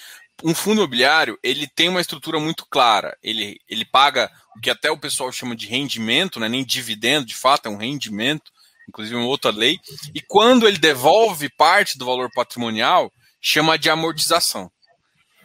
Um 0.42 0.54
fundo 0.54 0.78
imobiliário, 0.78 1.38
ele 1.42 1.66
tem 1.66 1.88
uma 1.88 2.00
estrutura 2.00 2.38
muito 2.38 2.64
clara. 2.66 3.16
Ele, 3.22 3.60
ele 3.68 3.84
paga 3.84 4.30
o 4.56 4.60
que 4.60 4.70
até 4.70 4.90
o 4.90 4.98
pessoal 4.98 5.30
chama 5.32 5.54
de 5.56 5.66
rendimento, 5.66 6.40
né? 6.40 6.48
nem 6.48 6.64
dividendo, 6.64 7.26
de 7.26 7.34
fato, 7.34 7.66
é 7.66 7.70
um 7.70 7.76
rendimento, 7.76 8.50
inclusive 8.88 9.16
uma 9.16 9.26
outra 9.26 9.50
lei. 9.50 9.78
E 10.14 10.20
quando 10.20 10.66
ele 10.66 10.78
devolve 10.78 11.48
parte 11.48 11.98
do 11.98 12.06
valor 12.06 12.30
patrimonial, 12.32 13.12
chama 13.40 13.78
de 13.78 13.90
amortização. 13.90 14.70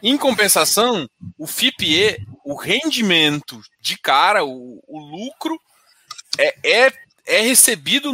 Em 0.02 0.16
compensação, 0.16 1.08
o 1.38 1.46
FIPE, 1.46 2.24
o 2.44 2.54
rendimento 2.54 3.60
de 3.80 3.98
cara, 3.98 4.44
o, 4.44 4.82
o 4.86 4.98
lucro, 4.98 5.60
é, 6.38 6.86
é 6.86 7.05
é 7.26 7.40
recebido 7.40 8.12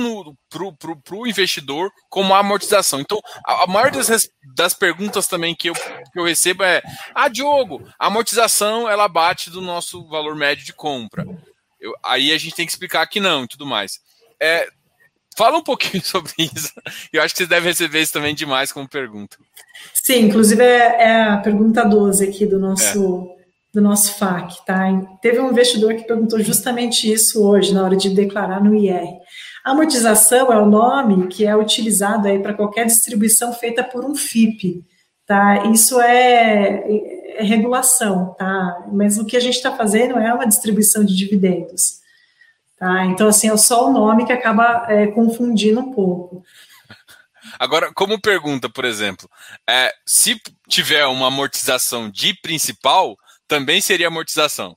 para 0.49 1.17
o 1.17 1.27
investidor 1.27 1.91
como 2.09 2.35
amortização. 2.35 3.01
Então, 3.01 3.21
a, 3.47 3.65
a 3.65 3.67
maior 3.67 3.91
das, 3.91 4.29
das 4.55 4.75
perguntas 4.75 5.27
também 5.27 5.55
que 5.55 5.69
eu, 5.69 5.75
que 5.75 6.19
eu 6.19 6.25
recebo 6.25 6.65
é: 6.65 6.83
Ah, 7.15 7.29
Diogo, 7.29 7.87
a 7.99 8.07
amortização 8.07 8.89
ela 8.89 9.07
bate 9.09 9.51
do 9.51 9.61
nosso 9.61 10.09
valor 10.09 10.35
médio 10.35 10.65
de 10.65 10.73
compra. 10.73 11.27
Eu, 11.81 11.93
aí 12.03 12.33
a 12.33 12.39
gente 12.39 12.55
tem 12.55 12.67
que 12.67 12.73
explicar 12.73 13.07
que 13.07 13.21
não 13.21 13.45
e 13.45 13.49
tudo 13.49 13.67
mais. 13.67 14.01
É, 14.41 14.69
fala 15.37 15.59
um 15.59 15.63
pouquinho 15.63 16.03
sobre 16.05 16.33
isso. 16.39 16.73
Eu 17.13 17.23
acho 17.23 17.35
que 17.35 17.43
você 17.43 17.47
deve 17.47 17.69
receber 17.69 18.01
isso 18.01 18.13
também 18.13 18.35
demais 18.35 18.73
como 18.73 18.89
pergunta. 18.89 19.37
Sim, 19.93 20.27
inclusive 20.27 20.63
é, 20.63 21.03
é 21.03 21.23
a 21.25 21.37
pergunta 21.39 21.85
12 21.85 22.25
aqui 22.25 22.47
do 22.47 22.59
nosso. 22.59 23.37
Do 23.73 23.81
nosso 23.81 24.15
FAC, 24.19 24.67
tá? 24.67 24.85
Teve 25.23 25.41
um 25.41 25.51
investidor 25.51 25.95
que 25.95 26.05
perguntou 26.05 26.39
justamente 26.41 27.11
isso 27.11 27.43
hoje, 27.43 27.73
na 27.73 27.83
hora 27.83 27.97
de 27.97 28.11
declarar 28.11 28.63
no 28.63 28.75
IR. 28.75 29.09
Amortização 29.65 30.53
é 30.53 30.61
o 30.61 30.67
nome 30.67 31.29
que 31.29 31.47
é 31.47 31.57
utilizado 31.57 32.29
aí 32.29 32.39
para 32.39 32.53
qualquer 32.53 32.85
distribuição 32.85 33.53
feita 33.53 33.83
por 33.83 34.05
um 34.05 34.15
FIP, 34.15 34.85
tá? 35.25 35.65
Isso 35.67 36.01
é, 36.01 36.85
é 37.37 37.43
regulação, 37.43 38.35
tá? 38.39 38.85
Mas 38.93 39.19
o 39.19 39.25
que 39.25 39.37
a 39.37 39.41
gente 39.41 39.55
está 39.55 39.75
fazendo 39.75 40.19
é 40.19 40.35
uma 40.35 40.47
distribuição 40.47 41.05
de 41.05 41.17
dividendos, 41.17 42.01
tá? 42.79 43.07
Então, 43.07 43.29
assim, 43.29 43.49
é 43.49 43.57
só 43.57 43.89
o 43.89 43.93
nome 43.93 44.27
que 44.27 44.33
acaba 44.33 44.85
é, 44.89 45.07
confundindo 45.07 45.81
um 45.81 45.93
pouco. 45.93 46.43
Agora, 47.59 47.93
como 47.95 48.21
pergunta, 48.21 48.69
por 48.69 48.85
exemplo, 48.85 49.29
é, 49.69 49.93
se 50.07 50.41
tiver 50.69 51.07
uma 51.07 51.29
amortização 51.29 52.11
de 52.11 52.35
principal, 52.41 53.17
também 53.53 53.83
seria 53.83 54.07
amortização. 54.07 54.75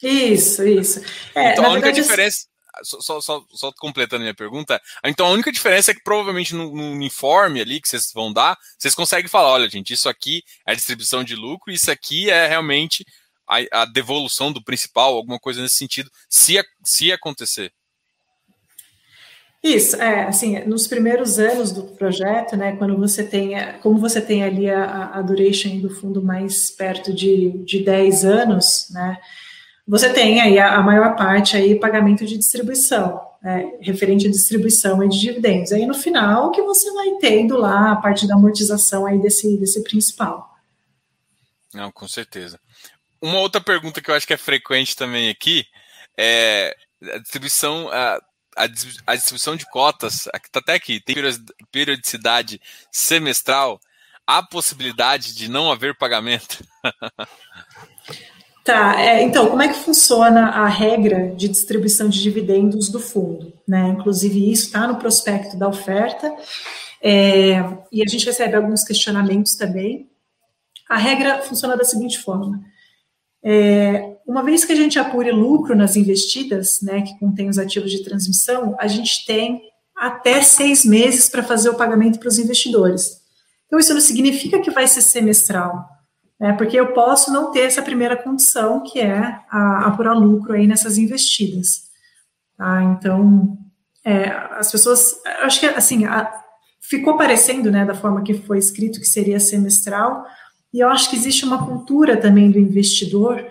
Isso, 0.00 0.64
isso. 0.64 1.00
É, 1.34 1.52
então 1.52 1.64
a 1.64 1.70
única 1.70 1.86
verdade, 1.86 2.02
diferença. 2.02 2.46
Só, 2.82 3.20
só, 3.20 3.44
só, 3.52 3.72
completando 3.78 4.22
minha 4.22 4.34
pergunta, 4.34 4.80
então 5.04 5.26
a 5.26 5.30
única 5.30 5.52
diferença 5.52 5.92
é 5.92 5.94
que 5.94 6.02
provavelmente 6.02 6.54
no, 6.54 6.74
no, 6.74 6.90
uniforme 6.90 7.60
ali 7.60 7.80
que 7.80 7.88
vocês 7.88 8.10
vão 8.12 8.32
dar, 8.32 8.56
vocês 8.76 8.94
conseguem 8.94 9.28
falar: 9.28 9.50
olha, 9.50 9.68
gente, 9.68 9.92
isso 9.92 10.08
aqui 10.08 10.42
é 10.66 10.72
a 10.72 10.74
distribuição 10.74 11.22
de 11.22 11.36
lucro, 11.36 11.72
isso 11.72 11.90
aqui 11.90 12.30
é 12.30 12.46
realmente 12.48 13.04
a, 13.48 13.82
a 13.82 13.84
devolução 13.84 14.52
do 14.52 14.62
principal, 14.62 15.14
alguma 15.14 15.38
coisa 15.38 15.62
nesse 15.62 15.76
sentido, 15.76 16.10
se, 16.28 16.60
se 16.84 17.12
acontecer. 17.12 17.72
Isso, 19.64 19.96
é, 19.96 20.24
assim, 20.24 20.58
nos 20.66 20.86
primeiros 20.86 21.38
anos 21.38 21.72
do 21.72 21.84
projeto, 21.84 22.54
né, 22.54 22.76
quando 22.76 22.98
você 22.98 23.24
tem, 23.24 23.54
como 23.80 23.98
você 23.98 24.20
tem 24.20 24.44
ali 24.44 24.68
a, 24.68 25.12
a 25.14 25.22
duration 25.22 25.80
do 25.80 25.88
fundo 25.88 26.22
mais 26.22 26.70
perto 26.70 27.14
de, 27.14 27.50
de 27.64 27.82
10 27.82 28.26
anos, 28.26 28.88
né, 28.90 29.18
você 29.88 30.12
tem 30.12 30.38
aí 30.38 30.58
a, 30.58 30.74
a 30.74 30.82
maior 30.82 31.16
parte 31.16 31.56
aí 31.56 31.80
pagamento 31.80 32.26
de 32.26 32.36
distribuição, 32.36 33.18
né, 33.42 33.72
referente 33.80 34.26
à 34.26 34.30
distribuição 34.30 35.02
e 35.02 35.08
de 35.08 35.18
dividendos. 35.18 35.72
Aí 35.72 35.86
no 35.86 35.94
final 35.94 36.50
que 36.50 36.60
você 36.60 36.92
vai 36.92 37.12
tendo 37.18 37.56
lá 37.56 37.92
a 37.92 37.96
parte 37.96 38.28
da 38.28 38.34
amortização 38.34 39.06
aí 39.06 39.18
desse, 39.18 39.56
desse 39.56 39.82
principal. 39.82 40.58
Não, 41.72 41.90
com 41.90 42.06
certeza. 42.06 42.60
Uma 43.18 43.38
outra 43.38 43.62
pergunta 43.62 44.02
que 44.02 44.10
eu 44.10 44.14
acho 44.14 44.26
que 44.26 44.34
é 44.34 44.36
frequente 44.36 44.94
também 44.94 45.30
aqui 45.30 45.64
é 46.18 46.76
a 47.02 47.16
distribuição, 47.16 47.88
a, 47.90 48.20
a, 48.56 48.66
distribuição 49.14 49.56
de 49.56 49.68
cotas, 49.70 50.28
está 50.34 50.60
até 50.60 50.74
aqui, 50.74 51.00
tem 51.00 51.16
periodicidade 51.70 52.60
semestral, 52.90 53.80
há 54.26 54.42
possibilidade 54.42 55.34
de 55.34 55.50
não 55.50 55.70
haver 55.70 55.96
pagamento? 55.96 56.64
Tá, 58.64 58.98
é, 58.98 59.22
então, 59.22 59.50
como 59.50 59.60
é 59.60 59.68
que 59.68 59.78
funciona 59.78 60.48
a 60.48 60.66
regra 60.66 61.34
de 61.36 61.48
distribuição 61.48 62.08
de 62.08 62.22
dividendos 62.22 62.88
do 62.88 62.98
fundo? 62.98 63.52
Né? 63.68 63.88
Inclusive, 63.88 64.50
isso 64.50 64.64
está 64.64 64.86
no 64.86 64.96
prospecto 64.96 65.58
da 65.58 65.68
oferta, 65.68 66.34
é, 67.02 67.56
e 67.92 68.02
a 68.02 68.06
gente 68.08 68.24
recebe 68.24 68.56
alguns 68.56 68.82
questionamentos 68.82 69.54
também. 69.56 70.08
A 70.88 70.96
regra 70.96 71.42
funciona 71.42 71.76
da 71.76 71.84
seguinte 71.84 72.18
forma: 72.18 72.64
é, 73.44 74.16
uma 74.26 74.42
vez 74.42 74.64
que 74.64 74.72
a 74.72 74.76
gente 74.76 74.98
apure 74.98 75.30
lucro 75.30 75.76
nas 75.76 75.96
investidas, 75.96 76.80
né, 76.82 77.02
que 77.02 77.18
contém 77.18 77.48
os 77.48 77.58
ativos 77.58 77.90
de 77.90 78.02
transmissão, 78.02 78.74
a 78.80 78.86
gente 78.86 79.26
tem 79.26 79.60
até 79.94 80.42
seis 80.42 80.84
meses 80.84 81.28
para 81.28 81.42
fazer 81.42 81.68
o 81.68 81.74
pagamento 81.74 82.18
para 82.18 82.28
os 82.28 82.38
investidores. 82.38 83.22
Então, 83.66 83.78
isso 83.78 83.92
não 83.92 84.00
significa 84.00 84.60
que 84.60 84.70
vai 84.70 84.86
ser 84.86 85.02
semestral, 85.02 85.86
né, 86.40 86.54
porque 86.54 86.78
eu 86.78 86.92
posso 86.92 87.30
não 87.32 87.50
ter 87.50 87.60
essa 87.60 87.82
primeira 87.82 88.16
condição, 88.16 88.82
que 88.82 88.98
é 88.98 89.38
a, 89.50 89.88
apurar 89.88 90.14
lucro 90.14 90.54
aí 90.54 90.66
nessas 90.66 90.96
investidas. 90.96 91.84
Tá? 92.56 92.82
Então, 92.82 93.58
é, 94.04 94.30
as 94.58 94.72
pessoas, 94.72 95.20
acho 95.42 95.60
que 95.60 95.66
assim, 95.66 96.06
a, 96.06 96.32
ficou 96.80 97.16
parecendo, 97.16 97.70
né, 97.70 97.84
da 97.84 97.94
forma 97.94 98.22
que 98.22 98.34
foi 98.34 98.58
escrito, 98.58 99.00
que 99.00 99.06
seria 99.06 99.38
semestral, 99.38 100.24
e 100.74 100.80
eu 100.80 100.88
acho 100.88 101.08
que 101.08 101.14
existe 101.14 101.44
uma 101.44 101.64
cultura 101.64 102.16
também 102.16 102.50
do 102.50 102.58
investidor, 102.58 103.46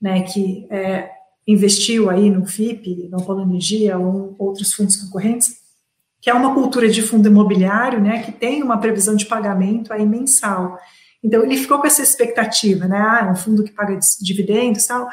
né, 0.00 0.22
que 0.22 0.66
é, 0.70 1.10
investiu 1.46 2.08
aí 2.08 2.30
no 2.30 2.46
FIP, 2.46 3.08
no 3.10 3.20
Apolo 3.20 3.42
Energia 3.42 3.98
ou 3.98 4.34
outros 4.38 4.72
fundos 4.72 4.96
concorrentes, 4.96 5.54
que 6.18 6.30
é 6.30 6.34
uma 6.34 6.54
cultura 6.54 6.88
de 6.88 7.02
fundo 7.02 7.28
imobiliário, 7.28 8.00
né, 8.00 8.22
que 8.22 8.32
tem 8.32 8.62
uma 8.62 8.78
previsão 8.78 9.14
de 9.14 9.26
pagamento 9.26 9.92
aí 9.92 10.06
mensal. 10.06 10.78
Então 11.22 11.44
ele 11.44 11.58
ficou 11.58 11.78
com 11.78 11.86
essa 11.86 12.00
expectativa, 12.00 12.88
né, 12.88 12.96
ah, 12.96 13.26
é 13.26 13.30
um 13.30 13.36
fundo 13.36 13.62
que 13.62 13.72
paga 13.72 13.98
dividendos, 14.22 14.86
tal, 14.86 15.06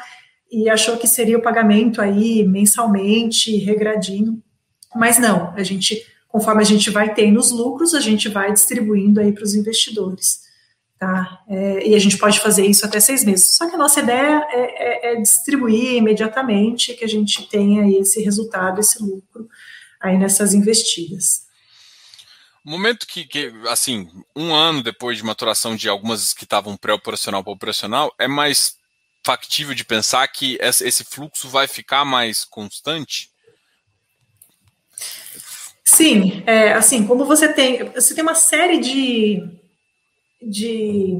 e 0.50 0.70
achou 0.70 0.96
que 0.96 1.06
seria 1.06 1.36
o 1.36 1.42
pagamento 1.42 2.00
aí 2.00 2.42
mensalmente, 2.42 3.54
regradinho, 3.58 4.42
mas 4.96 5.18
não, 5.18 5.52
a 5.54 5.62
gente, 5.62 6.02
conforme 6.26 6.62
a 6.62 6.66
gente 6.66 6.88
vai 6.88 7.12
tendo 7.12 7.38
os 7.38 7.50
lucros, 7.50 7.94
a 7.94 8.00
gente 8.00 8.30
vai 8.30 8.50
distribuindo 8.50 9.20
aí 9.20 9.30
para 9.30 9.44
os 9.44 9.54
investidores. 9.54 10.48
Tá? 11.00 11.42
É, 11.48 11.88
e 11.88 11.94
a 11.94 11.98
gente 11.98 12.18
pode 12.18 12.38
fazer 12.40 12.66
isso 12.66 12.84
até 12.84 13.00
seis 13.00 13.24
meses. 13.24 13.56
Só 13.56 13.66
que 13.66 13.74
a 13.74 13.78
nossa 13.78 14.00
ideia 14.00 14.46
é, 14.50 15.08
é, 15.08 15.12
é 15.12 15.16
distribuir 15.16 15.94
imediatamente 15.94 16.92
que 16.92 17.02
a 17.02 17.08
gente 17.08 17.48
tenha 17.48 17.88
esse 17.98 18.22
resultado, 18.22 18.80
esse 18.80 19.02
lucro 19.02 19.48
aí 19.98 20.18
nessas 20.18 20.52
investidas. 20.52 21.46
O 22.62 22.70
momento 22.70 23.06
que, 23.06 23.24
que, 23.24 23.50
assim, 23.68 24.10
um 24.36 24.54
ano 24.54 24.82
depois 24.82 25.16
de 25.16 25.24
maturação 25.24 25.74
de 25.74 25.88
algumas 25.88 26.34
que 26.34 26.44
estavam 26.44 26.76
pré-operacional 26.76 27.42
para 27.42 27.52
operacional, 27.54 28.14
é 28.18 28.28
mais 28.28 28.76
factível 29.24 29.74
de 29.74 29.86
pensar 29.86 30.28
que 30.28 30.58
esse 30.60 31.02
fluxo 31.02 31.48
vai 31.48 31.66
ficar 31.66 32.04
mais 32.04 32.44
constante? 32.44 33.30
Sim, 35.82 36.42
é, 36.46 36.74
assim, 36.74 37.06
como 37.06 37.24
você 37.24 37.50
tem, 37.50 37.84
você 37.84 38.14
tem 38.14 38.22
uma 38.22 38.34
série 38.34 38.78
de, 38.78 39.42
de, 40.42 41.18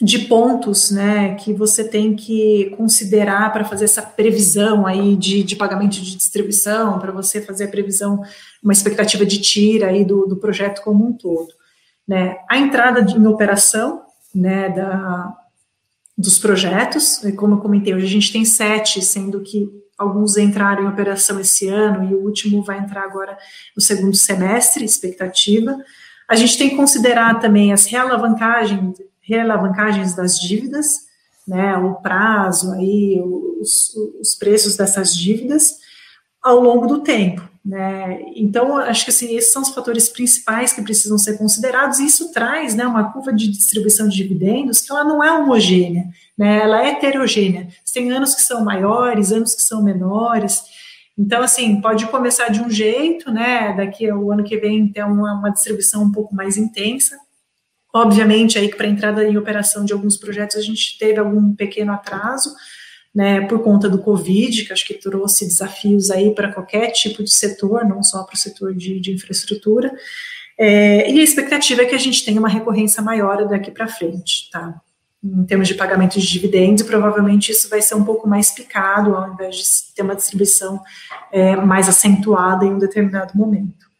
de 0.00 0.20
pontos, 0.20 0.90
né, 0.90 1.34
que 1.34 1.52
você 1.52 1.84
tem 1.84 2.14
que 2.14 2.74
considerar 2.76 3.52
para 3.52 3.64
fazer 3.64 3.84
essa 3.84 4.02
previsão 4.02 4.86
aí 4.86 5.16
de, 5.16 5.42
de 5.42 5.56
pagamento 5.56 5.92
de 5.92 6.16
distribuição, 6.16 6.98
para 6.98 7.12
você 7.12 7.40
fazer 7.40 7.64
a 7.64 7.68
previsão, 7.68 8.22
uma 8.62 8.72
expectativa 8.72 9.24
de 9.24 9.40
tira 9.40 9.88
aí 9.88 10.04
do, 10.04 10.26
do 10.26 10.36
projeto 10.36 10.82
como 10.82 11.06
um 11.06 11.12
todo, 11.12 11.52
né, 12.06 12.38
a 12.48 12.58
entrada 12.58 13.00
em 13.00 13.26
operação, 13.26 14.02
né, 14.34 14.68
da, 14.70 15.36
dos 16.16 16.38
projetos, 16.38 17.20
como 17.36 17.54
eu 17.54 17.60
comentei, 17.60 17.94
hoje 17.94 18.06
a 18.06 18.10
gente 18.10 18.32
tem 18.32 18.44
sete, 18.44 19.02
sendo 19.02 19.40
que 19.40 19.68
alguns 20.00 20.38
entraram 20.38 20.84
em 20.84 20.88
operação 20.88 21.38
esse 21.38 21.68
ano 21.68 22.10
e 22.10 22.14
o 22.14 22.24
último 22.24 22.62
vai 22.62 22.78
entrar 22.78 23.04
agora 23.04 23.36
no 23.76 23.82
segundo 23.82 24.16
semestre, 24.16 24.82
expectativa. 24.82 25.76
A 26.30 26.36
gente 26.36 26.56
tem 26.56 26.70
que 26.70 26.76
considerar 26.76 27.40
também 27.40 27.72
as 27.72 27.86
realavancagens, 27.86 28.96
realavancagens 29.20 30.14
das 30.14 30.38
dívidas, 30.38 30.86
né, 31.46 31.76
o 31.76 31.96
prazo 31.96 32.70
aí, 32.74 33.20
os, 33.60 33.92
os 34.20 34.36
preços 34.36 34.76
dessas 34.76 35.12
dívidas 35.12 35.78
ao 36.40 36.60
longo 36.60 36.86
do 36.86 37.00
tempo. 37.00 37.42
Né? 37.64 38.22
Então, 38.36 38.76
acho 38.76 39.04
que 39.04 39.10
assim, 39.10 39.34
esses 39.34 39.52
são 39.52 39.62
os 39.62 39.70
fatores 39.70 40.08
principais 40.08 40.72
que 40.72 40.80
precisam 40.82 41.18
ser 41.18 41.36
considerados, 41.36 41.98
e 41.98 42.06
isso 42.06 42.30
traz 42.30 42.76
né, 42.76 42.86
uma 42.86 43.12
curva 43.12 43.32
de 43.32 43.48
distribuição 43.48 44.08
de 44.08 44.16
dividendos 44.16 44.80
que 44.80 44.92
ela 44.92 45.02
não 45.02 45.24
é 45.24 45.32
homogênea, 45.32 46.04
né, 46.38 46.60
ela 46.62 46.80
é 46.80 46.90
heterogênea. 46.90 47.66
Tem 47.92 48.12
anos 48.12 48.36
que 48.36 48.42
são 48.42 48.64
maiores, 48.64 49.32
anos 49.32 49.52
que 49.52 49.62
são 49.62 49.82
menores. 49.82 50.62
Então, 51.20 51.42
assim, 51.42 51.82
pode 51.82 52.06
começar 52.06 52.48
de 52.48 52.62
um 52.62 52.70
jeito, 52.70 53.30
né? 53.30 53.74
Daqui 53.76 54.10
o 54.10 54.32
ano 54.32 54.42
que 54.42 54.56
vem 54.56 54.88
ter 54.88 55.04
uma, 55.04 55.34
uma 55.34 55.50
distribuição 55.50 56.02
um 56.02 56.10
pouco 56.10 56.34
mais 56.34 56.56
intensa. 56.56 57.14
Obviamente, 57.94 58.58
aí 58.58 58.70
que 58.70 58.76
para 58.76 58.86
entrada 58.86 59.22
em 59.22 59.36
operação 59.36 59.84
de 59.84 59.92
alguns 59.92 60.16
projetos 60.16 60.56
a 60.56 60.62
gente 60.62 60.96
teve 60.98 61.20
algum 61.20 61.54
pequeno 61.54 61.92
atraso, 61.92 62.54
né, 63.14 63.42
por 63.42 63.62
conta 63.62 63.86
do 63.86 63.98
Covid, 63.98 64.64
que 64.64 64.72
acho 64.72 64.86
que 64.86 64.94
trouxe 64.94 65.44
desafios 65.44 66.10
aí 66.10 66.34
para 66.34 66.52
qualquer 66.52 66.90
tipo 66.92 67.22
de 67.22 67.30
setor, 67.30 67.84
não 67.84 68.02
só 68.02 68.22
para 68.22 68.34
o 68.34 68.38
setor 68.38 68.74
de, 68.74 68.98
de 68.98 69.12
infraestrutura. 69.12 69.92
É, 70.58 71.10
e 71.10 71.20
a 71.20 71.22
expectativa 71.22 71.82
é 71.82 71.86
que 71.86 71.94
a 71.94 71.98
gente 71.98 72.24
tenha 72.24 72.40
uma 72.40 72.48
recorrência 72.48 73.02
maior 73.02 73.46
daqui 73.46 73.70
para 73.70 73.88
frente, 73.88 74.48
tá? 74.50 74.80
Em 75.22 75.44
termos 75.44 75.68
de 75.68 75.74
pagamento 75.74 76.18
de 76.18 76.26
dividendos, 76.26 76.82
provavelmente 76.82 77.52
isso 77.52 77.68
vai 77.68 77.82
ser 77.82 77.94
um 77.94 78.04
pouco 78.04 78.26
mais 78.26 78.50
picado, 78.50 79.14
ao 79.14 79.32
invés 79.32 79.56
de 79.56 79.94
ter 79.94 80.02
uma 80.02 80.16
distribuição 80.16 80.82
é, 81.30 81.56
mais 81.56 81.88
acentuada 81.88 82.64
em 82.64 82.72
um 82.72 82.78
determinado 82.78 83.36
momento. 83.36 83.90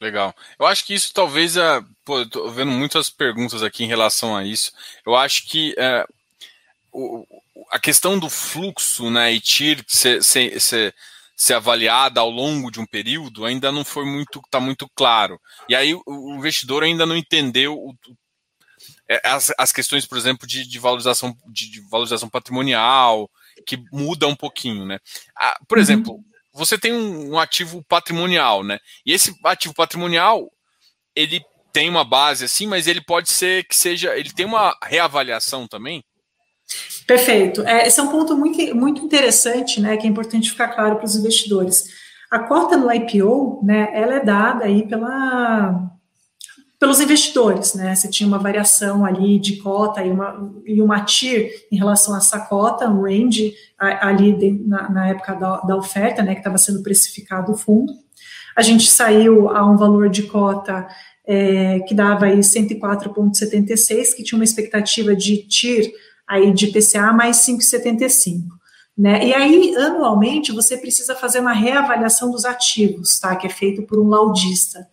Legal. 0.00 0.34
Eu 0.58 0.66
acho 0.66 0.86
que 0.86 0.94
isso 0.94 1.12
talvez. 1.12 1.56
É, 1.56 1.82
pô, 2.04 2.24
vendo 2.50 2.70
muitas 2.70 3.10
perguntas 3.10 3.62
aqui 3.62 3.84
em 3.84 3.88
relação 3.88 4.34
a 4.34 4.44
isso. 4.44 4.72
Eu 5.04 5.14
acho 5.14 5.46
que 5.46 5.74
é, 5.76 6.06
o, 6.90 7.26
a 7.70 7.78
questão 7.78 8.18
do 8.18 8.30
fluxo 8.30 9.10
né, 9.10 9.32
e 9.32 9.40
TIR 9.40 9.84
ser, 9.86 10.24
ser, 10.24 10.58
ser, 10.58 10.94
ser, 11.36 11.54
avaliada 11.54 12.20
ao 12.20 12.30
longo 12.30 12.70
de 12.70 12.80
um 12.80 12.86
período 12.86 13.44
ainda 13.44 13.70
não 13.70 13.84
foi 13.84 14.06
muito, 14.06 14.40
está 14.40 14.58
muito 14.58 14.88
claro. 14.94 15.38
E 15.68 15.74
aí 15.74 15.94
o, 15.94 16.02
o 16.06 16.34
investidor 16.34 16.82
ainda 16.82 17.04
não 17.04 17.16
entendeu 17.16 17.74
o, 17.74 17.94
é, 17.94 18.14
as, 19.24 19.52
as 19.58 19.72
questões, 19.72 20.06
por 20.06 20.16
exemplo, 20.16 20.46
de, 20.46 20.66
de 20.66 20.78
valorização, 20.78 21.36
de, 21.48 21.70
de, 21.70 21.80
valorização 21.88 22.28
patrimonial, 22.28 23.30
que 23.66 23.76
muda 23.92 24.28
um 24.28 24.36
pouquinho, 24.36 24.86
né? 24.86 24.98
Ah, 25.36 25.58
por 25.66 25.78
uhum. 25.78 25.82
exemplo, 25.82 26.20
você 26.52 26.78
tem 26.78 26.92
um, 26.92 27.32
um 27.32 27.38
ativo 27.38 27.84
patrimonial, 27.88 28.62
né? 28.62 28.78
E 29.04 29.12
esse 29.12 29.34
ativo 29.44 29.74
patrimonial, 29.74 30.50
ele 31.14 31.42
tem 31.72 31.88
uma 31.88 32.04
base 32.04 32.44
assim, 32.44 32.66
mas 32.66 32.86
ele 32.86 33.00
pode 33.00 33.30
ser 33.30 33.64
que 33.64 33.76
seja, 33.76 34.16
ele 34.16 34.32
tem 34.32 34.46
uma 34.46 34.76
reavaliação 34.82 35.66
também? 35.66 36.04
Perfeito. 37.06 37.62
É, 37.62 37.86
esse 37.86 37.98
é 37.98 38.02
um 38.02 38.08
ponto 38.08 38.36
muito, 38.36 38.76
muito 38.76 39.04
interessante, 39.04 39.80
né, 39.80 39.96
que 39.96 40.06
é 40.06 40.10
importante 40.10 40.50
ficar 40.50 40.68
claro 40.68 40.96
para 40.96 41.04
os 41.04 41.16
investidores. 41.16 41.84
A 42.30 42.38
cota 42.38 42.76
no 42.76 42.92
IPO, 42.92 43.60
né, 43.64 43.90
ela 43.92 44.14
é 44.14 44.24
dada 44.24 44.64
aí 44.64 44.86
pela, 44.86 45.90
pelos 46.80 46.98
investidores, 46.98 47.74
né, 47.74 47.94
você 47.94 48.08
tinha 48.08 48.26
uma 48.26 48.38
variação 48.38 49.04
ali 49.04 49.38
de 49.38 49.58
cota 49.58 50.02
e 50.02 50.10
uma, 50.10 50.50
e 50.64 50.80
uma 50.80 51.04
TIR 51.04 51.66
em 51.70 51.76
relação 51.76 52.14
a 52.14 52.18
essa 52.18 52.40
cota, 52.40 52.88
um 52.88 53.02
range 53.02 53.54
ali 53.78 54.32
de, 54.32 54.50
na, 54.66 54.88
na, 54.88 55.08
época 55.08 55.34
da, 55.34 55.58
da 55.58 55.76
oferta, 55.76 56.22
né, 56.22 56.32
que 56.32 56.40
estava 56.40 56.56
sendo 56.56 56.82
precificado 56.82 57.52
o 57.52 57.56
fundo. 57.56 57.92
A 58.56 58.62
gente 58.62 58.90
saiu 58.90 59.50
a 59.50 59.70
um 59.70 59.76
valor 59.76 60.08
de 60.08 60.22
cota 60.22 60.88
é, 61.26 61.80
que 61.80 61.94
dava 61.94 62.24
aí 62.24 62.38
104,76, 62.38 64.16
que 64.16 64.22
tinha 64.22 64.38
uma 64.38 64.44
expectativa 64.44 65.14
de 65.14 65.46
TIR 65.46 65.92
aí 66.26 66.50
de 66.50 66.68
PCA 66.68 67.12
mais 67.12 67.36
5,75. 67.46 68.44
Né? 68.96 69.26
E 69.26 69.34
aí, 69.34 69.76
anualmente, 69.76 70.50
você 70.50 70.78
precisa 70.78 71.14
fazer 71.14 71.40
uma 71.40 71.52
reavaliação 71.52 72.30
dos 72.30 72.46
ativos, 72.46 73.18
tá? 73.18 73.36
Que 73.36 73.46
é 73.46 73.50
feito 73.50 73.82
por 73.82 73.98
um 73.98 74.08
laudista. 74.08 74.86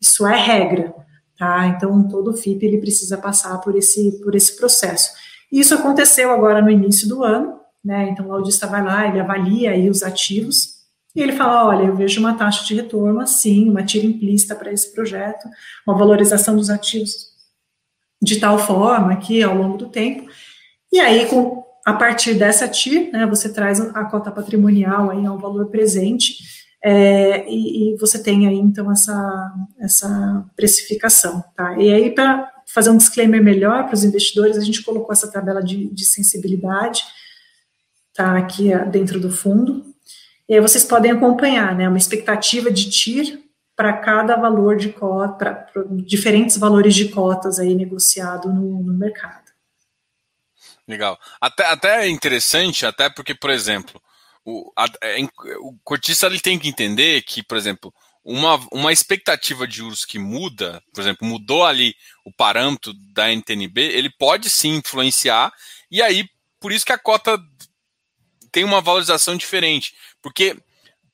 Isso 0.00 0.26
é 0.26 0.36
regra, 0.36 0.94
tá? 1.38 1.66
Então, 1.68 2.06
todo 2.08 2.36
FIP 2.36 2.64
ele 2.64 2.78
precisa 2.78 3.18
passar 3.18 3.58
por 3.58 3.76
esse, 3.76 4.20
por 4.22 4.34
esse 4.34 4.56
processo. 4.56 5.10
Isso 5.50 5.74
aconteceu 5.74 6.30
agora 6.30 6.60
no 6.60 6.70
início 6.70 7.08
do 7.08 7.22
ano, 7.22 7.60
né? 7.84 8.08
Então, 8.10 8.26
o 8.26 8.28
laudista 8.28 8.66
vai 8.66 8.82
lá, 8.82 9.06
ele 9.08 9.20
avalia 9.20 9.70
aí 9.70 9.88
os 9.88 10.02
ativos, 10.02 10.74
e 11.14 11.20
ele 11.20 11.32
fala: 11.32 11.66
olha, 11.66 11.86
eu 11.86 11.94
vejo 11.94 12.20
uma 12.20 12.34
taxa 12.34 12.64
de 12.64 12.74
retorno 12.74 13.20
assim, 13.20 13.68
uma 13.68 13.84
tira 13.84 14.06
implícita 14.06 14.54
para 14.54 14.72
esse 14.72 14.92
projeto, 14.92 15.48
uma 15.86 15.96
valorização 15.96 16.56
dos 16.56 16.70
ativos 16.70 17.32
de 18.20 18.40
tal 18.40 18.58
forma 18.58 19.16
que, 19.16 19.42
ao 19.42 19.54
longo 19.54 19.76
do 19.76 19.88
tempo, 19.88 20.28
e 20.90 20.98
aí, 20.98 21.26
com, 21.26 21.62
a 21.84 21.92
partir 21.92 22.34
dessa 22.34 22.66
TIR, 22.66 23.10
né, 23.12 23.26
você 23.26 23.52
traz 23.52 23.80
a 23.80 24.04
cota 24.04 24.30
patrimonial 24.30 25.10
aí 25.10 25.26
ao 25.26 25.38
valor 25.38 25.66
presente, 25.66 26.38
é, 26.86 27.48
e, 27.48 27.94
e, 27.94 27.96
você 27.96 28.22
tem 28.22 28.46
aí, 28.46 28.58
então, 28.58 28.92
essa, 28.92 29.54
essa 29.80 30.44
precificação, 30.54 31.42
tá? 31.56 31.74
E 31.78 31.90
aí, 31.90 32.14
para 32.14 32.52
fazer 32.66 32.90
um 32.90 32.98
disclaimer 32.98 33.42
melhor 33.42 33.86
para 33.86 33.94
os 33.94 34.04
investidores, 34.04 34.58
a 34.58 34.60
gente 34.60 34.82
colocou 34.82 35.10
essa 35.10 35.32
tabela 35.32 35.62
de, 35.62 35.86
de 35.86 36.04
sensibilidade, 36.04 37.02
tá, 38.12 38.36
aqui 38.36 38.70
dentro 38.90 39.18
do 39.18 39.30
fundo, 39.30 39.82
e 40.46 40.54
aí 40.54 40.60
vocês 40.60 40.84
podem 40.84 41.10
acompanhar, 41.10 41.74
né, 41.74 41.88
uma 41.88 41.96
expectativa 41.96 42.70
de 42.70 42.90
TIR 42.90 43.40
para 43.74 43.94
cada 43.94 44.36
valor 44.36 44.76
de 44.76 44.90
cota, 44.90 45.54
para 45.54 45.84
diferentes 46.04 46.58
valores 46.58 46.94
de 46.94 47.08
cotas 47.08 47.58
aí 47.58 47.74
negociado 47.74 48.52
no, 48.52 48.82
no 48.82 48.92
mercado. 48.92 49.50
Legal. 50.86 51.18
Até, 51.40 51.64
até 51.64 52.04
é 52.04 52.08
interessante, 52.10 52.84
até 52.84 53.08
porque, 53.08 53.34
por 53.34 53.48
exemplo, 53.48 53.98
o, 54.44 54.72
a, 54.76 54.86
é, 55.02 55.18
o 55.60 55.76
cotista 55.82 56.26
ele 56.26 56.40
tem 56.40 56.58
que 56.58 56.68
entender 56.68 57.22
que, 57.22 57.42
por 57.42 57.56
exemplo, 57.56 57.92
uma, 58.24 58.56
uma 58.72 58.92
expectativa 58.92 59.66
de 59.66 59.76
juros 59.76 60.04
que 60.04 60.18
muda, 60.18 60.82
por 60.92 61.00
exemplo, 61.00 61.26
mudou 61.26 61.64
ali 61.64 61.94
o 62.24 62.32
parâmetro 62.32 62.92
da 63.12 63.30
NTNB, 63.30 63.80
ele 63.80 64.10
pode 64.10 64.48
sim 64.48 64.76
influenciar, 64.76 65.52
e 65.90 66.02
aí, 66.02 66.28
por 66.58 66.72
isso 66.72 66.86
que 66.86 66.92
a 66.92 66.98
cota 66.98 67.38
tem 68.50 68.64
uma 68.64 68.80
valorização 68.80 69.36
diferente, 69.36 69.94
porque 70.22 70.56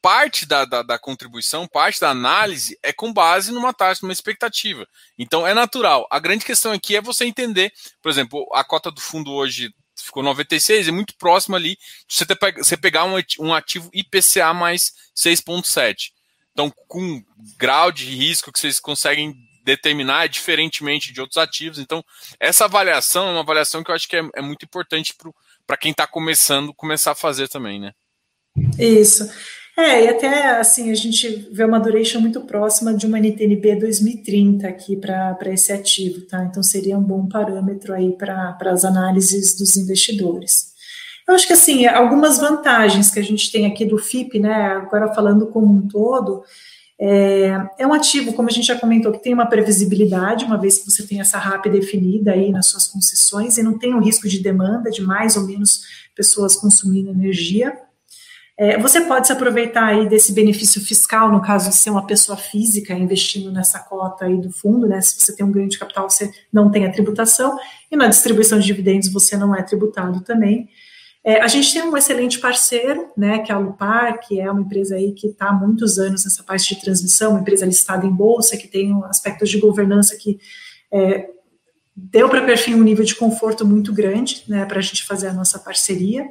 parte 0.00 0.46
da, 0.46 0.64
da, 0.64 0.82
da, 0.82 0.98
contribuição, 0.98 1.66
parte 1.66 2.00
da 2.00 2.10
análise 2.10 2.78
é 2.82 2.92
com 2.92 3.12
base 3.12 3.52
numa 3.52 3.72
taxa, 3.72 4.00
numa 4.02 4.12
expectativa. 4.12 4.86
Então 5.18 5.46
é 5.46 5.52
natural. 5.52 6.06
A 6.10 6.18
grande 6.18 6.44
questão 6.44 6.72
aqui 6.72 6.96
é 6.96 7.02
você 7.02 7.26
entender, 7.26 7.72
por 8.00 8.10
exemplo, 8.10 8.48
a 8.54 8.64
cota 8.64 8.90
do 8.90 9.00
fundo 9.00 9.32
hoje 9.32 9.74
ficou 10.10 10.22
96, 10.22 10.88
é 10.88 10.90
muito 10.90 11.14
próximo 11.16 11.56
ali 11.56 11.76
de 12.06 12.14
você, 12.14 12.26
ter, 12.26 12.36
você 12.56 12.76
pegar 12.76 13.04
um, 13.04 13.14
um 13.38 13.54
ativo 13.54 13.90
IPCA 13.92 14.52
mais 14.52 14.92
6,7. 15.16 16.12
Então, 16.52 16.70
com 16.88 17.22
grau 17.56 17.90
de 17.90 18.04
risco 18.04 18.52
que 18.52 18.58
vocês 18.58 18.78
conseguem 18.78 19.34
determinar 19.64 20.28
diferentemente 20.28 21.12
de 21.12 21.20
outros 21.20 21.38
ativos. 21.38 21.78
Então, 21.78 22.04
essa 22.38 22.64
avaliação 22.64 23.28
é 23.28 23.30
uma 23.32 23.40
avaliação 23.40 23.82
que 23.84 23.90
eu 23.90 23.94
acho 23.94 24.08
que 24.08 24.16
é, 24.16 24.28
é 24.34 24.42
muito 24.42 24.64
importante 24.64 25.14
para 25.66 25.76
quem 25.76 25.92
está 25.92 26.06
começando 26.06 26.74
começar 26.74 27.12
a 27.12 27.16
fazer 27.16 27.48
também, 27.48 27.78
né? 27.80 27.92
Isso. 28.78 29.30
É, 29.76 30.04
e 30.04 30.08
até 30.08 30.58
assim, 30.58 30.90
a 30.90 30.94
gente 30.94 31.48
vê 31.52 31.64
uma 31.64 31.80
duration 31.80 32.20
muito 32.20 32.40
próxima 32.42 32.92
de 32.92 33.06
uma 33.06 33.18
NTNB 33.18 33.76
2030 33.76 34.68
aqui 34.68 34.96
para 34.96 35.38
esse 35.46 35.72
ativo, 35.72 36.22
tá? 36.22 36.44
Então 36.44 36.62
seria 36.62 36.98
um 36.98 37.02
bom 37.02 37.26
parâmetro 37.26 37.94
aí 37.94 38.12
para 38.12 38.56
as 38.66 38.84
análises 38.84 39.56
dos 39.56 39.76
investidores. 39.76 40.70
Eu 41.26 41.34
acho 41.34 41.46
que 41.46 41.52
assim, 41.52 41.86
algumas 41.86 42.38
vantagens 42.38 43.10
que 43.10 43.20
a 43.20 43.22
gente 43.22 43.50
tem 43.52 43.66
aqui 43.66 43.84
do 43.84 43.96
FIP, 43.96 44.38
né? 44.38 44.52
Agora 44.52 45.14
falando 45.14 45.46
como 45.46 45.72
um 45.72 45.86
todo, 45.86 46.42
é, 47.02 47.56
é, 47.78 47.86
um 47.86 47.94
ativo, 47.94 48.34
como 48.34 48.50
a 48.50 48.52
gente 48.52 48.66
já 48.66 48.78
comentou, 48.78 49.10
que 49.10 49.22
tem 49.22 49.32
uma 49.32 49.46
previsibilidade, 49.46 50.44
uma 50.44 50.58
vez 50.58 50.78
que 50.78 50.90
você 50.90 51.06
tem 51.06 51.18
essa 51.18 51.38
RAP 51.38 51.66
definida 51.68 52.32
aí 52.32 52.50
nas 52.50 52.66
suas 52.66 52.86
concessões 52.86 53.56
e 53.56 53.62
não 53.62 53.78
tem 53.78 53.94
o 53.94 54.00
risco 54.00 54.28
de 54.28 54.42
demanda 54.42 54.90
de 54.90 55.00
mais 55.00 55.34
ou 55.34 55.46
menos 55.46 55.80
pessoas 56.14 56.54
consumindo 56.54 57.10
energia. 57.10 57.74
É, 58.62 58.76
você 58.76 59.00
pode 59.00 59.26
se 59.26 59.32
aproveitar 59.32 59.86
aí 59.86 60.06
desse 60.06 60.32
benefício 60.34 60.82
fiscal, 60.82 61.32
no 61.32 61.40
caso 61.40 61.70
de 61.70 61.76
ser 61.76 61.88
uma 61.88 62.06
pessoa 62.06 62.36
física 62.36 62.92
investindo 62.92 63.50
nessa 63.50 63.78
cota 63.78 64.26
aí 64.26 64.36
do 64.36 64.52
fundo, 64.52 64.86
né? 64.86 65.00
Se 65.00 65.18
você 65.18 65.34
tem 65.34 65.46
um 65.46 65.50
ganho 65.50 65.66
de 65.66 65.78
capital, 65.78 66.10
você 66.10 66.30
não 66.52 66.70
tem 66.70 66.84
a 66.84 66.92
tributação, 66.92 67.58
e 67.90 67.96
na 67.96 68.06
distribuição 68.06 68.58
de 68.58 68.66
dividendos 68.66 69.10
você 69.10 69.34
não 69.34 69.56
é 69.56 69.62
tributado 69.62 70.20
também. 70.20 70.68
É, 71.24 71.40
a 71.40 71.48
gente 71.48 71.72
tem 71.72 71.82
um 71.82 71.96
excelente 71.96 72.38
parceiro, 72.38 73.10
né, 73.16 73.38
que 73.38 73.50
é 73.50 73.54
a 73.54 73.58
Lupar, 73.58 74.20
que 74.20 74.38
é 74.38 74.50
uma 74.50 74.60
empresa 74.60 74.94
aí 74.94 75.12
que 75.12 75.28
está 75.28 75.48
há 75.48 75.52
muitos 75.54 75.98
anos 75.98 76.26
nessa 76.26 76.42
parte 76.42 76.74
de 76.74 76.82
transmissão, 76.82 77.30
uma 77.30 77.40
empresa 77.40 77.64
listada 77.64 78.06
em 78.06 78.12
bolsa, 78.12 78.58
que 78.58 78.68
tem 78.68 78.92
aspectos 79.04 79.48
de 79.48 79.58
governança 79.58 80.14
que 80.18 80.38
é, 80.92 81.30
deu 81.96 82.28
para 82.28 82.40
a 82.42 82.44
Perfil 82.44 82.76
um 82.76 82.82
nível 82.82 83.06
de 83.06 83.14
conforto 83.14 83.66
muito 83.66 83.90
grande, 83.90 84.44
né, 84.46 84.66
para 84.66 84.80
a 84.80 84.82
gente 84.82 85.02
fazer 85.06 85.28
a 85.28 85.32
nossa 85.32 85.58
parceria. 85.58 86.28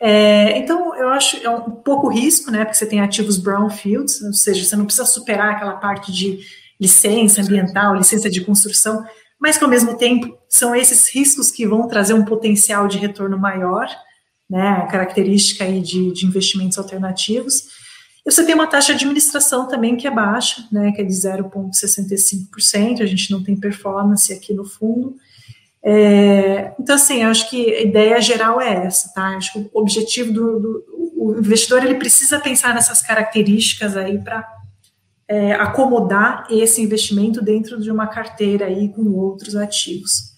É, 0.00 0.58
então, 0.58 0.94
eu 0.96 1.08
acho 1.08 1.36
é 1.38 1.48
um 1.48 1.70
pouco 1.70 2.08
risco, 2.08 2.50
né? 2.50 2.64
Porque 2.64 2.76
você 2.76 2.86
tem 2.86 3.00
ativos 3.00 3.38
brownfields, 3.38 4.20
ou 4.22 4.32
seja, 4.32 4.64
você 4.64 4.76
não 4.76 4.84
precisa 4.84 5.06
superar 5.06 5.54
aquela 5.54 5.74
parte 5.74 6.12
de 6.12 6.40
licença 6.78 7.40
ambiental, 7.40 7.94
licença 7.94 8.28
de 8.28 8.42
construção, 8.42 9.04
mas 9.40 9.56
que 9.56 9.64
ao 9.64 9.70
mesmo 9.70 9.96
tempo 9.96 10.36
são 10.48 10.74
esses 10.74 11.08
riscos 11.08 11.50
que 11.50 11.66
vão 11.66 11.88
trazer 11.88 12.14
um 12.14 12.24
potencial 12.24 12.86
de 12.86 12.98
retorno 12.98 13.38
maior, 13.38 13.88
né? 14.48 14.68
A 14.68 14.86
característica 14.86 15.64
aí 15.64 15.80
de, 15.80 16.12
de 16.12 16.26
investimentos 16.26 16.78
alternativos. 16.78 17.68
E 18.24 18.30
você 18.30 18.44
tem 18.44 18.54
uma 18.54 18.66
taxa 18.66 18.94
de 18.94 19.04
administração 19.04 19.66
também 19.66 19.96
que 19.96 20.06
é 20.06 20.10
baixa, 20.10 20.66
né? 20.70 20.92
Que 20.92 21.00
é 21.00 21.04
de 21.04 21.12
0,65%, 21.12 23.00
a 23.00 23.06
gente 23.06 23.30
não 23.30 23.42
tem 23.42 23.56
performance 23.56 24.32
aqui 24.32 24.52
no 24.52 24.64
fundo. 24.64 25.16
É, 25.88 26.74
então, 26.80 26.96
assim, 26.96 27.22
eu 27.22 27.30
acho 27.30 27.48
que 27.48 27.72
a 27.72 27.82
ideia 27.82 28.20
geral 28.20 28.60
é 28.60 28.86
essa, 28.86 29.12
tá? 29.14 29.36
Acho 29.36 29.52
que 29.52 29.58
o 29.60 29.70
objetivo 29.72 30.32
do, 30.32 30.58
do 30.58 30.84
o 31.16 31.38
investidor 31.38 31.84
ele 31.84 31.94
precisa 31.94 32.40
pensar 32.40 32.74
nessas 32.74 33.00
características 33.00 33.96
aí 33.96 34.18
para 34.18 34.46
é, 35.28 35.52
acomodar 35.52 36.46
esse 36.50 36.82
investimento 36.82 37.40
dentro 37.40 37.80
de 37.80 37.90
uma 37.90 38.08
carteira 38.08 38.66
aí 38.66 38.88
com 38.88 39.02
outros 39.12 39.54
ativos. 39.54 40.34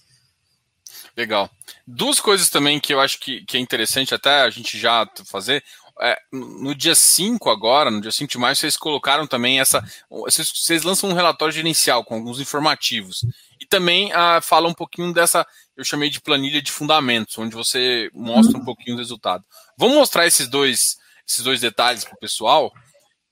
Legal. 1.17 1.51
Duas 1.87 2.21
coisas 2.21 2.51
também 2.51 2.79
que 2.79 2.93
eu 2.93 3.01
acho 3.01 3.19
que, 3.19 3.43
que 3.47 3.57
é 3.57 3.61
interessante 3.61 4.15
até 4.15 4.43
a 4.43 4.51
gente 4.51 4.79
já 4.79 5.09
fazer. 5.25 5.65
É, 6.01 6.17
no 6.31 6.75
dia 6.75 6.95
5 6.95 7.51
agora, 7.51 7.91
no 7.91 8.01
dia 8.03 8.13
5 8.13 8.31
de 8.31 8.39
maio, 8.39 8.55
vocês 8.55 8.77
colocaram 8.77 9.27
também 9.27 9.61
essa. 9.61 9.83
Vocês, 10.11 10.51
vocês 10.55 10.83
lançam 10.83 11.09
um 11.09 11.15
relatório 11.15 11.53
gerencial 11.53 12.05
com 12.05 12.15
alguns 12.17 12.39
informativos 12.39 13.25
também 13.69 14.13
ah, 14.13 14.41
fala 14.41 14.69
um 14.69 14.75
pouquinho 14.75 15.13
dessa, 15.13 15.47
eu 15.77 15.85
chamei 15.85 16.11
de 16.11 16.21
planilha 16.21 16.61
de 16.61 16.73
fundamentos, 16.73 17.37
onde 17.39 17.55
você 17.55 18.11
mostra 18.15 18.59
um 18.59 18.65
pouquinho 18.65 18.97
o 18.97 18.99
resultado. 18.99 19.45
Vamos 19.77 19.97
mostrar 19.97 20.27
esses 20.27 20.49
dois, 20.49 20.97
esses 21.27 21.45
dois 21.45 21.61
detalhes 21.61 22.05
para 22.05 22.15
o 22.15 22.19
pessoal, 22.19 22.73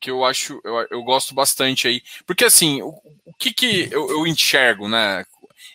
que 0.00 0.10
eu 0.10 0.24
acho, 0.24 0.60
eu, 0.64 0.86
eu, 0.90 1.02
gosto 1.02 1.34
bastante 1.34 1.88
aí. 1.88 2.02
Porque 2.26 2.44
assim, 2.44 2.82
o, 2.82 2.88
o 3.24 3.34
que, 3.38 3.52
que 3.52 3.88
eu, 3.90 4.10
eu, 4.10 4.26
enxergo, 4.26 4.88
né? 4.88 5.24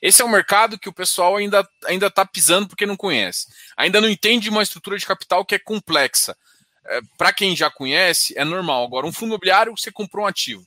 Esse 0.01 0.21
é 0.21 0.25
um 0.25 0.29
mercado 0.29 0.79
que 0.79 0.89
o 0.89 0.93
pessoal 0.93 1.35
ainda 1.35 1.67
ainda 1.85 2.07
está 2.07 2.25
pisando 2.25 2.67
porque 2.67 2.85
não 2.85 2.95
conhece. 2.95 3.47
Ainda 3.75 3.99
não 3.99 4.09
entende 4.09 4.49
uma 4.49 4.63
estrutura 4.63 4.97
de 4.97 5.05
capital 5.05 5.43
que 5.43 5.55
é 5.55 5.59
complexa. 5.59 6.35
É, 6.85 6.99
para 7.17 7.33
quem 7.33 7.55
já 7.55 7.69
conhece, 7.69 8.33
é 8.37 8.43
normal. 8.43 8.85
Agora, 8.85 9.05
um 9.05 9.11
fundo 9.11 9.29
imobiliário, 9.29 9.75
você 9.77 9.91
comprou 9.91 10.25
um 10.25 10.27
ativo. 10.27 10.65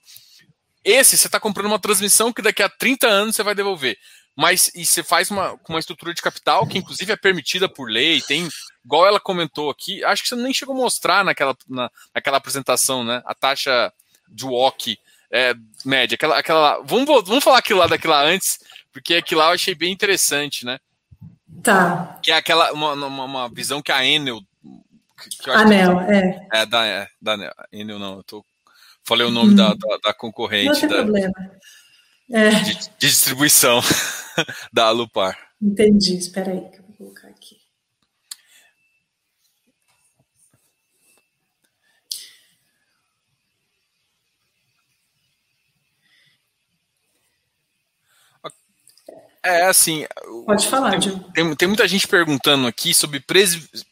Esse 0.85 1.17
você 1.17 1.27
está 1.27 1.41
comprando 1.41 1.67
uma 1.67 1.79
transmissão 1.79 2.33
que 2.33 2.43
daqui 2.43 2.63
a 2.63 2.69
30 2.69 3.07
anos 3.07 3.37
você 3.37 3.43
vai 3.43 3.55
devolver. 3.55 3.97
Mas 4.37 4.71
e 4.75 4.85
você 4.85 5.03
faz 5.03 5.31
uma, 5.31 5.57
com 5.59 5.73
uma 5.73 5.79
estrutura 5.79 6.13
de 6.13 6.21
capital 6.21 6.67
que, 6.67 6.77
inclusive, 6.77 7.13
é 7.13 7.17
permitida 7.17 7.69
por 7.69 7.89
lei, 7.89 8.21
tem, 8.21 8.49
igual 8.85 9.07
ela 9.07 9.21
comentou 9.21 9.71
aqui, 9.71 10.05
acho 10.05 10.23
que 10.23 10.29
você 10.29 10.37
nem 10.37 10.53
chegou 10.53 10.75
a 10.75 10.79
mostrar 10.79 11.25
naquela, 11.25 11.57
na, 11.69 11.89
naquela 12.13 12.37
apresentação, 12.37 13.05
né? 13.05 13.23
A 13.25 13.35
taxa 13.35 13.93
de 14.29 14.45
WOC 14.45 14.99
é, 15.31 15.55
média. 15.85 16.17
Aquela, 16.17 16.39
aquela, 16.39 16.81
vamos, 16.81 17.07
vamos 17.25 17.45
falar 17.45 17.59
aquilo 17.59 17.79
lá 17.79 17.87
daquilo 17.87 18.13
lá 18.13 18.25
antes, 18.25 18.59
porque 18.93 19.15
aquilo 19.15 19.41
lá 19.41 19.49
eu 19.49 19.55
achei 19.55 19.75
bem 19.75 19.93
interessante, 19.93 20.67
né? 20.67 20.79
Tá. 21.63 22.19
Que 22.21 22.33
é 22.33 22.37
aquela 22.37 22.73
uma, 22.73 22.93
uma, 22.93 23.25
uma 23.25 23.49
visão 23.49 23.81
que 23.81 23.93
a 23.93 24.05
Enel. 24.05 24.41
Que, 25.43 25.51
Anel, 25.51 26.01
é. 26.01 26.49
É, 26.53 26.67
da, 26.67 26.85
é, 26.85 27.09
da 27.23 27.55
Enel, 27.73 27.99
não, 28.01 28.17
eu 28.17 28.23
tô 28.25 28.45
Falei 29.07 29.27
o 29.27 29.31
nome 29.31 29.53
hum. 29.53 29.55
da, 29.55 29.75
da, 29.75 29.97
da, 30.03 30.15
concorrente. 30.15 30.67
Não 30.67 30.81
tem 30.81 30.89
da, 30.89 31.03
problema. 31.03 31.33
É. 32.31 32.51
De, 32.51 32.75
de, 32.75 32.91
distribuição 32.99 33.81
da 34.73 34.87
Alupar. 34.87 35.39
Entendi. 35.61 36.17
Espera 36.17 36.53
aí 36.53 36.61
que 36.71 36.79
eu 36.79 36.85
vou 36.85 36.97
colocar 36.97 37.29
aqui. 37.29 37.63
É 49.43 49.67
assim. 49.67 50.07
Pode 50.47 50.67
falar, 50.67 50.99
tem, 50.99 51.19
tem, 51.35 51.55
tem, 51.55 51.69
muita 51.69 51.87
gente 51.87 52.09
perguntando 52.09 52.67
aqui 52.67 52.95
sobre 52.95 53.23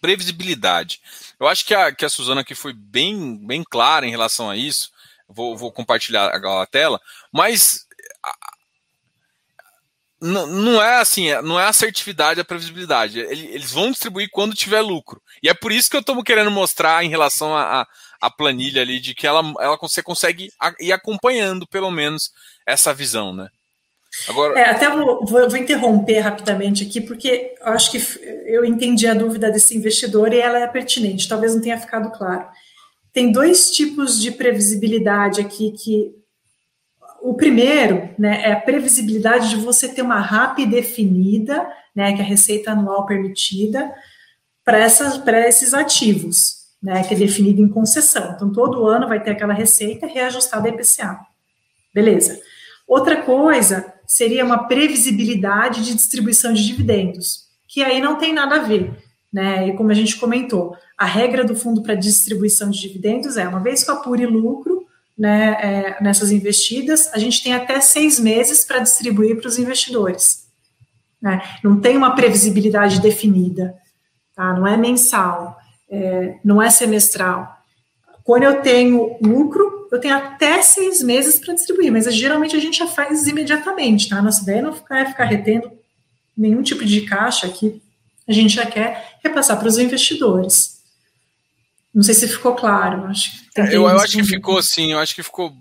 previsibilidade. 0.01 1.03
Eu 1.39 1.47
acho 1.47 1.67
que 1.67 1.75
a, 1.75 1.95
que 1.95 2.07
a 2.07 2.09
Suzana 2.09 2.41
aqui 2.41 2.55
foi 2.55 2.73
bem, 2.73 3.37
bem 3.47 3.63
clara 3.63 4.07
em 4.07 4.11
relação 4.11 4.49
a 4.49 4.57
isso 4.57 4.91
vou, 5.33 5.57
vou 5.57 5.72
compartilhar 5.72 6.35
agora 6.35 6.62
a 6.62 6.66
tela, 6.66 7.01
mas 7.33 7.87
não, 10.22 10.80
é 10.80 11.01
assim, 11.01 11.30
é, 11.30 11.43
não 11.43 11.59
é 11.59 11.66
assertividade, 11.66 12.41
a 12.41 12.45
previsibilidade. 12.45 13.18
Eles 13.18 13.72
vão 13.72 13.91
distribuir 13.91 14.28
quando 14.30 14.55
tiver 14.55 14.80
lucro. 14.80 15.20
E 15.43 15.49
é 15.49 15.55
por 15.55 15.72
isso 15.72 15.91
que 15.91 15.97
eu 15.97 16.01
estou 16.01 16.22
querendo 16.22 16.51
mostrar 16.51 17.05
em 17.05 17.09
relação 17.09 17.57
à 17.57 17.83
a, 17.83 17.87
a, 18.20 18.30
planilha 18.30 18.83
ali, 18.83 19.01
de 19.01 19.16
que 19.16 19.26
ela, 19.26 19.43
ela 19.59 19.76
você 19.76 20.01
consegue 20.01 20.49
ir 20.78 20.93
acompanhando, 20.93 21.66
pelo 21.66 21.91
menos, 21.91 22.30
essa 22.64 22.95
visão, 22.95 23.35
né? 23.35 23.49
Agora... 24.28 24.61
É, 24.61 24.70
até 24.70 24.89
vou, 24.91 25.24
vou, 25.26 25.49
vou, 25.49 25.57
interromper 25.57 26.20
rapidamente 26.20 26.85
aqui, 26.85 27.01
porque 27.01 27.55
eu 27.61 27.72
acho 27.72 27.91
que 27.91 27.99
eu 28.47 28.64
entendi 28.64 29.09
a 29.09 29.14
dúvida 29.14 29.51
desse 29.51 29.76
investidor 29.76 30.33
e 30.33 30.39
ela 30.39 30.59
é 30.59 30.66
pertinente, 30.68 31.28
talvez 31.28 31.55
não 31.55 31.62
tenha 31.62 31.80
ficado 31.80 32.16
claro. 32.16 32.47
Tem 33.13 33.31
dois 33.31 33.71
tipos 33.71 34.21
de 34.21 34.31
previsibilidade 34.31 35.41
aqui 35.41 35.73
que 35.73 36.15
o 37.21 37.35
primeiro 37.35 38.09
né, 38.19 38.43
é 38.43 38.53
a 38.53 38.61
previsibilidade 38.61 39.51
de 39.51 39.57
você 39.57 39.89
ter 39.89 40.03
uma 40.03 40.21
RAP 40.21 40.67
definida, 40.67 41.67
né, 41.95 42.13
que 42.13 42.21
é 42.21 42.25
a 42.25 42.27
receita 42.27 42.73
anual 42.73 43.07
permitida, 43.07 43.93
para 44.65 45.49
esses 45.49 45.75
ativos, 45.75 46.63
né, 46.83 47.05
que 47.05 47.15
é 47.15 47.17
definido 47.17 47.63
em 47.63 47.69
concessão. 47.69 48.33
Então, 48.35 48.51
todo 48.51 48.87
ano 48.87 49.07
vai 49.07 49.23
ter 49.23 49.31
aquela 49.31 49.55
receita 49.55 50.07
reajustada 50.07 50.69
a 50.69 50.73
IPCA. 50.73 51.21
Beleza. 51.95 52.41
Outra 52.89 53.23
coisa 53.23 53.93
seria 54.07 54.45
uma 54.45 54.67
previsibilidade 54.67 55.85
de 55.85 55.95
distribuição 55.95 56.53
de 56.53 56.67
dividendos, 56.67 57.45
que 57.69 57.83
aí 57.83 58.01
não 58.01 58.17
tem 58.17 58.33
nada 58.33 58.57
a 58.57 58.63
ver. 58.63 58.93
Né? 59.33 59.69
E 59.69 59.77
como 59.77 59.91
a 59.91 59.95
gente 59.95 60.17
comentou, 60.17 60.77
a 61.03 61.05
regra 61.05 61.42
do 61.42 61.57
fundo 61.57 61.82
para 61.82 61.96
distribuição 61.96 62.70
de 62.70 62.80
dividendos 62.80 63.36
é 63.36 63.48
uma 63.48 63.59
vez 63.59 63.82
que 63.82 63.90
apure 63.90 64.24
lucro 64.24 64.86
né, 65.18 65.57
é, 65.61 65.96
nessas 66.00 66.30
investidas, 66.30 67.11
a 67.12 67.18
gente 67.18 67.42
tem 67.42 67.53
até 67.53 67.80
seis 67.80 68.20
meses 68.20 68.64
para 68.64 68.78
distribuir 68.78 69.36
para 69.36 69.48
os 69.48 69.59
investidores. 69.59 70.46
Né? 71.20 71.42
Não 71.64 71.80
tem 71.80 71.96
uma 71.96 72.14
previsibilidade 72.14 73.00
definida, 73.00 73.76
tá? 74.32 74.53
não 74.53 74.64
é 74.64 74.76
mensal, 74.76 75.59
é, 75.90 76.36
não 76.44 76.62
é 76.62 76.70
semestral. 76.70 77.53
Quando 78.22 78.44
eu 78.44 78.62
tenho 78.62 79.16
lucro, 79.20 79.88
eu 79.90 79.98
tenho 79.98 80.14
até 80.14 80.62
seis 80.62 81.03
meses 81.03 81.40
para 81.40 81.55
distribuir, 81.55 81.90
mas 81.90 82.14
geralmente 82.14 82.55
a 82.55 82.61
gente 82.61 82.78
já 82.78 82.86
faz 82.86 83.26
imediatamente, 83.26 84.09
tá? 84.09 84.22
Nossa 84.22 84.42
ideia 84.42 84.62
não 84.62 84.72
é 84.96 85.05
ficar 85.05 85.24
retendo 85.24 85.68
nenhum 86.36 86.62
tipo 86.62 86.84
de 86.84 87.00
caixa 87.00 87.48
aqui, 87.48 87.82
a 88.28 88.32
gente 88.32 88.55
já 88.55 88.64
quer 88.64 89.18
repassar 89.20 89.59
para 89.59 89.66
os 89.66 89.78
investidores. 89.78 90.80
Não 91.95 92.03
sei 92.03 92.14
se 92.14 92.28
ficou 92.28 92.55
claro. 92.55 93.07
Acho 93.07 93.30
eu, 93.57 93.82
eu 93.82 93.99
acho 93.99 94.16
que 94.16 94.24
ficou 94.24 94.59
assim, 94.59 94.93
eu 94.93 94.99
acho 94.99 95.14
que 95.14 95.22
ficou. 95.22 95.55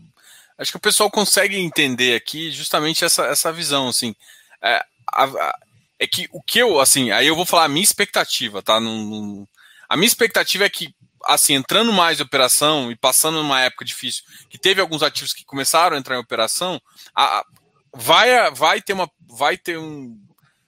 Acho 0.57 0.71
que 0.71 0.77
o 0.77 0.81
pessoal 0.81 1.09
consegue 1.09 1.57
entender 1.57 2.15
aqui 2.15 2.51
justamente 2.51 3.03
essa, 3.03 3.25
essa 3.25 3.51
visão, 3.51 3.89
assim. 3.89 4.15
É, 4.61 4.83
a, 5.11 5.23
a, 5.25 5.59
é 5.99 6.07
que 6.07 6.27
o 6.31 6.41
que 6.41 6.59
eu, 6.59 6.79
assim, 6.79 7.11
aí 7.11 7.27
eu 7.27 7.35
vou 7.35 7.45
falar 7.45 7.65
a 7.65 7.69
minha 7.69 7.83
expectativa, 7.83 8.61
tá? 8.61 8.79
Num, 8.79 9.45
a 9.89 9.97
minha 9.97 10.07
expectativa 10.07 10.65
é 10.65 10.69
que 10.69 10.93
assim, 11.25 11.53
entrando 11.53 11.93
mais 11.93 12.19
em 12.19 12.23
operação 12.23 12.91
e 12.91 12.95
passando 12.95 13.41
numa 13.41 13.61
época 13.61 13.85
difícil, 13.85 14.23
que 14.49 14.57
teve 14.57 14.81
alguns 14.81 15.03
ativos 15.03 15.33
que 15.33 15.45
começaram 15.45 15.95
a 15.95 15.99
entrar 15.99 16.15
em 16.15 16.19
operação, 16.19 16.81
a, 17.15 17.45
vai, 17.93 18.51
vai 18.51 18.81
ter 18.81 18.93
uma, 18.93 19.09
vai 19.29 19.57
ter 19.57 19.77
um, 19.77 20.17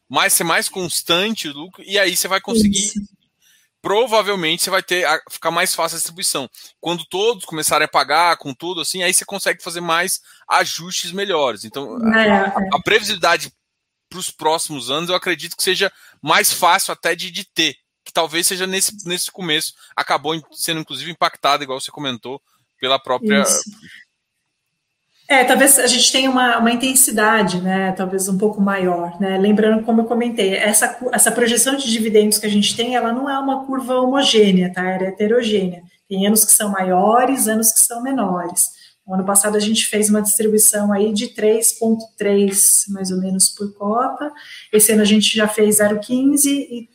mais 0.07 0.33
ser 0.33 0.43
mais 0.43 0.69
constante 0.69 1.47
o 1.47 1.53
lucro 1.53 1.83
e 1.85 1.97
aí 1.97 2.15
você 2.15 2.27
vai 2.27 2.39
conseguir 2.39 2.79
Isso. 2.79 2.99
Provavelmente 3.83 4.63
você 4.63 4.69
vai 4.69 4.81
ter 4.81 5.05
a, 5.05 5.21
ficar 5.29 5.51
mais 5.51 5.75
fácil 5.75 5.95
a 5.95 5.99
distribuição. 5.99 6.49
Quando 6.79 7.03
todos 7.03 7.43
começarem 7.43 7.83
a 7.83 7.89
pagar 7.89 8.37
com 8.37 8.53
tudo 8.53 8.79
assim, 8.79 9.03
aí 9.03 9.13
você 9.13 9.25
consegue 9.25 9.61
fazer 9.61 9.81
mais 9.81 10.21
ajustes 10.49 11.11
melhores. 11.11 11.65
Então, 11.65 11.97
é, 12.15 12.31
a, 12.31 12.45
é. 12.45 12.69
a 12.73 12.81
previsibilidade 12.81 13.53
para 14.09 14.19
os 14.19 14.31
próximos 14.31 14.89
anos, 14.89 15.09
eu 15.09 15.15
acredito 15.15 15.57
que 15.57 15.63
seja 15.63 15.91
mais 16.21 16.53
fácil 16.53 16.93
até 16.93 17.13
de, 17.13 17.29
de 17.29 17.43
ter 17.43 17.75
que 18.05 18.11
talvez 18.11 18.47
seja 18.47 18.67
nesse, 18.67 19.07
nesse 19.07 19.31
começo, 19.31 19.73
acabou 19.95 20.41
sendo 20.51 20.81
inclusive 20.81 21.11
impactada, 21.11 21.63
igual 21.63 21.79
você 21.79 21.91
comentou, 21.91 22.41
pela 22.79 22.99
própria. 22.99 23.41
Isso. 23.41 23.63
É, 25.27 25.43
talvez 25.45 25.79
a 25.79 25.87
gente 25.87 26.11
tenha 26.11 26.29
uma, 26.29 26.57
uma 26.57 26.71
intensidade, 26.71 27.61
né, 27.61 27.93
talvez 27.93 28.27
um 28.27 28.37
pouco 28.37 28.61
maior, 28.61 29.19
né, 29.21 29.37
lembrando, 29.37 29.83
como 29.83 30.01
eu 30.01 30.05
comentei, 30.05 30.53
essa, 30.55 30.97
essa 31.13 31.31
projeção 31.31 31.77
de 31.77 31.89
dividendos 31.89 32.37
que 32.37 32.45
a 32.45 32.49
gente 32.49 32.75
tem, 32.75 32.95
ela 32.95 33.13
não 33.13 33.29
é 33.29 33.39
uma 33.39 33.65
curva 33.65 33.95
homogênea, 33.95 34.71
tá, 34.71 34.83
ela 34.83 35.05
é 35.05 35.07
heterogênea, 35.07 35.81
tem 36.09 36.27
anos 36.27 36.43
que 36.43 36.51
são 36.51 36.69
maiores, 36.69 37.47
anos 37.47 37.71
que 37.71 37.79
são 37.79 38.03
menores, 38.03 38.67
no 39.07 39.15
ano 39.15 39.25
passado 39.25 39.55
a 39.55 39.59
gente 39.59 39.85
fez 39.85 40.09
uma 40.09 40.21
distribuição 40.21 40.91
aí 40.91 41.13
de 41.13 41.29
3,3 41.29 42.89
mais 42.89 43.09
ou 43.09 43.19
menos 43.19 43.49
por 43.49 43.73
cota, 43.73 44.31
esse 44.71 44.91
ano 44.91 45.01
a 45.01 45.05
gente 45.05 45.35
já 45.35 45.47
fez 45.47 45.79
0,15 45.79 46.45
e 46.47 46.89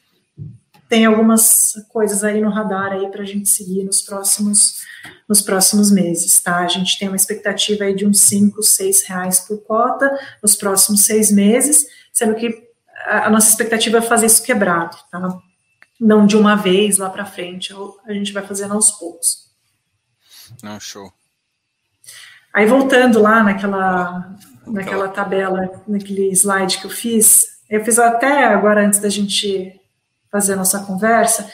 tem 0.89 1.05
algumas 1.05 1.75
coisas 1.89 2.25
aí 2.25 2.41
no 2.41 2.49
radar 2.49 2.93
aí 2.93 3.11
para 3.11 3.23
a 3.23 3.27
gente 3.27 3.49
seguir 3.49 3.85
nos 3.85 4.01
próximos, 4.01 4.83
nos 5.29 5.43
próximos 5.43 5.91
meses, 5.91 6.41
tá? 6.41 6.61
A 6.61 6.69
gente 6.69 6.99
tem 6.99 7.09
uma 7.09 7.17
expectativa 7.17 7.85
aí 7.85 7.95
de 7.95 8.07
uns 8.07 8.21
5, 8.21 8.63
6 8.63 9.03
reais 9.03 9.41
por 9.41 9.59
cota 9.65 10.11
nos 10.43 10.57
próximos 10.57 11.05
seis 11.05 11.31
meses, 11.31 11.87
sendo 12.13 12.35
que 12.35 12.69
a, 13.07 13.29
nossa 13.29 13.51
expectativa 13.51 13.99
é 13.99 14.03
fazer 14.03 14.27
isso 14.27 14.43
quebrado, 14.43 14.97
tá? 15.11 15.39
Não 16.01 16.27
de 16.27 16.37
uma 16.37 16.55
vez 16.55 16.97
lá 16.97 17.11
para 17.11 17.27
frente, 17.27 17.75
a 18.07 18.13
gente 18.13 18.33
vai 18.33 18.47
fazendo 18.47 18.73
aos 18.73 18.93
poucos. 18.93 19.49
Não, 20.63 20.81
show. 20.81 21.13
Aí 22.55 22.65
voltando 22.67 23.21
lá 23.21 23.43
naquela, 23.43 24.35
naquela 24.67 25.09
tabela, 25.09 25.83
naquele 25.87 26.31
slide 26.31 26.79
que 26.79 26.87
eu 26.87 26.91
fiz, 26.91 27.59
eu 27.69 27.85
fiz 27.85 27.99
até 27.99 28.47
agora 28.47 28.87
antes 28.87 29.01
da 29.01 29.09
gente 29.09 29.78
fazer 30.31 30.55
a 30.55 30.57
nossa 30.57 30.81
conversa. 30.81 31.51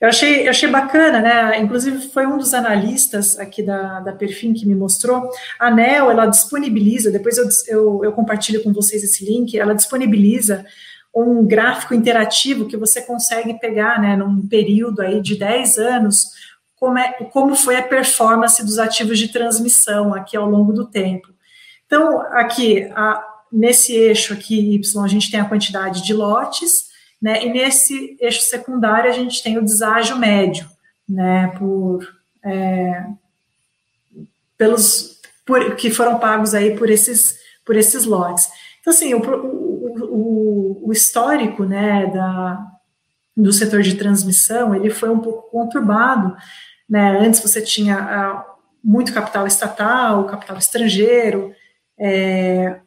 Eu 0.00 0.08
achei, 0.08 0.46
eu 0.46 0.50
achei 0.50 0.68
bacana, 0.68 1.20
né? 1.20 1.58
Inclusive, 1.60 2.08
foi 2.08 2.26
um 2.26 2.38
dos 2.38 2.54
analistas 2.54 3.38
aqui 3.38 3.62
da, 3.62 4.00
da 4.00 4.12
Perfim 4.12 4.54
que 4.54 4.66
me 4.66 4.74
mostrou. 4.74 5.28
A 5.58 5.70
NEL, 5.70 6.10
ela 6.10 6.24
disponibiliza, 6.24 7.10
depois 7.10 7.36
eu, 7.36 7.46
eu, 7.68 8.04
eu 8.04 8.12
compartilho 8.12 8.62
com 8.62 8.72
vocês 8.72 9.04
esse 9.04 9.24
link, 9.24 9.58
ela 9.58 9.74
disponibiliza 9.74 10.64
um 11.14 11.44
gráfico 11.46 11.92
interativo 11.92 12.66
que 12.66 12.78
você 12.78 13.02
consegue 13.02 13.58
pegar, 13.58 14.00
né, 14.00 14.16
num 14.16 14.46
período 14.46 15.02
aí 15.02 15.20
de 15.20 15.36
10 15.36 15.76
anos, 15.76 16.28
como, 16.76 16.98
é, 16.98 17.12
como 17.30 17.54
foi 17.54 17.76
a 17.76 17.82
performance 17.82 18.64
dos 18.64 18.78
ativos 18.78 19.18
de 19.18 19.28
transmissão 19.28 20.14
aqui 20.14 20.34
ao 20.34 20.48
longo 20.48 20.72
do 20.72 20.86
tempo. 20.86 21.28
Então, 21.84 22.22
aqui, 22.32 22.90
a, 22.94 23.22
nesse 23.52 23.94
eixo 23.94 24.32
aqui, 24.32 24.76
Y, 24.76 25.04
a 25.04 25.08
gente 25.08 25.30
tem 25.30 25.40
a 25.40 25.44
quantidade 25.44 26.02
de 26.02 26.14
lotes, 26.14 26.89
né? 27.20 27.44
E 27.44 27.52
nesse 27.52 28.16
eixo 28.20 28.42
secundário 28.42 29.10
a 29.10 29.12
gente 29.12 29.42
tem 29.42 29.58
o 29.58 29.64
deságio 29.64 30.16
médio, 30.16 30.68
né? 31.08 31.48
Por, 31.58 32.06
é, 32.42 33.06
pelos 34.56 35.20
por, 35.44 35.76
que 35.76 35.90
foram 35.90 36.18
pagos 36.18 36.54
aí 36.54 36.76
por 36.76 36.88
esses 36.88 37.38
por 37.64 37.76
esses 37.76 38.04
lotes. 38.04 38.48
Então 38.80 38.92
assim, 38.92 39.12
o, 39.14 39.20
o, 39.20 40.88
o 40.88 40.92
histórico, 40.92 41.64
né? 41.64 42.06
Da, 42.06 42.66
do 43.36 43.52
setor 43.52 43.82
de 43.82 43.94
transmissão 43.96 44.74
ele 44.74 44.90
foi 44.90 45.10
um 45.10 45.20
pouco 45.20 45.50
conturbado, 45.50 46.36
né? 46.88 47.18
Antes 47.18 47.40
você 47.40 47.60
tinha 47.60 47.96
ah, 47.98 48.46
muito 48.82 49.12
capital 49.12 49.46
estatal, 49.46 50.24
capital 50.24 50.56
estrangeiro, 50.56 51.54
é, 51.98 52.80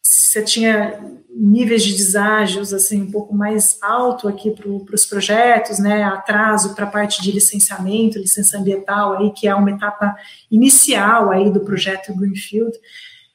você 0.00 0.42
tinha 0.42 1.19
níveis 1.40 1.82
de 1.82 1.96
deságios 1.96 2.74
assim 2.74 3.00
um 3.00 3.10
pouco 3.10 3.34
mais 3.34 3.78
alto 3.80 4.28
aqui 4.28 4.50
para 4.50 4.94
os 4.94 5.06
projetos, 5.06 5.78
né, 5.78 6.02
atraso 6.02 6.74
para 6.74 6.84
a 6.84 6.90
parte 6.90 7.22
de 7.22 7.32
licenciamento, 7.32 8.18
licença 8.18 8.58
ambiental 8.58 9.16
aí 9.16 9.30
que 9.30 9.48
é 9.48 9.54
uma 9.54 9.70
etapa 9.70 10.14
inicial 10.50 11.30
aí 11.30 11.50
do 11.50 11.60
projeto 11.60 12.14
Greenfield. 12.14 12.76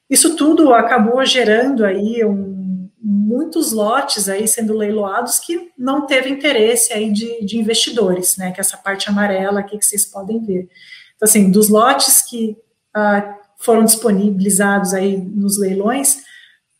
Isso 0.08 0.36
tudo 0.36 0.72
acabou 0.72 1.26
gerando 1.26 1.84
aí 1.84 2.24
um, 2.24 2.88
muitos 3.02 3.72
lotes 3.72 4.30
aí 4.30 4.48
sendo 4.48 4.78
leiloados 4.78 5.40
que 5.40 5.72
não 5.76 6.06
teve 6.06 6.30
interesse 6.30 6.94
aí 6.94 7.12
de, 7.12 7.44
de 7.44 7.58
investidores, 7.58 8.38
né, 8.38 8.52
que 8.52 8.60
é 8.60 8.62
essa 8.62 8.78
parte 8.78 9.10
amarela 9.10 9.62
aqui 9.62 9.80
que 9.80 9.86
vocês 9.86 10.06
podem 10.06 10.46
ver. 10.46 10.70
Então 11.16 11.28
assim, 11.28 11.50
dos 11.50 11.70
lotes 11.70 12.22
que 12.22 12.56
ah, 12.94 13.36
foram 13.58 13.84
disponibilizados 13.84 14.94
aí 14.94 15.18
nos 15.18 15.58
leilões 15.58 16.24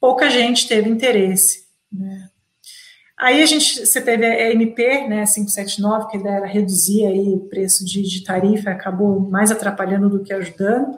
pouca 0.06 0.30
gente 0.30 0.68
teve 0.68 0.88
interesse. 0.88 1.66
Né? 1.92 2.30
Aí 3.18 3.42
a 3.42 3.46
gente, 3.48 3.88
você 3.88 4.00
teve 4.00 4.24
a 4.24 4.52
MP, 4.52 5.08
né, 5.08 5.26
579, 5.26 6.12
que 6.12 6.28
era 6.28 6.46
reduzir 6.46 7.08
aí 7.08 7.34
o 7.34 7.40
preço 7.50 7.84
de, 7.84 8.04
de 8.04 8.24
tarifa, 8.24 8.70
acabou 8.70 9.20
mais 9.20 9.50
atrapalhando 9.50 10.08
do 10.08 10.22
que 10.22 10.32
ajudando. 10.32 10.96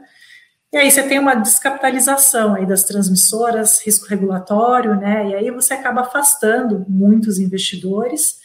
E 0.73 0.77
aí 0.77 0.91
você 0.91 1.03
tem 1.03 1.19
uma 1.19 1.35
descapitalização 1.35 2.55
aí 2.55 2.65
das 2.65 2.83
transmissoras, 2.83 3.79
risco 3.79 4.07
regulatório, 4.07 4.97
né, 4.97 5.29
e 5.29 5.35
aí 5.35 5.51
você 5.51 5.75
acaba 5.75 6.01
afastando 6.01 6.85
muitos 6.89 7.39
investidores, 7.39 8.39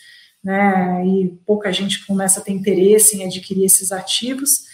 né, 0.44 1.04
e 1.04 1.36
pouca 1.44 1.72
gente 1.72 2.06
começa 2.06 2.38
a 2.38 2.42
ter 2.44 2.52
interesse 2.52 3.16
em 3.16 3.24
adquirir 3.24 3.64
esses 3.64 3.90
ativos. 3.90 4.70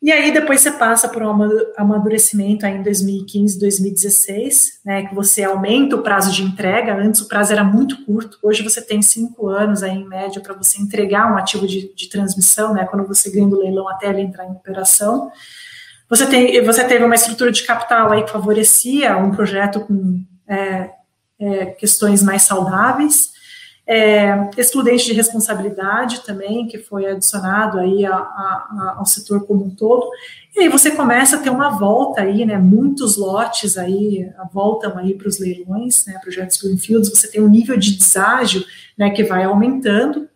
E 0.00 0.12
aí 0.12 0.30
depois 0.32 0.60
você 0.60 0.70
passa 0.70 1.08
por 1.08 1.22
um 1.22 1.28
amadurecimento 1.76 2.64
aí 2.64 2.76
em 2.76 2.82
2015, 2.82 3.58
2016, 3.58 4.80
né, 4.84 5.06
que 5.06 5.14
você 5.14 5.42
aumenta 5.42 5.96
o 5.96 6.02
prazo 6.02 6.32
de 6.32 6.42
entrega. 6.42 6.94
Antes 6.94 7.20
o 7.20 7.26
prazo 7.26 7.52
era 7.52 7.64
muito 7.64 8.04
curto, 8.04 8.38
hoje 8.40 8.62
você 8.62 8.80
tem 8.80 9.02
cinco 9.02 9.48
anos 9.48 9.82
aí 9.82 9.96
em 9.96 10.06
média 10.06 10.40
para 10.40 10.54
você 10.54 10.80
entregar 10.80 11.32
um 11.32 11.36
ativo 11.36 11.66
de, 11.66 11.92
de, 11.92 12.08
transmissão, 12.08 12.74
né, 12.74 12.86
quando 12.86 13.08
você 13.08 13.28
ganha 13.28 13.46
o 13.46 13.58
leilão 13.58 13.88
até 13.88 14.08
ele 14.08 14.20
entrar 14.20 14.46
em 14.46 14.52
operação. 14.52 15.32
Você, 16.08 16.26
tem, 16.26 16.64
você 16.64 16.84
teve 16.84 17.04
uma 17.04 17.16
estrutura 17.16 17.50
de 17.50 17.64
capital 17.64 18.12
aí 18.12 18.22
que 18.22 18.30
favorecia 18.30 19.16
um 19.16 19.32
projeto 19.32 19.80
com 19.80 20.22
é, 20.46 20.90
é, 21.40 21.66
questões 21.66 22.22
mais 22.22 22.42
saudáveis 22.42 23.36
é, 23.90 24.50
excludente 24.58 25.06
de 25.06 25.14
responsabilidade 25.14 26.20
também, 26.20 26.66
que 26.66 26.76
foi 26.76 27.06
adicionado 27.06 27.78
aí 27.78 28.04
a, 28.04 28.14
a, 28.14 28.94
ao 28.98 29.06
setor 29.06 29.46
como 29.46 29.64
um 29.64 29.70
todo, 29.70 30.06
e 30.54 30.60
aí 30.60 30.68
você 30.68 30.90
começa 30.90 31.36
a 31.36 31.38
ter 31.38 31.48
uma 31.48 31.70
volta 31.70 32.20
aí, 32.20 32.44
né, 32.44 32.58
muitos 32.58 33.16
lotes 33.16 33.78
aí 33.78 34.30
voltam 34.52 34.98
aí 34.98 35.14
para 35.14 35.28
os 35.28 35.38
leilões, 35.40 36.04
né, 36.06 36.18
projetos 36.22 36.60
Greenfields, 36.60 37.08
você 37.08 37.30
tem 37.30 37.40
um 37.40 37.48
nível 37.48 37.78
de 37.78 37.96
deságio, 37.96 38.62
né, 38.96 39.08
que 39.08 39.24
vai 39.24 39.44
aumentando, 39.44 40.28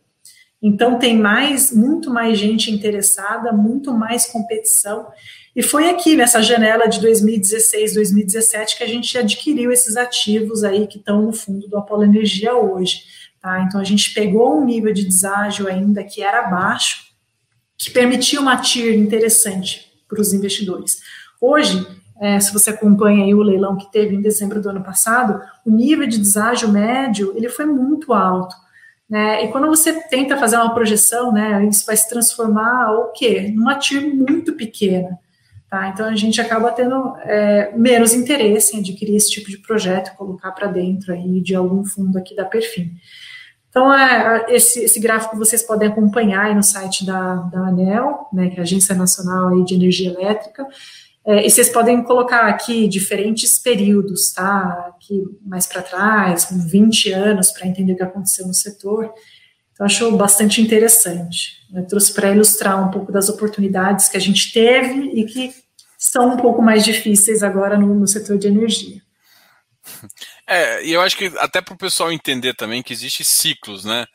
Então 0.63 0.97
tem 0.97 1.19
mais, 1.19 1.73
muito 1.73 2.09
mais 2.09 2.39
gente 2.39 2.71
interessada, 2.71 3.53
muito 3.53 3.93
mais 3.93 4.27
competição. 4.27 5.09
E 5.57 5.61
foi 5.61 5.91
aqui 5.91 6.15
nessa 6.15 6.41
janela 6.41 6.87
de 6.87 7.01
2016, 7.01 7.95
2017 7.95 8.79
que 8.79 8.85
a 8.85 8.87
gente 8.87 9.19
adquiriu 9.19 9.73
esses 9.73 9.97
ativos 9.97 10.63
aí 10.63 10.87
que 10.87 10.99
estão 10.99 11.21
no 11.21 11.33
fundo 11.33 11.67
do 11.69 11.77
Apolo 11.77 12.05
Energia 12.05 12.55
hoje. 12.55 13.03
Tá? 13.43 13.61
Então 13.63 13.81
a 13.81 13.85
gente 13.85 14.15
pegou 14.15 14.57
um 14.57 14.65
nível 14.65 14.95
de 14.95 15.05
deságio 15.05 15.67
ainda 15.67 16.05
que 16.05 16.23
era 16.23 16.43
baixo, 16.43 17.03
que 17.77 17.91
permitia 17.91 18.41
uma 18.41 18.57
TIR 18.57 18.95
interessante 18.95 19.93
para 20.09 20.21
os 20.21 20.33
investidores. 20.33 21.01
Hoje, 21.41 21.85
é, 22.21 22.39
se 22.39 22.53
você 22.53 22.71
acompanha 22.71 23.37
o 23.37 23.43
leilão 23.43 23.77
que 23.77 23.91
teve 23.91 24.15
em 24.15 24.23
dezembro 24.23 24.63
do 24.63 24.71
ano 24.71 24.85
passado, 24.85 25.43
o 25.67 25.71
nível 25.71 26.07
de 26.07 26.19
deságio 26.19 26.69
médio 26.69 27.33
ele 27.37 27.49
foi 27.49 27.67
muito 27.67 28.13
alto. 28.13 28.55
Né? 29.11 29.45
E 29.45 29.49
quando 29.49 29.67
você 29.67 29.93
tenta 30.09 30.37
fazer 30.37 30.57
uma 30.57 30.73
projeção, 30.73 31.33
né, 31.33 31.67
isso 31.67 31.85
vai 31.85 31.97
se 31.97 32.09
transformar 32.09 32.93
o 32.93 33.13
quê? 33.13 33.53
Numa 33.53 33.75
TIR 33.75 34.15
muito 34.15 34.53
pequena. 34.53 35.19
Tá? 35.69 35.89
Então 35.89 36.07
a 36.07 36.15
gente 36.15 36.41
acaba 36.41 36.71
tendo 36.71 37.17
é, 37.23 37.73
menos 37.77 38.13
interesse 38.13 38.77
em 38.77 38.81
adquirir 38.81 39.17
esse 39.17 39.31
tipo 39.31 39.51
de 39.51 39.59
projeto, 39.59 40.15
colocar 40.17 40.53
para 40.53 40.69
dentro 40.69 41.13
aí 41.13 41.41
de 41.41 41.57
algum 41.57 41.85
fundo 41.85 42.17
aqui 42.17 42.37
da 42.37 42.45
Perfim. 42.45 42.95
Então, 43.73 43.91
é, 43.91 44.45
esse, 44.51 44.81
esse, 44.81 45.01
gráfico 45.01 45.35
vocês 45.35 45.63
podem 45.63 45.89
acompanhar 45.89 46.45
aí 46.45 46.55
no 46.55 46.63
site 46.63 47.07
da, 47.07 47.37
da 47.37 47.69
ANEL, 47.69 48.29
né, 48.31 48.51
que 48.51 48.57
é 48.57 48.59
a 48.59 48.63
Agência 48.65 48.95
Nacional 48.95 49.49
aí 49.49 49.65
de 49.65 49.75
Energia 49.75 50.11
Elétrica, 50.11 50.67
é, 51.25 51.47
e 51.47 51.51
vocês 51.51 51.71
podem 51.71 52.03
colocar 52.03 52.43
aqui 52.49 52.87
diferentes 52.87 53.59
períodos, 53.59 54.31
tá? 54.33 54.93
Aqui 54.95 55.25
mais 55.41 55.67
para 55.67 55.81
trás, 55.81 56.45
com 56.45 56.59
20 56.59 57.13
anos, 57.13 57.51
para 57.51 57.67
entender 57.67 57.95
o 57.95 57.97
que 57.97 58.03
aconteceu 58.03 58.47
no 58.47 58.53
setor. 58.53 59.11
Então, 59.73 59.87
acho 59.87 60.13
bastante 60.19 60.61
interessante. 60.61 61.67
Eu 61.75 61.87
trouxe 61.87 62.13
para 62.13 62.31
ilustrar 62.31 62.87
um 62.87 62.91
pouco 62.91 63.11
das 63.11 63.31
oportunidades 63.31 64.11
que 64.11 64.19
a 64.19 64.21
gente 64.21 64.53
teve 64.53 65.13
e 65.15 65.25
que 65.25 65.55
são 65.97 66.35
um 66.35 66.37
pouco 66.37 66.61
mais 66.61 66.85
difíceis 66.85 67.43
agora 67.43 67.79
no, 67.79 67.95
no 67.95 68.07
setor 68.07 68.37
de 68.37 68.49
energia. 68.49 69.01
É, 70.47 70.85
e 70.85 70.93
eu 70.93 71.01
acho 71.01 71.17
que 71.17 71.33
até 71.39 71.61
para 71.61 71.75
o 71.75 71.79
pessoal 71.79 72.13
entender 72.13 72.55
também 72.55 72.83
que 72.83 72.93
existe 72.93 73.25
ciclos, 73.25 73.85
né? 73.85 74.07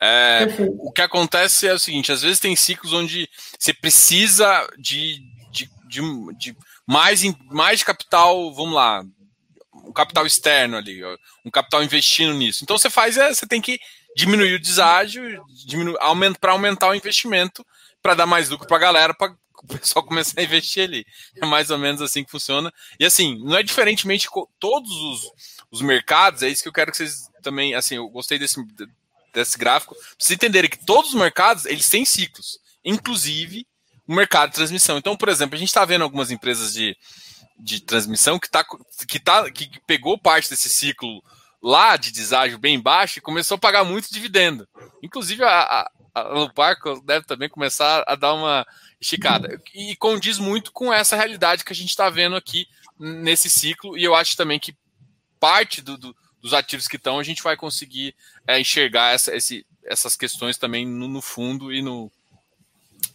É, 0.00 0.46
o 0.78 0.92
que 0.92 1.00
acontece 1.00 1.66
é 1.66 1.72
o 1.72 1.78
seguinte: 1.78 2.12
às 2.12 2.22
vezes 2.22 2.40
tem 2.40 2.54
ciclos 2.54 2.92
onde 2.92 3.28
você 3.58 3.72
precisa 3.72 4.66
de, 4.78 5.22
de, 5.50 5.70
de, 5.88 6.00
de 6.36 6.56
mais, 6.86 7.22
mais 7.50 7.82
capital, 7.82 8.52
vamos 8.52 8.74
lá, 8.74 9.02
um 9.72 9.92
capital 9.92 10.26
externo 10.26 10.76
ali, 10.76 11.02
um 11.44 11.50
capital 11.50 11.82
investindo 11.82 12.34
nisso. 12.34 12.60
Então 12.62 12.76
você 12.76 12.90
faz, 12.90 13.16
é, 13.16 13.32
você 13.32 13.46
tem 13.46 13.60
que 13.60 13.78
diminuir 14.16 14.54
o 14.54 14.60
deságio, 14.60 15.22
aumenta, 16.00 16.38
para 16.38 16.52
aumentar 16.52 16.88
o 16.88 16.94
investimento, 16.94 17.64
para 18.02 18.14
dar 18.14 18.26
mais 18.26 18.48
lucro 18.48 18.66
para 18.66 18.76
a 18.76 18.80
galera, 18.80 19.14
para 19.14 19.32
o 19.62 19.66
pessoal 19.66 20.04
começar 20.04 20.40
a 20.40 20.44
investir 20.44 20.84
ali. 20.84 21.04
É 21.36 21.46
mais 21.46 21.70
ou 21.70 21.78
menos 21.78 22.00
assim 22.00 22.24
que 22.24 22.30
funciona. 22.30 22.72
E 23.00 23.04
assim, 23.04 23.38
não 23.44 23.56
é 23.56 23.62
diferentemente 23.62 24.28
todos 24.58 24.90
os, 24.90 25.30
os 25.76 25.82
mercados, 25.82 26.42
é 26.42 26.48
isso 26.48 26.62
que 26.62 26.68
eu 26.68 26.72
quero 26.72 26.90
que 26.90 26.96
vocês 26.96 27.28
também, 27.42 27.74
assim, 27.74 27.96
eu 27.96 28.08
gostei 28.08 28.38
desse, 28.38 28.56
desse 29.32 29.58
gráfico, 29.58 29.94
pra 29.94 30.04
vocês 30.18 30.36
entenderem 30.36 30.70
que 30.70 30.84
todos 30.84 31.10
os 31.10 31.20
mercados, 31.20 31.64
eles 31.66 31.88
têm 31.88 32.04
ciclos, 32.04 32.58
inclusive 32.84 33.66
o 34.06 34.14
mercado 34.14 34.50
de 34.50 34.56
transmissão. 34.56 34.98
Então, 34.98 35.16
por 35.16 35.28
exemplo, 35.28 35.54
a 35.54 35.58
gente 35.58 35.68
está 35.68 35.84
vendo 35.84 36.02
algumas 36.02 36.30
empresas 36.30 36.72
de, 36.72 36.96
de 37.58 37.80
transmissão 37.80 38.38
que, 38.38 38.48
tá, 38.48 38.64
que, 39.08 39.18
tá, 39.18 39.50
que 39.50 39.70
pegou 39.86 40.18
parte 40.18 40.48
desse 40.48 40.68
ciclo 40.68 41.22
lá 41.62 41.96
de 41.96 42.12
deságio 42.12 42.58
bem 42.58 42.80
baixo 42.80 43.18
e 43.18 43.22
começou 43.22 43.56
a 43.56 43.58
pagar 43.58 43.84
muito 43.84 44.12
dividendo. 44.12 44.68
Inclusive, 45.02 45.42
a, 45.42 45.48
a, 45.48 45.90
a 46.14 46.22
Lupar 46.28 46.76
deve 47.04 47.26
também 47.26 47.48
começar 47.48 48.04
a 48.06 48.14
dar 48.14 48.34
uma 48.34 48.66
esticada. 49.00 49.60
E 49.74 49.96
condiz 49.96 50.38
muito 50.38 50.72
com 50.72 50.92
essa 50.92 51.16
realidade 51.16 51.64
que 51.64 51.72
a 51.72 51.76
gente 51.76 51.90
está 51.90 52.08
vendo 52.08 52.36
aqui 52.36 52.66
nesse 52.98 53.50
ciclo, 53.50 53.96
e 53.98 54.04
eu 54.04 54.14
acho 54.14 54.36
também 54.36 54.58
que 54.58 54.74
parte 55.46 55.80
do, 55.80 55.96
do, 55.96 56.16
dos 56.42 56.52
ativos 56.52 56.88
que 56.88 56.96
estão 56.96 57.20
a 57.20 57.22
gente 57.22 57.40
vai 57.40 57.56
conseguir 57.56 58.16
é, 58.48 58.58
enxergar 58.58 59.14
essa, 59.14 59.32
esse, 59.32 59.64
essas 59.84 60.16
questões 60.16 60.58
também 60.58 60.84
no, 60.84 61.06
no 61.06 61.22
fundo 61.22 61.72
e 61.72 61.80
no, 61.80 62.10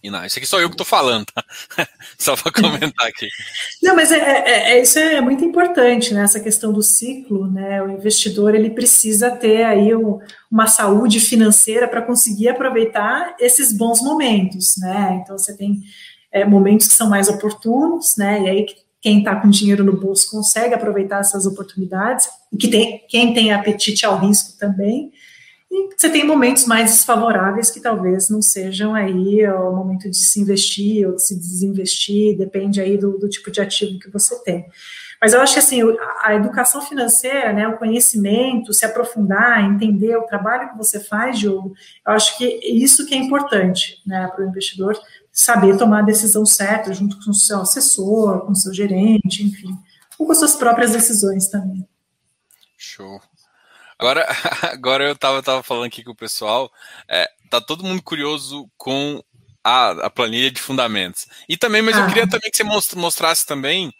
e 0.02 0.10
não, 0.10 0.26
isso 0.26 0.40
aqui 0.40 0.48
sou 0.48 0.62
eu 0.62 0.70
que 0.70 0.76
estou 0.76 0.86
falando, 0.86 1.26
tá? 1.26 1.44
Só 2.18 2.38
para 2.38 2.54
comentar 2.54 3.06
aqui. 3.06 3.28
Não, 3.84 3.98
mas 3.98 4.14
é, 4.14 4.18
é, 4.18 4.72
é, 4.72 4.82
isso 4.82 4.98
é 4.98 5.20
muito 5.20 5.44
importante, 5.44 6.14
né? 6.14 6.24
Essa 6.24 6.40
questão 6.40 6.72
do 6.72 6.82
ciclo, 6.82 7.52
né? 7.52 7.84
O 7.84 7.90
investidor 7.90 8.56
ele 8.56 8.70
precisa 8.70 9.30
ter 9.30 9.64
aí 9.64 9.94
um, 9.94 10.20
uma 10.50 10.68
saúde 10.68 11.20
financeira 11.20 11.86
para 11.86 12.02
conseguir 12.02 12.48
aproveitar 12.48 13.36
esses 13.40 13.74
bons 13.74 14.00
momentos, 14.02 14.78
né? 14.78 15.20
Então 15.22 15.38
você 15.38 15.56
tem 15.58 15.82
é, 16.32 16.46
momentos 16.46 16.88
que 16.88 16.94
são 16.94 17.10
mais 17.10 17.28
oportunos, 17.28 18.16
né? 18.18 18.44
E 18.44 18.50
aí 18.50 18.66
quem 19.02 19.20
está 19.20 19.36
com 19.36 19.50
dinheiro 19.50 19.84
no 19.84 19.98
bolso 19.98 20.30
consegue 20.30 20.76
aproveitar 20.76 21.20
essas 21.20 21.46
oportunidades, 21.46 22.30
e 22.54 22.58
que 22.58 22.68
tem, 22.68 23.04
quem 23.10 23.34
tem 23.34 23.52
apetite 23.52 24.06
ao 24.06 24.20
risco 24.20 24.58
também. 24.60 25.12
E 25.72 25.90
você 25.98 26.10
tem 26.10 26.26
momentos 26.26 26.66
mais 26.66 26.92
desfavoráveis 26.92 27.72
que 27.72 27.80
talvez 27.80 28.30
não 28.30 28.42
sejam 28.42 28.94
aí 28.94 29.48
o 29.48 29.72
momento 29.72 30.10
de 30.10 30.18
se 30.18 30.40
investir 30.40 31.08
ou 31.08 31.16
de 31.16 31.24
se 31.24 31.36
desinvestir, 31.36 32.38
depende 32.38 32.82
aí 32.82 32.98
do, 32.98 33.18
do 33.18 33.30
tipo 33.30 33.50
de 33.50 33.62
ativo 33.62 33.98
que 33.98 34.10
você 34.10 34.38
tem. 34.44 34.66
Mas 35.22 35.34
eu 35.34 35.42
acho 35.42 35.54
que 35.54 35.60
assim, 35.60 35.82
a 36.24 36.34
educação 36.34 36.82
financeira, 36.82 37.54
né, 37.54 37.68
o 37.68 37.78
conhecimento, 37.78 38.74
se 38.74 38.84
aprofundar, 38.84 39.64
entender 39.64 40.18
o 40.18 40.24
trabalho 40.24 40.72
que 40.72 40.78
você 40.78 41.00
faz, 41.00 41.38
Diogo, 41.38 41.74
eu 42.06 42.14
acho 42.14 42.36
que 42.40 42.60
isso 42.64 43.06
que 43.06 43.14
é 43.14 43.18
importante 43.18 44.02
né, 44.06 44.28
para 44.36 44.44
o 44.44 44.48
investidor 44.50 45.00
saber 45.32 45.78
tomar 45.78 46.00
a 46.00 46.06
decisão 46.06 46.46
certa 46.46 46.94
junto 46.94 47.18
com 47.24 47.32
o 47.32 47.34
seu 47.34 47.62
assessor, 47.62 48.42
com 48.42 48.52
o 48.52 48.56
seu 48.56 48.74
gerente, 48.74 49.44
enfim, 49.44 49.78
ou 50.18 50.26
com 50.26 50.32
as 50.32 50.40
suas 50.40 50.56
próprias 50.56 50.92
decisões 50.92 51.48
também. 51.48 51.88
Show. 52.78 53.22
Agora, 53.98 54.26
agora 54.74 55.04
eu 55.06 55.14
estava 55.14 55.42
tava 55.42 55.64
falando 55.64 55.86
aqui 55.86 56.04
com 56.04 56.12
o 56.12 56.16
pessoal, 56.16 56.72
é, 57.08 57.30
tá 57.50 57.62
todo 57.62 57.84
mundo 57.84 58.02
curioso 58.02 58.70
com 58.78 59.24
a, 59.64 59.92
a 60.06 60.10
planilha 60.10 60.52
de 60.52 60.60
fundamentos. 60.60 61.28
E 61.48 61.56
também, 61.56 61.82
mas 61.82 61.96
ah. 61.96 62.02
eu 62.02 62.08
queria 62.08 62.28
também 62.28 62.50
que 62.52 62.64
você 62.64 62.96
mostrasse 62.96 63.46
também 63.46 63.94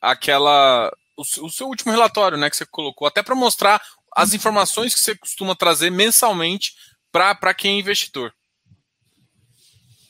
aquela 0.00 0.92
o, 1.16 1.22
o, 1.22 1.50
seu 1.50 1.66
último 1.66 1.92
relatório, 1.92 2.38
né, 2.38 2.48
que 2.48 2.56
você 2.56 2.66
colocou, 2.66 3.06
até 3.06 3.22
para 3.22 3.34
mostrar 3.34 3.82
as 4.16 4.30
uhum. 4.30 4.36
informações 4.36 4.94
que 4.94 5.00
você 5.00 5.16
costuma 5.16 5.54
trazer 5.54 5.90
mensalmente 5.90 6.74
para 7.10 7.54
quem 7.54 7.76
é 7.76 7.80
investidor. 7.80 8.32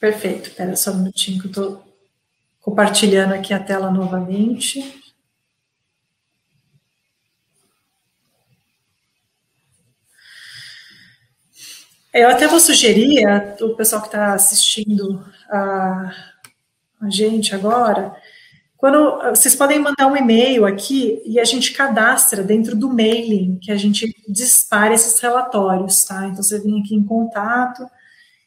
Perfeito. 0.02 0.48
Espera 0.48 0.74
só 0.74 0.90
um 0.90 0.96
minutinho 0.96 1.40
que 1.40 1.46
eu 1.46 1.50
estou 1.50 1.84
compartilhando 2.60 3.34
aqui 3.34 3.54
a 3.54 3.60
tela 3.60 3.88
novamente. 3.88 5.00
Eu 12.12 12.28
até 12.30 12.48
vou 12.48 12.58
sugerir 12.58 13.24
o 13.60 13.76
pessoal 13.76 14.02
que 14.02 14.08
está 14.08 14.34
assistindo 14.34 15.24
a, 15.48 16.12
a 17.00 17.08
gente 17.08 17.54
agora, 17.54 18.12
quando 18.76 19.20
vocês 19.30 19.54
podem 19.54 19.78
mandar 19.78 20.08
um 20.08 20.16
e-mail 20.16 20.66
aqui 20.66 21.22
e 21.24 21.38
a 21.38 21.44
gente 21.44 21.72
cadastra 21.74 22.42
dentro 22.42 22.74
do 22.74 22.88
mailing 22.88 23.56
que 23.62 23.70
a 23.70 23.76
gente 23.76 24.12
dispara 24.28 24.94
esses 24.94 25.20
relatórios, 25.20 26.02
tá? 26.02 26.26
Então 26.26 26.42
você 26.42 26.58
vem 26.58 26.80
aqui 26.80 26.96
em 26.96 27.04
contato, 27.04 27.88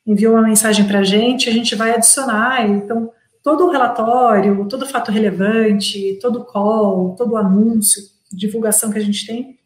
envia 0.06 0.32
uma 0.32 0.42
mensagem 0.42 0.86
para 0.88 1.00
a 1.00 1.04
gente, 1.04 1.50
a 1.50 1.54
gente 1.54 1.76
vai 1.76 1.94
adicionar. 1.94 2.68
Então 2.70 3.12
todo 3.44 3.66
o 3.66 3.72
relatório, 3.72 4.68
todo 4.68 4.88
fato 4.88 5.12
relevante, 5.12 6.18
todo 6.22 6.46
call, 6.46 7.16
todo 7.16 7.38
anúncio, 7.38 8.02
divulgação 8.32 8.92
que 8.92 8.98
a 8.98 9.02
gente 9.02 9.26
tem, 9.26 9.60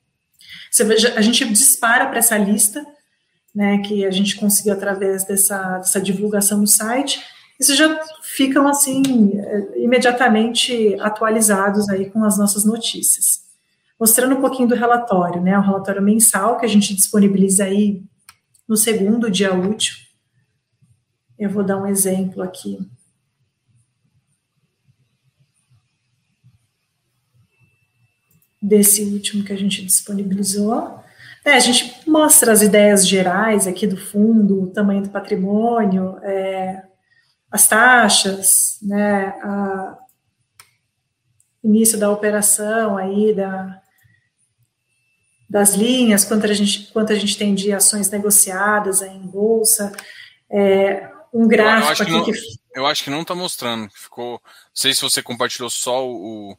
a 1.15 1.21
gente 1.21 1.45
dispara 1.45 2.05
para 2.07 2.19
essa 2.19 2.37
lista 2.37 2.85
né, 3.53 3.79
que 3.79 4.05
a 4.05 4.11
gente 4.11 4.35
conseguiu 4.35 4.73
através 4.73 5.25
dessa, 5.25 5.77
dessa 5.77 5.99
divulgação 5.99 6.59
no 6.59 6.67
site, 6.67 7.21
isso 7.59 7.75
já 7.75 7.99
ficam 8.21 8.67
assim 8.67 9.01
imediatamente 9.75 10.95
atualizados 10.99 11.89
aí 11.89 12.09
com 12.09 12.23
as 12.23 12.37
nossas 12.37 12.63
notícias. 12.63 13.39
Mostrando 13.99 14.35
um 14.35 14.41
pouquinho 14.41 14.69
do 14.69 14.75
relatório, 14.75 15.41
né, 15.41 15.57
o 15.57 15.61
relatório 15.61 16.01
mensal 16.01 16.57
que 16.57 16.65
a 16.65 16.69
gente 16.69 16.95
disponibiliza 16.95 17.65
aí 17.65 18.01
no 18.67 18.77
segundo 18.77 19.29
dia 19.29 19.53
útil. 19.53 19.95
Eu 21.39 21.49
vou 21.49 21.63
dar 21.63 21.77
um 21.77 21.87
exemplo 21.87 22.43
aqui. 22.43 22.77
Desse 28.61 29.03
último 29.05 29.45
que 29.45 29.53
a 29.53 29.55
gente 29.55 29.85
disponibilizou. 29.85 30.99
É, 31.45 31.53
a 31.53 31.59
gente 31.59 31.97
mostra 32.05 32.51
as 32.51 32.61
ideias 32.61 33.07
gerais 33.07 33.65
aqui 33.65 33.87
do 33.87 33.95
fundo, 33.95 34.63
o 34.63 34.67
tamanho 34.67 35.03
do 35.03 35.09
patrimônio, 35.09 36.17
é, 36.23 36.83
as 37.49 37.69
taxas, 37.69 38.77
né, 38.81 39.27
a, 39.41 39.97
início 41.63 41.97
da 41.97 42.11
operação 42.11 42.97
aí, 42.97 43.33
da, 43.33 43.81
das 45.49 45.73
linhas, 45.73 46.25
quanto 46.25 46.45
a 46.45 46.53
gente, 46.53 46.91
quanto 46.91 47.13
a 47.13 47.15
gente 47.15 47.37
tem 47.37 47.55
de 47.55 47.71
ações 47.71 48.09
negociadas 48.09 49.01
em 49.01 49.21
bolsa. 49.21 49.93
É, 50.51 51.17
um 51.33 51.47
gráfico 51.47 52.09
eu 52.09 52.21
aqui 52.21 52.31
que, 52.31 52.39
que, 52.39 52.59
Eu 52.75 52.85
acho 52.85 53.03
que 53.03 53.09
não 53.09 53.21
está 53.21 53.35
mostrando. 53.35 53.89
Ficou. 53.93 54.41
Não 54.43 54.51
sei 54.73 54.93
se 54.93 55.01
você 55.01 55.21
compartilhou 55.21 55.69
só 55.69 56.07
o. 56.07 56.57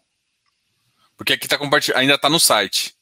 Porque 1.16 1.32
aqui 1.32 1.48
tá 1.48 1.58
compartilhando. 1.58 2.00
Ainda 2.00 2.14
está 2.14 2.28
no 2.28 2.40
site. 2.40 2.94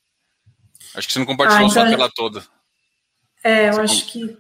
Acho 0.95 1.07
que 1.07 1.13
você 1.13 1.19
não 1.19 1.27
compartilhou 1.27 1.67
ah, 1.67 1.71
então... 1.71 1.83
só 1.83 1.89
a 1.89 1.91
tela 1.91 2.11
toda. 2.15 2.47
É, 3.43 3.69
eu 3.69 3.75
você 3.75 3.81
acho 3.81 4.07
que. 4.07 4.39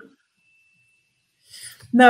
Não, 1.92 2.06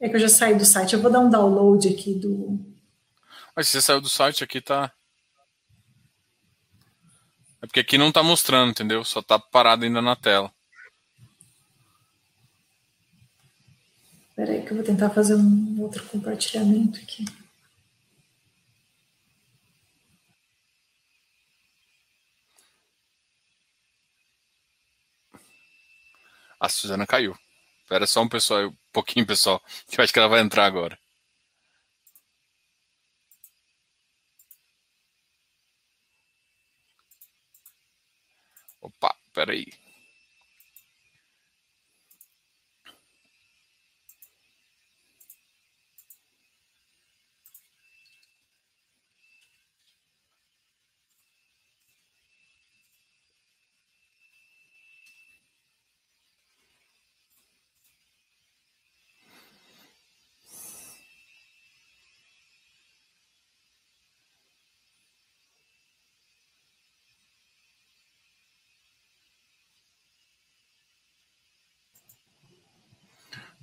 é 0.00 0.08
que 0.08 0.16
eu 0.16 0.20
já 0.20 0.28
saí 0.28 0.54
do 0.54 0.64
site. 0.64 0.94
Eu 0.94 1.02
vou 1.02 1.10
dar 1.10 1.20
um 1.20 1.30
download 1.30 1.88
aqui 1.88 2.14
do. 2.14 2.58
Mas 3.54 3.68
se 3.68 3.72
você 3.72 3.80
saiu 3.80 4.00
do 4.00 4.08
site, 4.08 4.44
aqui 4.44 4.60
tá. 4.60 4.92
É 7.62 7.66
porque 7.66 7.80
aqui 7.80 7.96
não 7.96 8.12
tá 8.12 8.22
mostrando, 8.22 8.70
entendeu? 8.70 9.02
Só 9.04 9.22
tá 9.22 9.38
parado 9.38 9.84
ainda 9.84 10.02
na 10.02 10.14
tela. 10.14 10.52
Espera 14.36 14.52
aí 14.52 14.62
que 14.62 14.70
eu 14.70 14.76
vou 14.76 14.84
tentar 14.84 15.08
fazer 15.08 15.34
um 15.34 15.80
outro 15.80 16.04
compartilhamento 16.08 17.00
aqui. 17.00 17.24
A 26.60 26.68
Suzana 26.68 27.06
caiu. 27.06 27.34
Espera 27.80 28.06
só 28.06 28.20
um 28.20 28.28
pessoal, 28.28 28.68
um 28.68 28.76
pouquinho, 28.92 29.26
pessoal, 29.26 29.58
que 29.88 29.98
eu 29.98 30.04
acho 30.04 30.12
que 30.12 30.18
ela 30.18 30.28
vai 30.28 30.40
entrar 30.40 30.66
agora. 30.66 30.98
Opa, 38.82 39.16
peraí. 39.32 39.85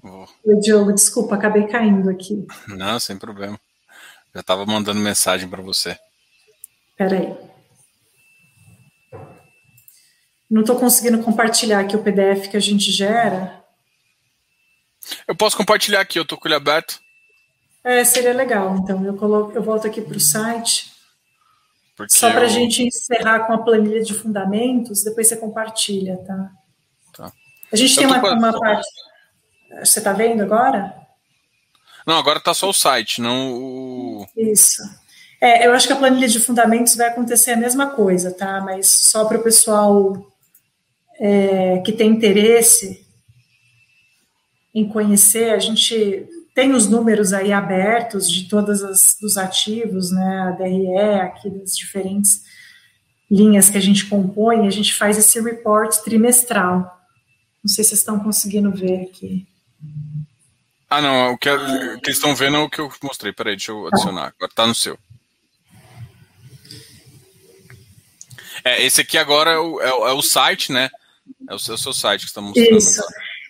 Oi, 0.04 0.60
Diogo, 0.60 0.92
desculpa, 0.92 1.36
acabei 1.36 1.66
caindo 1.66 2.10
aqui. 2.10 2.46
Não, 2.68 3.00
sem 3.00 3.18
problema. 3.18 3.58
Já 4.34 4.42
estava 4.42 4.66
mandando 4.66 5.00
mensagem 5.00 5.48
para 5.48 5.62
você. 5.62 5.98
Peraí. 6.98 7.34
Não 10.50 10.62
estou 10.62 10.78
conseguindo 10.78 11.24
compartilhar 11.24 11.80
aqui 11.80 11.96
o 11.96 12.04
PDF 12.04 12.50
que 12.50 12.58
a 12.58 12.60
gente 12.60 12.92
gera. 12.92 13.64
Eu 15.28 15.36
posso 15.36 15.56
compartilhar 15.56 16.02
aqui, 16.02 16.20
eu 16.20 16.24
estou 16.24 16.38
com 16.38 16.48
ele 16.48 16.56
aberto. 16.56 17.00
É, 17.84 18.04
seria 18.04 18.34
legal. 18.34 18.76
Então, 18.78 19.06
eu, 19.06 19.16
coloco, 19.16 19.54
eu 19.54 19.64
volto 19.64 19.88
aqui 19.88 20.02
para 20.02 20.18
o 20.18 20.20
site. 20.20 20.92
Porque 21.96 22.14
Só 22.14 22.30
para 22.30 22.42
a 22.42 22.46
eu... 22.46 22.50
gente 22.50 22.84
encerrar 22.84 23.46
com 23.46 23.54
a 23.54 23.58
planilha 23.58 24.04
de 24.04 24.14
fundamentos, 24.14 25.04
depois 25.04 25.28
você 25.28 25.38
compartilha, 25.38 26.18
tá? 26.26 26.52
tá. 27.14 27.32
A 27.72 27.76
gente 27.76 27.92
eu 27.92 27.98
tem 27.98 28.08
uma, 28.08 28.34
uma 28.34 28.60
parte. 28.60 28.88
Você 29.80 30.00
está 30.00 30.14
vendo 30.14 30.42
agora? 30.42 30.94
Não, 32.06 32.18
agora 32.18 32.40
está 32.40 32.54
só 32.54 32.70
o 32.70 32.74
site, 32.74 33.22
não 33.22 33.54
o. 33.54 34.28
Isso. 34.36 34.82
É, 35.42 35.68
eu 35.68 35.74
acho 35.74 35.88
que 35.88 35.94
a 35.94 35.98
planilha 35.98 36.28
de 36.28 36.40
fundamentos 36.40 36.96
vai 36.96 37.08
acontecer 37.08 37.52
a 37.52 37.58
mesma 37.58 37.88
coisa, 37.88 38.32
tá? 38.32 38.62
Mas 38.62 38.88
só 38.88 39.26
para 39.26 39.38
o 39.38 39.44
pessoal 39.44 40.32
é, 41.20 41.80
que 41.80 41.92
tem 41.92 42.10
interesse 42.10 43.06
em 44.74 44.88
conhecer, 44.88 45.52
a 45.52 45.60
gente 45.60 46.28
tem 46.56 46.74
os 46.74 46.88
números 46.88 47.34
aí 47.34 47.52
abertos 47.52 48.32
de 48.32 48.48
todos 48.48 48.82
os 49.22 49.38
ativos, 49.38 50.12
né? 50.12 50.40
A 50.48 50.52
DRE, 50.52 51.22
aqui 51.22 51.50
das 51.50 51.76
diferentes 51.76 52.44
linhas 53.30 53.70
que 53.70 53.78
a 53.78 53.82
gente 53.82 54.08
compõe, 54.08 54.68
a 54.68 54.72
gente 54.72 54.94
faz 54.94 55.18
esse 55.18 55.42
report 55.42 55.96
trimestral. 56.04 57.02
Não 57.64 57.74
sei 57.74 57.84
se 57.84 57.90
vocês 57.90 58.00
estão 58.02 58.20
conseguindo 58.20 58.72
ver 58.72 59.02
aqui. 59.02 59.48
Ah, 60.90 61.02
não, 61.02 61.34
o 61.34 61.38
que, 61.38 61.50
o 61.50 62.00
que 62.00 62.10
eles 62.10 62.18
estão 62.18 62.36
vendo 62.36 62.58
é 62.58 62.60
o 62.60 62.70
que 62.70 62.80
eu 62.80 62.92
mostrei. 63.02 63.34
Peraí, 63.34 63.56
deixa 63.56 63.72
eu 63.72 63.88
adicionar. 63.88 64.34
Agora 64.36 64.52
tá 64.54 64.68
no 64.68 64.76
seu. 64.76 64.98
É, 68.64 68.84
esse 68.84 69.02
aqui 69.02 69.18
agora 69.18 69.52
é 69.52 69.58
o, 69.58 69.82
é, 69.82 69.90
é 69.90 70.14
o 70.14 70.22
site, 70.22 70.72
né? 70.72 70.90
É 71.50 71.56
o 71.56 71.60
seu, 71.60 71.78
seu 71.78 71.94
site 71.94 72.22
que 72.22 72.28
está 72.28 72.42
mostrando. 72.42 72.78
Isso. 72.78 73.02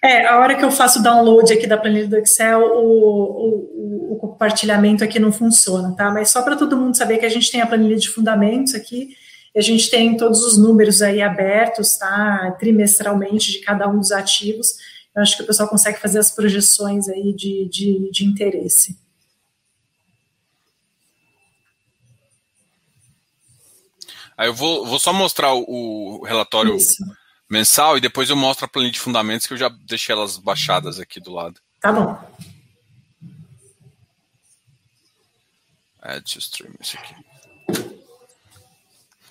É, 0.02 0.26
a 0.26 0.40
hora 0.40 0.56
que 0.56 0.64
eu 0.64 0.72
faço 0.72 1.00
o 1.00 1.04
download 1.04 1.52
aqui 1.52 1.68
da 1.68 1.78
planilha 1.78 2.08
do 2.08 2.18
Excel, 2.18 2.62
o, 2.62 2.82
o, 2.82 4.14
o 4.14 4.18
compartilhamento 4.18 5.04
aqui 5.04 5.20
não 5.20 5.32
funciona, 5.32 5.94
tá? 5.96 6.12
Mas 6.12 6.30
só 6.30 6.42
para 6.42 6.56
todo 6.56 6.78
mundo 6.78 6.96
saber 6.96 7.18
que 7.18 7.26
a 7.26 7.30
gente 7.30 7.52
tem 7.52 7.62
a 7.62 7.68
planilha 7.68 7.96
de 7.98 8.10
fundamentos 8.10 8.74
aqui, 8.74 9.16
e 9.54 9.60
a 9.60 9.62
gente 9.62 9.90
tem 9.90 10.18
todos 10.18 10.42
os 10.44 10.58
números 10.58 11.02
aí 11.02 11.22
abertos, 11.22 11.98
tá? 11.98 12.56
Trimestralmente 12.60 13.52
de 13.52 13.60
cada 13.60 13.88
um 13.88 14.00
dos 14.00 14.12
ativos 14.12 14.76
eu 15.16 15.22
acho 15.22 15.38
que 15.38 15.44
o 15.44 15.46
pessoal 15.48 15.70
consegue 15.70 16.00
fazer 16.00 16.20
as 16.20 16.32
projeções 16.32 17.08
aí 17.08 17.34
de, 17.34 17.70
de, 17.70 18.12
de 18.12 18.26
interesse. 18.26 18.98
Aí 24.36 24.48
eu 24.48 24.54
vou, 24.54 24.86
vou 24.86 25.00
só 25.00 25.14
mostrar 25.14 25.54
o, 25.54 26.20
o 26.20 26.24
relatório 26.24 26.76
Isso. 26.76 27.04
mensal 27.50 27.98
e 27.98 28.02
depois 28.02 28.30
eu 28.30 28.36
mostro 28.36 28.66
a 28.66 28.68
planilha 28.68 28.92
de 28.92 29.00
fundamentos 29.00 29.46
que 29.46 29.54
eu 29.54 29.58
já 29.58 29.70
deixei 29.70 30.14
elas 30.14 30.38
baixadas 30.38 31.00
aqui 31.00 31.20
do 31.20 31.32
lado. 31.32 31.62
Tá 31.80 31.92
bom. 31.92 32.18
Add 36.02 36.34
to 36.34 36.40
stream, 36.40 36.74
esse 36.82 36.98
aqui. 36.98 37.16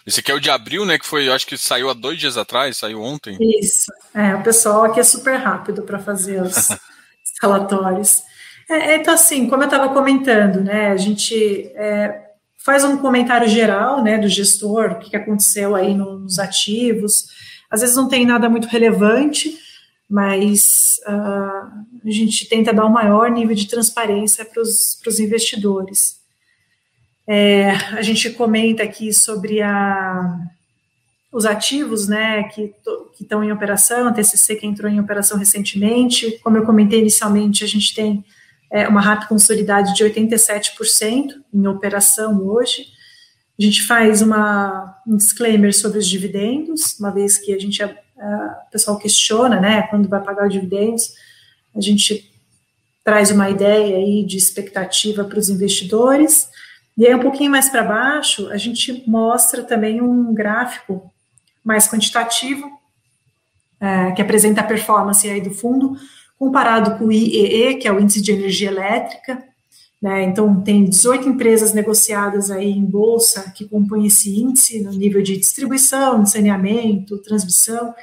Esse 0.07 0.21
aqui 0.21 0.33
é 0.33 0.35
o 0.35 0.41
de 0.41 0.51
abril, 0.51 0.85
né? 0.85 0.99
Que 0.99 1.07
foi, 1.07 1.29
eu 1.29 1.33
acho 1.33 1.47
que 1.47 1.57
saiu 1.57 1.89
há 1.91 1.93
dois 1.93 2.19
dias 2.19 2.37
atrás, 2.37 2.77
saiu 2.77 3.01
ontem. 3.01 3.37
Isso. 3.61 3.93
É, 4.15 4.35
o 4.35 4.43
pessoal 4.43 4.85
aqui 4.85 5.01
é 5.01 5.05
super 5.05 5.37
rápido 5.37 5.83
para 5.83 5.99
fazer 5.99 6.43
os, 6.43 6.69
relatórios. 7.41 8.23
É, 8.71 8.97
então, 8.97 9.15
assim, 9.15 9.49
como 9.49 9.63
eu 9.63 9.67
estava 9.67 9.93
comentando, 9.93 10.61
né? 10.61 10.91
A 10.91 10.97
gente 10.97 11.71
é, 11.75 12.31
faz 12.59 12.85
um 12.85 12.97
comentário 12.97 13.49
geral, 13.49 14.03
né, 14.03 14.19
do 14.19 14.29
gestor, 14.29 14.93
o 14.93 14.99
que 14.99 15.17
aconteceu 15.17 15.75
aí 15.75 15.95
nos 15.95 16.39
ativos. 16.39 17.27
Às 17.71 17.81
vezes 17.81 17.97
não 17.97 18.09
tem 18.09 18.25
nada 18.25 18.49
muito 18.49 18.69
relevante, 18.69 19.59
mas 20.09 21.01
uh, 21.07 22.07
a 22.07 22.11
gente 22.11 22.49
tenta 22.49 22.73
dar 22.73 22.87
um 22.87 22.91
maior 22.91 23.31
nível 23.31 23.57
de 23.57 23.67
transparência 23.67 24.45
para 24.45 24.61
os 24.61 25.19
investidores. 25.19 26.22
É, 27.35 27.71
a 27.97 28.03
gente 28.03 28.29
comenta 28.29 28.83
aqui 28.83 29.11
sobre 29.11 29.63
a, 29.63 30.39
os 31.33 31.47
ativos 31.47 32.07
né, 32.07 32.43
que 32.43 32.75
estão 33.19 33.43
em 33.43 33.51
operação, 33.51 34.07
a 34.07 34.13
TCC 34.13 34.57
que 34.57 34.67
entrou 34.67 34.91
em 34.91 35.01
operação 35.01 35.39
recentemente. 35.39 36.39
Como 36.45 36.59
eu 36.59 36.67
comentei 36.67 37.01
inicialmente, 37.01 37.65
a 37.65 37.67
gente 37.67 37.95
tem 37.95 38.23
é, 38.71 38.87
uma 38.87 39.01
rápida 39.01 39.29
consolidade 39.29 39.95
de 39.95 40.05
87% 40.05 41.33
em 41.55 41.67
operação 41.67 42.47
hoje. 42.47 42.89
A 43.59 43.63
gente 43.63 43.83
faz 43.83 44.21
uma, 44.21 45.01
um 45.07 45.17
disclaimer 45.17 45.75
sobre 45.75 46.01
os 46.01 46.07
dividendos, 46.07 47.01
uma 47.01 47.11
vez 47.11 47.39
que 47.39 47.55
a 47.55 47.59
gente, 47.59 47.83
a, 47.83 47.87
a, 47.87 48.65
o 48.69 48.71
pessoal 48.71 48.99
questiona, 48.99 49.59
né, 49.59 49.87
quando 49.89 50.07
vai 50.07 50.23
pagar 50.23 50.49
os 50.49 50.53
dividendos, 50.53 51.15
a 51.75 51.81
gente 51.81 52.31
traz 53.03 53.31
uma 53.31 53.49
ideia 53.49 53.97
aí 53.97 54.23
de 54.23 54.37
expectativa 54.37 55.25
para 55.25 55.39
os 55.39 55.49
investidores. 55.49 56.53
E 56.97 57.07
aí, 57.07 57.15
um 57.15 57.21
pouquinho 57.21 57.51
mais 57.51 57.69
para 57.71 57.83
baixo, 57.83 58.49
a 58.51 58.57
gente 58.57 59.03
mostra 59.07 59.63
também 59.63 60.01
um 60.01 60.35
gráfico 60.35 61.11
mais 61.65 61.89
quantitativo, 61.89 62.71
é, 63.81 64.13
que 64.13 64.23
apresenta 64.23 64.61
a 64.61 64.65
performance 64.65 65.29
aí 65.29 65.41
do 65.41 65.51
fundo, 65.51 65.97
comparado 66.39 66.99
com 66.99 67.07
o 67.07 67.13
IEE, 67.13 67.77
que 67.77 67.89
é 67.89 67.93
o 67.93 68.01
Índice 68.01 68.21
de 68.21 68.33
Energia 68.33 68.69
Elétrica. 68.69 69.43
Né? 70.01 70.25
Então, 70.25 70.61
tem 70.61 70.85
18 70.85 71.29
empresas 71.29 71.73
negociadas 71.73 72.51
aí 72.51 72.71
em 72.71 72.85
bolsa 72.85 73.53
que 73.53 73.69
compõem 73.69 74.07
esse 74.07 74.37
índice, 74.37 74.83
no 74.83 74.91
nível 74.91 75.23
de 75.23 75.37
distribuição, 75.37 76.23
de 76.23 76.31
saneamento, 76.31 77.19
transmissão. 77.19 77.95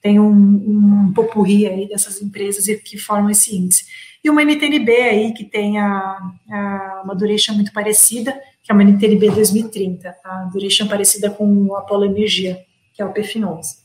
Tem 0.00 0.20
um, 0.20 0.30
um 0.30 1.12
popurri 1.12 1.66
aí 1.66 1.88
dessas 1.88 2.20
empresas 2.22 2.64
que 2.82 2.96
formam 2.96 3.30
esse 3.30 3.56
índice 3.56 3.86
e 4.26 4.30
uma 4.30 4.42
NTNB 4.42 4.90
aí 4.92 5.32
que 5.32 5.44
tem 5.44 5.78
a, 5.78 6.18
a, 6.50 7.02
uma 7.04 7.14
duration 7.14 7.54
muito 7.54 7.72
parecida, 7.72 8.32
que 8.60 8.72
é 8.72 8.74
uma 8.74 8.82
NTNB 8.82 9.30
2030, 9.30 10.16
a 10.24 10.50
duration 10.52 10.88
parecida 10.88 11.30
com 11.30 11.66
o 11.66 11.76
Apollo 11.76 12.06
Energia, 12.06 12.60
que 12.92 13.00
é 13.00 13.04
o 13.04 13.12
PFIN 13.12 13.44
11. 13.44 13.76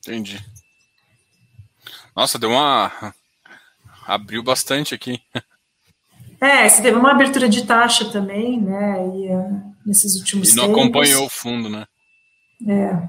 Entendi. 0.00 0.44
Nossa, 2.16 2.36
deu 2.36 2.50
uma. 2.50 3.14
abriu 4.04 4.42
bastante 4.42 4.92
aqui. 4.92 5.20
É, 6.40 6.68
você 6.68 6.82
teve 6.82 6.96
uma 6.98 7.12
abertura 7.12 7.48
de 7.48 7.64
taxa 7.64 8.10
também, 8.10 8.60
né? 8.60 8.96
E, 9.06 9.28
uh, 9.30 9.74
nesses 9.86 10.16
últimos 10.16 10.50
E 10.50 10.56
não 10.56 10.64
tempos. 10.66 10.80
acompanhou 10.82 11.26
o 11.26 11.30
fundo, 11.30 11.68
né? 11.68 11.86
É. 12.66 13.08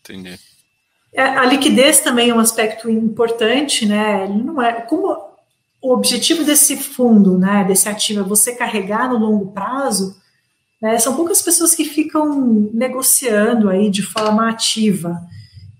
Entendi. 0.00 0.40
É, 1.18 1.22
a 1.22 1.44
liquidez 1.46 1.98
também 1.98 2.30
é 2.30 2.34
um 2.34 2.38
aspecto 2.38 2.88
importante, 2.88 3.84
né? 3.84 4.22
Ele 4.22 4.40
não 4.40 4.62
é 4.62 4.82
como 4.82 5.08
o 5.82 5.92
objetivo 5.92 6.44
desse 6.44 6.76
fundo, 6.76 7.36
né? 7.36 7.64
Desse 7.64 7.88
ativo 7.88 8.20
é 8.20 8.22
você 8.22 8.54
carregar 8.54 9.08
no 9.08 9.18
longo 9.18 9.50
prazo. 9.50 10.16
Né, 10.80 10.96
são 11.00 11.16
poucas 11.16 11.42
pessoas 11.42 11.74
que 11.74 11.84
ficam 11.84 12.70
negociando 12.72 13.68
aí 13.68 13.90
de 13.90 14.00
forma 14.00 14.48
ativa. 14.48 15.20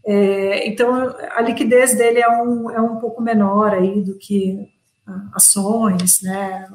É, 0.04 0.66
então, 0.66 0.92
a 1.36 1.40
liquidez 1.40 1.96
dele 1.96 2.18
é 2.18 2.28
um, 2.28 2.68
é 2.68 2.80
um 2.80 2.96
pouco 2.96 3.22
menor 3.22 3.72
aí 3.72 4.00
do 4.00 4.18
que 4.18 4.68
ações, 5.32 6.20
né, 6.20 6.66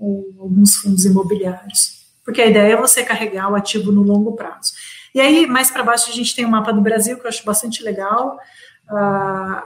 ou 0.00 0.34
alguns 0.40 0.74
fundos 0.74 1.04
imobiliários. 1.04 2.06
Porque 2.24 2.42
a 2.42 2.46
ideia 2.46 2.72
é 2.72 2.76
você 2.76 3.04
carregar 3.04 3.52
o 3.52 3.54
ativo 3.54 3.92
no 3.92 4.02
longo 4.02 4.32
prazo. 4.32 4.72
E 5.14 5.20
aí, 5.20 5.46
mais 5.46 5.70
para 5.70 5.84
baixo, 5.84 6.10
a 6.10 6.12
gente 6.12 6.34
tem 6.34 6.44
o 6.44 6.48
um 6.48 6.50
mapa 6.50 6.72
do 6.72 6.80
Brasil, 6.80 7.16
que 7.16 7.24
eu 7.24 7.28
acho 7.28 7.44
bastante 7.44 7.82
legal. 7.82 8.36
Uh, 8.90 9.62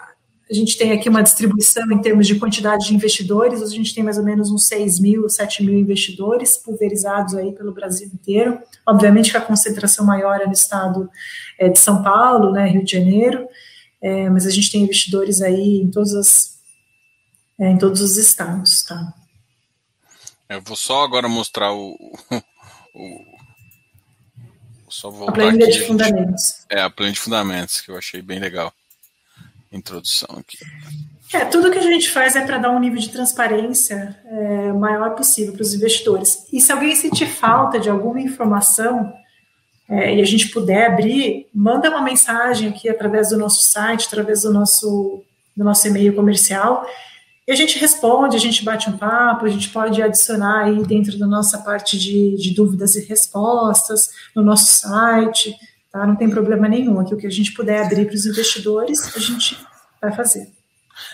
a 0.50 0.54
gente 0.54 0.78
tem 0.78 0.92
aqui 0.92 1.08
uma 1.08 1.22
distribuição 1.22 1.90
em 1.92 2.00
termos 2.00 2.26
de 2.26 2.38
quantidade 2.38 2.86
de 2.86 2.94
investidores, 2.94 3.62
a 3.62 3.66
gente 3.66 3.94
tem 3.94 4.02
mais 4.02 4.16
ou 4.16 4.24
menos 4.24 4.50
uns 4.50 4.66
6 4.66 4.98
mil, 4.98 5.28
7 5.28 5.62
mil 5.62 5.78
investidores 5.78 6.56
pulverizados 6.56 7.34
aí 7.34 7.52
pelo 7.52 7.72
Brasil 7.72 8.08
inteiro. 8.08 8.58
Obviamente 8.86 9.30
que 9.30 9.36
a 9.36 9.42
concentração 9.42 10.06
maior 10.06 10.40
é 10.40 10.46
no 10.46 10.52
estado 10.52 11.10
é, 11.58 11.68
de 11.68 11.78
São 11.78 12.02
Paulo, 12.02 12.50
né, 12.50 12.66
Rio 12.66 12.82
de 12.82 12.92
Janeiro, 12.92 13.46
é, 14.00 14.30
mas 14.30 14.46
a 14.46 14.50
gente 14.50 14.70
tem 14.70 14.82
investidores 14.82 15.42
aí 15.42 15.82
em 15.82 15.90
todas 15.90 16.14
as, 16.14 16.58
é, 17.58 17.68
em 17.70 17.76
todos 17.76 18.00
os 18.00 18.16
estados, 18.16 18.82
tá? 18.82 19.14
Eu 20.48 20.62
vou 20.62 20.76
só 20.76 21.04
agora 21.04 21.28
mostrar 21.28 21.74
o, 21.74 21.94
o 22.94 23.37
só 24.98 25.10
voltar 25.10 25.32
a 25.32 25.34
planilha 25.34 25.66
aqui, 25.66 25.78
de 25.78 25.86
fundamentos. 25.86 26.66
É, 26.68 26.80
a 26.80 26.90
planilha 26.90 27.14
de 27.14 27.20
fundamentos, 27.20 27.80
que 27.80 27.90
eu 27.90 27.96
achei 27.96 28.20
bem 28.20 28.40
legal. 28.40 28.72
Introdução 29.70 30.28
aqui. 30.38 30.58
É, 31.32 31.44
tudo 31.44 31.70
que 31.70 31.78
a 31.78 31.82
gente 31.82 32.10
faz 32.10 32.34
é 32.34 32.44
para 32.44 32.58
dar 32.58 32.70
um 32.70 32.80
nível 32.80 32.98
de 32.98 33.10
transparência 33.10 34.18
é, 34.24 34.72
maior 34.72 35.10
possível 35.14 35.52
para 35.52 35.62
os 35.62 35.72
investidores. 35.72 36.46
E 36.52 36.60
se 36.60 36.72
alguém 36.72 36.96
sentir 36.96 37.26
falta 37.26 37.78
de 37.78 37.88
alguma 37.88 38.20
informação 38.20 39.12
é, 39.88 40.16
e 40.16 40.20
a 40.20 40.24
gente 40.24 40.48
puder 40.48 40.86
abrir, 40.86 41.46
manda 41.54 41.90
uma 41.90 42.02
mensagem 42.02 42.70
aqui 42.70 42.88
através 42.88 43.28
do 43.28 43.38
nosso 43.38 43.68
site, 43.68 44.06
através 44.06 44.42
do 44.42 44.52
nosso, 44.52 45.22
do 45.56 45.62
nosso 45.62 45.86
e-mail 45.86 46.14
comercial, 46.14 46.84
e 47.48 47.52
a 47.52 47.54
gente 47.54 47.78
responde, 47.78 48.36
a 48.36 48.38
gente 48.38 48.62
bate 48.62 48.90
um 48.90 48.98
papo, 48.98 49.46
a 49.46 49.48
gente 49.48 49.70
pode 49.70 50.02
adicionar 50.02 50.64
aí 50.64 50.82
dentro 50.84 51.18
da 51.18 51.26
nossa 51.26 51.56
parte 51.56 51.98
de, 51.98 52.36
de 52.36 52.52
dúvidas 52.52 52.94
e 52.94 53.06
respostas, 53.06 54.10
no 54.36 54.42
nosso 54.42 54.66
site, 54.66 55.56
tá? 55.90 56.06
Não 56.06 56.14
tem 56.14 56.28
problema 56.28 56.68
nenhum. 56.68 57.00
Aqui 57.00 57.14
o 57.14 57.16
que 57.16 57.26
a 57.26 57.30
gente 57.30 57.54
puder 57.54 57.86
abrir 57.86 58.04
para 58.04 58.14
os 58.14 58.26
investidores, 58.26 59.16
a 59.16 59.18
gente 59.18 59.58
vai 59.98 60.14
fazer. 60.14 60.52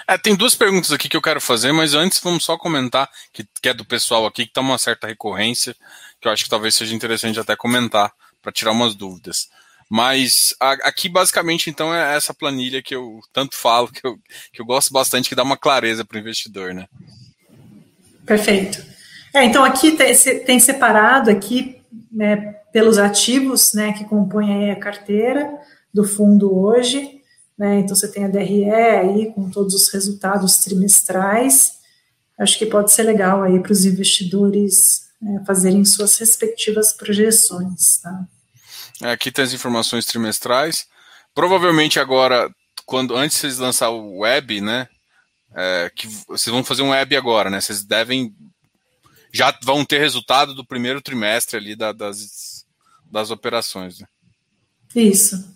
É, 0.08 0.18
tem 0.18 0.34
duas 0.34 0.56
perguntas 0.56 0.90
aqui 0.90 1.08
que 1.08 1.16
eu 1.16 1.22
quero 1.22 1.40
fazer, 1.40 1.70
mas 1.70 1.94
antes 1.94 2.18
vamos 2.18 2.44
só 2.44 2.58
comentar, 2.58 3.08
que, 3.32 3.46
que 3.62 3.68
é 3.68 3.74
do 3.74 3.84
pessoal 3.84 4.26
aqui, 4.26 4.44
que 4.44 4.50
está 4.50 4.60
uma 4.60 4.76
certa 4.76 5.06
recorrência, 5.06 5.76
que 6.20 6.26
eu 6.26 6.32
acho 6.32 6.42
que 6.42 6.50
talvez 6.50 6.74
seja 6.74 6.96
interessante 6.96 7.38
até 7.38 7.54
comentar, 7.54 8.12
para 8.42 8.50
tirar 8.50 8.72
umas 8.72 8.96
dúvidas. 8.96 9.48
Mas 9.90 10.54
a, 10.60 10.72
aqui, 10.88 11.08
basicamente, 11.08 11.70
então, 11.70 11.94
é 11.94 12.16
essa 12.16 12.34
planilha 12.34 12.82
que 12.82 12.94
eu 12.94 13.20
tanto 13.32 13.56
falo, 13.56 13.88
que 13.88 14.06
eu, 14.06 14.16
que 14.52 14.60
eu 14.60 14.66
gosto 14.66 14.92
bastante, 14.92 15.28
que 15.28 15.34
dá 15.34 15.42
uma 15.42 15.56
clareza 15.56 16.04
para 16.04 16.16
o 16.16 16.20
investidor, 16.20 16.74
né? 16.74 16.86
Perfeito. 18.26 18.84
É, 19.34 19.44
então, 19.44 19.64
aqui 19.64 19.92
tem, 19.92 20.14
tem 20.44 20.60
separado 20.60 21.30
aqui, 21.30 21.80
né, 22.10 22.54
pelos 22.72 22.98
ativos, 22.98 23.72
né, 23.74 23.92
que 23.92 24.04
compõem 24.04 24.70
a 24.70 24.76
carteira 24.76 25.52
do 25.92 26.04
fundo 26.04 26.56
hoje, 26.56 27.20
né, 27.56 27.80
então 27.80 27.94
você 27.94 28.10
tem 28.10 28.24
a 28.24 28.28
DRE 28.28 28.70
aí 28.70 29.32
com 29.32 29.50
todos 29.50 29.74
os 29.74 29.88
resultados 29.90 30.58
trimestrais, 30.58 31.74
acho 32.38 32.58
que 32.58 32.66
pode 32.66 32.90
ser 32.92 33.04
legal 33.04 33.42
aí 33.42 33.60
para 33.60 33.72
os 33.72 33.84
investidores 33.84 35.04
né, 35.20 35.42
fazerem 35.46 35.84
suas 35.84 36.18
respectivas 36.18 36.92
projeções, 36.92 37.98
tá? 37.98 38.26
É, 39.02 39.12
aqui 39.12 39.30
tem 39.30 39.44
as 39.44 39.52
informações 39.52 40.06
trimestrais. 40.06 40.86
Provavelmente 41.34 41.98
agora, 41.98 42.50
quando 42.86 43.16
antes 43.16 43.36
vocês 43.36 43.58
lançar 43.58 43.90
o 43.90 44.18
web, 44.18 44.60
né? 44.60 44.88
É, 45.56 45.90
que 45.94 46.08
vocês 46.26 46.52
vão 46.52 46.64
fazer 46.64 46.82
um 46.82 46.90
web 46.90 47.16
agora, 47.16 47.50
né? 47.50 47.60
Vocês 47.60 47.84
devem 47.84 48.34
já 49.32 49.52
vão 49.64 49.84
ter 49.84 49.98
resultado 49.98 50.54
do 50.54 50.64
primeiro 50.64 51.02
trimestre 51.02 51.56
ali 51.56 51.74
da, 51.74 51.90
das, 51.90 52.64
das 53.10 53.32
operações. 53.32 53.98
Né? 53.98 54.06
Isso. 54.94 55.52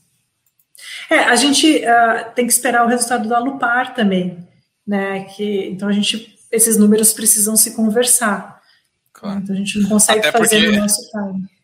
É, 1.09 1.21
a 1.21 1.37
gente 1.37 1.77
uh, 1.77 2.35
tem 2.35 2.45
que 2.45 2.53
esperar 2.53 2.85
o 2.85 2.89
resultado 2.89 3.29
da 3.29 3.39
Lupar 3.39 3.95
também, 3.95 4.47
né? 4.87 5.25
Que 5.25 5.67
então 5.67 5.89
a 5.89 5.93
gente 5.93 6.37
esses 6.51 6.77
números 6.77 7.13
precisam 7.13 7.57
se 7.57 7.75
conversar. 7.75 8.61
Claro. 9.13 9.41
Então 9.41 9.55
a 9.55 9.59
gente 9.59 9.79
não 9.79 9.89
consegue 9.89 10.21
Até 10.21 10.33
fazer 10.33 10.61
porque... 10.61 10.77
no 10.77 10.83
nosso 10.83 11.11
time. 11.11 11.58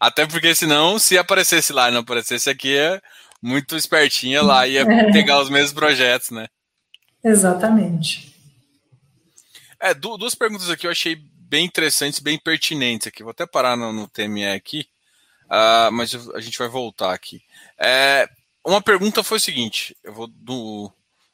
Até 0.00 0.26
porque 0.26 0.54
senão, 0.54 0.98
se 0.98 1.16
aparecesse 1.16 1.72
lá 1.72 1.88
e 1.88 1.92
não 1.92 2.00
aparecesse 2.00 2.50
aqui, 2.50 2.76
é 2.76 3.00
muito 3.42 3.76
espertinha 3.76 4.42
lá, 4.42 4.66
ia 4.66 4.82
é. 4.82 5.12
pegar 5.12 5.40
os 5.40 5.50
mesmos 5.50 5.72
projetos, 5.72 6.30
né? 6.30 6.46
Exatamente. 7.22 8.34
É, 9.80 9.92
duas 9.94 10.34
perguntas 10.34 10.70
aqui 10.70 10.86
eu 10.86 10.90
achei 10.90 11.16
bem 11.48 11.64
interessantes, 11.64 12.20
bem 12.20 12.38
pertinentes 12.38 13.06
aqui. 13.06 13.22
Vou 13.22 13.30
até 13.30 13.46
parar 13.46 13.76
no, 13.76 13.92
no 13.92 14.08
TME 14.08 14.46
aqui, 14.46 14.86
uh, 15.46 15.92
mas 15.92 16.14
a 16.34 16.40
gente 16.40 16.58
vai 16.58 16.68
voltar 16.68 17.12
aqui. 17.12 17.42
É, 17.78 18.28
uma 18.64 18.82
pergunta 18.82 19.22
foi 19.22 19.38
o 19.38 19.40
seguinte: 19.40 19.96
eu 20.02 20.12
vou 20.12 20.26
do, 20.26 20.90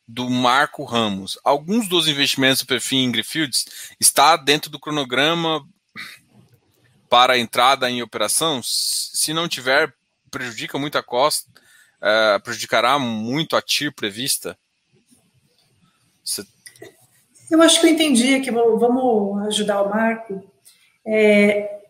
do 0.07 0.29
Marco 0.29 0.85
Ramos. 0.85 1.39
Alguns 1.45 1.89
dos 1.89 2.09
investimentos 2.09 2.63
do 2.63 2.67
perfil 2.67 2.99
em 2.99 3.13
Greenfields 3.13 3.65
está 3.99 4.37
dentro 4.37 4.71
do 4.71 4.81
cronograma 4.81 5.67
para 7.13 7.35
a 7.35 7.39
entrada 7.39 7.91
em 7.91 8.01
operação, 8.01 8.63
se 8.65 9.35
não 9.35 9.47
tiver, 9.47 9.93
prejudica 10.31 10.79
muito 10.79 10.97
a 10.97 11.03
costa, 11.03 11.47
uh, 12.01 12.43
prejudicará 12.43 12.99
muito 12.99 13.55
a 13.55 13.61
TIR 13.61 13.93
prevista? 13.93 14.57
Você... 16.25 16.43
Eu 17.51 17.61
acho 17.61 17.79
que 17.79 17.87
eu 17.87 17.91
entendi 17.91 18.41
que 18.41 18.51
vamos 18.51 19.47
ajudar 19.49 19.83
o 19.83 19.91
Marco. 19.91 20.43
É, 21.07 21.83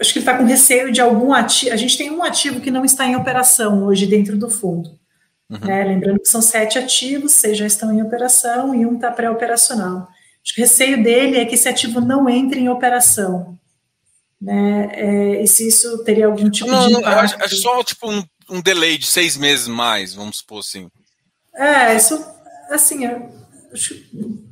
acho 0.00 0.14
que 0.14 0.20
ele 0.20 0.26
está 0.26 0.38
com 0.38 0.46
receio 0.46 0.90
de 0.90 1.02
algum 1.02 1.34
ativo. 1.34 1.74
A 1.74 1.76
gente 1.76 1.98
tem 1.98 2.10
um 2.10 2.24
ativo 2.24 2.58
que 2.62 2.70
não 2.70 2.86
está 2.86 3.04
em 3.04 3.16
operação 3.16 3.84
hoje 3.84 4.06
dentro 4.06 4.38
do 4.38 4.48
fundo. 4.48 4.98
Uhum. 5.50 5.58
Né? 5.58 5.84
Lembrando 5.84 6.20
que 6.20 6.28
são 6.28 6.40
sete 6.40 6.78
ativos, 6.78 7.32
seis 7.32 7.58
já 7.58 7.66
estão 7.66 7.92
em 7.92 8.00
operação 8.00 8.74
e 8.74 8.86
um 8.86 8.94
está 8.94 9.10
pré-operacional. 9.10 10.08
Acho 10.42 10.54
que 10.54 10.62
o 10.62 10.64
receio 10.64 11.02
dele 11.02 11.36
é 11.36 11.44
que 11.44 11.54
esse 11.54 11.68
ativo 11.68 12.00
não 12.00 12.30
entre 12.30 12.60
em 12.60 12.70
operação 12.70 13.58
né? 14.44 14.88
É, 14.92 15.42
e 15.42 15.48
se 15.48 15.66
isso 15.66 16.04
teria 16.04 16.26
algum 16.26 16.50
tipo 16.50 16.70
não, 16.70 16.86
de 16.86 16.94
impacto. 16.94 17.42
É 17.42 17.48
só 17.48 17.82
tipo 17.82 18.10
um, 18.10 18.22
um, 18.50 18.60
delay 18.60 18.98
de 18.98 19.06
seis 19.06 19.38
meses 19.38 19.66
mais, 19.66 20.12
vamos 20.12 20.38
supor 20.38 20.60
assim. 20.60 20.88
É, 21.54 21.96
isso, 21.96 22.22
assim, 22.70 23.06
é, 23.06 23.26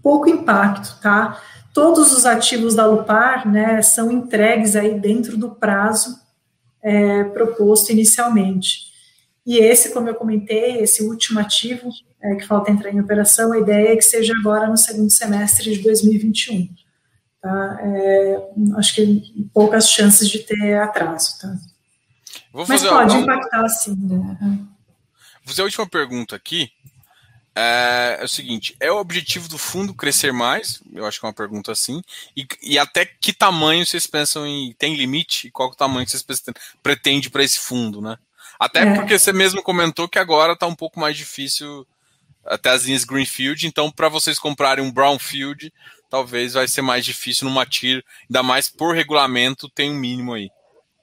pouco 0.03 0.31
impacto, 0.31 0.99
tá? 1.03 1.41
Todos 1.75 2.13
os 2.13 2.25
ativos 2.25 2.75
da 2.75 2.87
Lupar, 2.87 3.47
né, 3.47 3.83
são 3.83 4.11
entregues 4.11 4.77
aí 4.77 4.99
dentro 4.99 5.37
do 5.37 5.51
prazo 5.51 6.19
é, 6.83 7.25
proposto 7.25 7.91
inicialmente. 7.91 8.93
E 9.45 9.59
esse, 9.59 9.93
como 9.93 10.09
eu 10.09 10.15
comentei, 10.15 10.79
esse 10.79 11.03
último 11.03 11.39
ativo 11.41 11.91
é, 12.23 12.37
que 12.37 12.47
falta 12.47 12.71
entrar 12.71 12.93
em 12.93 13.01
operação, 13.01 13.53
a 13.53 13.59
ideia 13.59 13.93
é 13.93 13.97
que 13.97 14.03
seja 14.03 14.33
agora 14.39 14.69
no 14.69 14.77
segundo 14.77 15.11
semestre 15.11 15.75
de 15.75 15.83
2021. 15.83 16.69
Tá? 17.43 17.79
É, 17.83 18.51
acho 18.77 18.95
que 18.95 19.49
poucas 19.53 19.91
chances 19.91 20.29
de 20.29 20.39
ter 20.39 20.79
atraso. 20.79 21.41
Tá? 21.41 21.55
Mas 22.69 22.83
pode 22.85 23.17
impactar 23.17 23.69
sim. 23.69 23.97
Né? 23.97 24.39
Vou 25.45 25.49
fazer 25.49 25.63
a 25.63 25.65
última 25.65 25.89
pergunta 25.89 26.37
aqui. 26.37 26.71
É, 27.55 28.19
é, 28.21 28.25
o 28.25 28.29
seguinte: 28.29 28.77
é 28.79 28.93
o 28.93 28.99
objetivo 28.99 29.49
do 29.49 29.59
fundo 29.59 29.93
crescer 29.93 30.33
mais? 30.33 30.81
Eu 30.95 31.05
acho 31.05 31.19
que 31.19 31.27
é 31.27 31.29
uma 31.29 31.35
pergunta 31.35 31.73
assim. 31.73 32.01
E, 32.37 32.47
e 32.63 32.79
até 32.79 33.05
que 33.05 33.33
tamanho 33.33 33.85
vocês 33.85 34.07
pensam 34.07 34.47
em. 34.47 34.73
Tem 34.75 34.95
limite? 34.95 35.49
E 35.49 35.51
qual 35.51 35.69
é 35.69 35.73
o 35.73 35.77
tamanho 35.77 36.07
que 36.07 36.13
vocês 36.13 36.25
pretendem 36.81 37.29
para 37.29 37.43
esse 37.43 37.59
fundo, 37.59 38.01
né? 38.01 38.17
Até 38.59 38.83
é. 38.83 38.95
porque 38.95 39.19
você 39.19 39.33
mesmo 39.33 39.63
comentou 39.63 40.09
que 40.09 40.19
agora 40.19 40.53
está 40.53 40.67
um 40.67 40.77
pouco 40.77 41.01
mais 41.01 41.17
difícil 41.17 41.85
até 42.45 42.71
as 42.71 42.85
linhas 42.85 43.05
Greenfield, 43.05 43.67
então 43.67 43.91
para 43.91 44.09
vocês 44.09 44.39
comprarem 44.39 44.85
um 44.85 44.91
Brownfield, 44.91 45.73
talvez 46.13 46.53
vai 46.53 46.69
ser 46.69 46.83
mais 46.83 47.07
difícil 47.07 47.49
numa 47.49 47.65
TIR, 47.65 48.05
ainda 48.29 48.43
mais 48.43 48.69
por 48.69 48.95
regulamento 48.95 49.67
tem 49.75 49.91
um 49.91 49.99
mínimo 49.99 50.35
aí. 50.35 50.51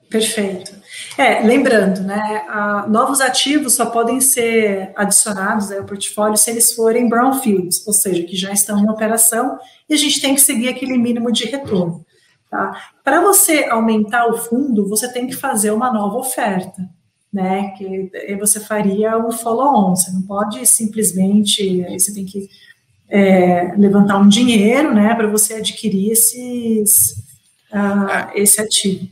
Perfeito. 0.07 0.72
É, 1.18 1.41
lembrando, 1.41 2.01
né, 2.01 2.45
novos 2.88 3.20
ativos 3.20 3.74
só 3.74 3.88
podem 3.88 4.22
ser 4.22 4.93
adicionados 4.95 5.72
ao 5.72 5.84
portfólio 5.84 6.38
se 6.38 6.51
eles 6.51 6.74
forem 6.74 7.10
brownfields, 7.10 7.86
ou 7.88 7.93
seja, 7.93 8.22
que 8.22 8.36
já 8.36 8.51
estão 8.51 8.78
em 8.78 8.88
operação 8.88 9.57
e 9.89 9.95
a 9.95 9.97
gente 9.97 10.22
tem 10.22 10.36
que 10.36 10.41
seguir 10.41 10.70
aquele 10.70 10.95
mínimo 10.95 11.32
de 11.32 11.45
retorno. 11.45 12.05
Tá? 12.47 12.91
Para 13.03 13.20
você 13.20 13.66
aumentar 13.66 14.28
o 14.28 14.38
fundo, 14.38 14.88
você 14.88 15.12
tem 15.12 15.26
que 15.26 15.36
fazer 15.36 15.72
uma 15.72 15.91
nova 15.91 16.18
oferta, 16.18 16.88
né? 17.32 17.74
Que 17.78 18.36
você 18.39 18.60
faria 18.60 19.18
um 19.18 19.32
follow-on. 19.32 19.95
Você 19.95 20.12
não 20.12 20.24
pode 20.24 20.66
simplesmente, 20.66 21.84
você 21.97 22.12
tem 22.12 22.26
que 22.26 22.49
é, 23.10 23.74
levantar 23.78 24.20
um 24.20 24.28
dinheiro, 24.28 24.93
né, 24.93 25.16
para 25.16 25.28
você 25.28 25.55
adquirir 25.55 26.12
esses, 26.12 27.24
uh, 27.72 28.32
esse 28.36 28.62
ativo. 28.62 29.07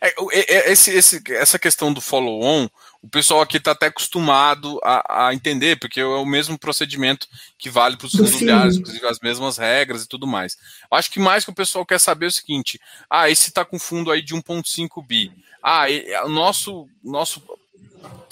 É, 0.00 0.14
é, 0.32 0.72
esse, 0.72 0.90
esse, 0.90 1.22
essa 1.32 1.58
questão 1.58 1.92
do 1.92 2.00
follow-on, 2.00 2.68
o 3.02 3.08
pessoal 3.08 3.40
aqui 3.40 3.56
está 3.56 3.72
até 3.72 3.86
acostumado 3.86 4.78
a, 4.82 5.28
a, 5.28 5.34
entender, 5.34 5.78
porque 5.78 6.00
é 6.00 6.04
o 6.04 6.26
mesmo 6.26 6.58
procedimento 6.58 7.26
que 7.58 7.70
vale 7.70 7.96
para 7.96 8.06
os 8.06 8.12
fundos 8.12 8.30
imobiliários, 8.30 8.76
inclusive 8.76 9.06
as 9.06 9.20
mesmas 9.20 9.56
regras 9.56 10.02
e 10.02 10.08
tudo 10.08 10.26
mais. 10.26 10.56
Acho 10.90 11.10
que 11.10 11.20
mais 11.20 11.44
que 11.44 11.50
o 11.50 11.54
pessoal 11.54 11.86
quer 11.86 11.98
saber 11.98 12.26
é 12.26 12.28
o 12.28 12.32
seguinte: 12.32 12.80
ah, 13.08 13.30
esse 13.30 13.48
está 13.48 13.64
com 13.64 13.78
fundo 13.78 14.10
aí 14.10 14.22
de 14.22 14.34
1,5 14.34 15.06
bi. 15.06 15.32
Ah, 15.62 15.86
o 16.24 16.28
nosso, 16.28 16.88
nosso. 17.02 17.42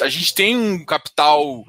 A 0.01 0.09
gente 0.09 0.35
tem 0.35 0.57
um 0.57 0.85
capital 0.85 1.65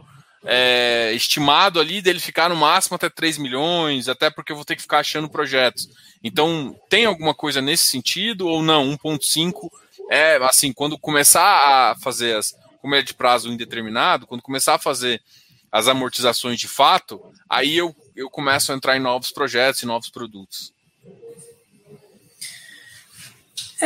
é, 0.45 1.11
estimado 1.13 1.79
ali 1.79 2.01
dele 2.01 2.19
ficar 2.19 2.49
no 2.49 2.55
máximo 2.55 2.95
até 2.95 3.09
3 3.09 3.37
milhões, 3.37 4.07
até 4.07 4.29
porque 4.29 4.51
eu 4.51 4.55
vou 4.55 4.65
ter 4.65 4.75
que 4.75 4.81
ficar 4.81 4.99
achando 4.99 5.29
projetos. 5.29 5.89
Então, 6.23 6.75
tem 6.89 7.05
alguma 7.05 7.33
coisa 7.33 7.61
nesse 7.61 7.85
sentido 7.85 8.47
ou 8.47 8.61
não? 8.61 8.95
1,5 8.97 9.69
é 10.09 10.37
assim, 10.37 10.71
quando 10.71 10.97
começar 10.97 11.41
a 11.91 11.95
fazer 11.95 12.35
as, 12.35 12.55
como 12.79 12.95
é 12.95 13.01
de 13.01 13.13
prazo 13.13 13.51
indeterminado, 13.51 14.27
quando 14.27 14.41
começar 14.41 14.75
a 14.75 14.79
fazer 14.79 15.21
as 15.71 15.87
amortizações 15.87 16.59
de 16.59 16.67
fato, 16.67 17.21
aí 17.49 17.75
eu, 17.75 17.95
eu 18.15 18.29
começo 18.29 18.71
a 18.71 18.75
entrar 18.75 18.95
em 18.95 19.01
novos 19.01 19.31
projetos 19.31 19.81
e 19.81 19.85
novos 19.85 20.09
produtos. 20.09 20.74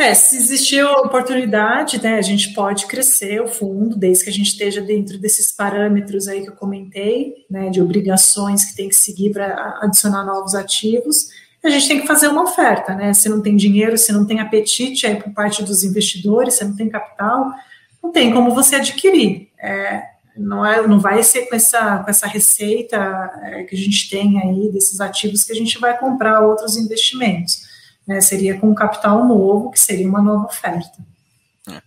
É, 0.00 0.14
se 0.14 0.36
existir 0.36 0.82
oportunidade, 0.84 2.02
né, 2.02 2.16
a 2.16 2.22
gente 2.22 2.54
pode 2.54 2.86
crescer 2.86 3.40
o 3.42 3.48
fundo, 3.48 3.96
desde 3.96 4.24
que 4.24 4.30
a 4.30 4.32
gente 4.32 4.48
esteja 4.48 4.80
dentro 4.80 5.18
desses 5.18 5.52
parâmetros 5.52 6.26
aí 6.26 6.42
que 6.42 6.48
eu 6.48 6.56
comentei, 6.56 7.44
né, 7.50 7.68
de 7.68 7.82
obrigações 7.82 8.64
que 8.64 8.74
tem 8.74 8.88
que 8.88 8.96
seguir 8.96 9.30
para 9.30 9.78
adicionar 9.82 10.24
novos 10.24 10.54
ativos 10.54 11.28
a 11.62 11.68
gente 11.68 11.88
tem 11.88 12.00
que 12.00 12.06
fazer 12.06 12.28
uma 12.28 12.42
oferta, 12.42 12.94
né? 12.94 13.12
Se 13.12 13.28
não 13.28 13.42
tem 13.42 13.54
dinheiro, 13.54 13.98
se 13.98 14.12
não 14.12 14.24
tem 14.24 14.40
apetite 14.40 15.06
aí 15.06 15.16
por 15.16 15.32
parte 15.32 15.62
dos 15.62 15.84
investidores, 15.84 16.54
se 16.54 16.64
não 16.64 16.74
tem 16.74 16.88
capital, 16.88 17.52
não 18.02 18.10
tem 18.10 18.32
como 18.32 18.54
você 18.54 18.76
adquirir. 18.76 19.50
É, 19.60 20.02
não, 20.36 20.64
é, 20.64 20.86
não 20.86 20.98
vai 20.98 21.22
ser 21.22 21.46
com 21.46 21.54
essa, 21.54 21.98
com 21.98 22.10
essa 22.10 22.26
receita 22.26 22.96
é, 23.42 23.64
que 23.64 23.74
a 23.74 23.78
gente 23.78 24.08
tem 24.08 24.40
aí 24.40 24.72
desses 24.72 25.00
ativos 25.00 25.44
que 25.44 25.52
a 25.52 25.56
gente 25.56 25.78
vai 25.78 25.98
comprar 25.98 26.40
outros 26.40 26.76
investimentos. 26.78 27.68
Né? 28.10 28.20
Seria 28.20 28.58
com 28.58 28.74
capital 28.74 29.24
novo, 29.24 29.70
que 29.70 29.78
seria 29.78 30.08
uma 30.08 30.20
nova 30.20 30.46
oferta. 30.46 30.98
É. 31.68 31.80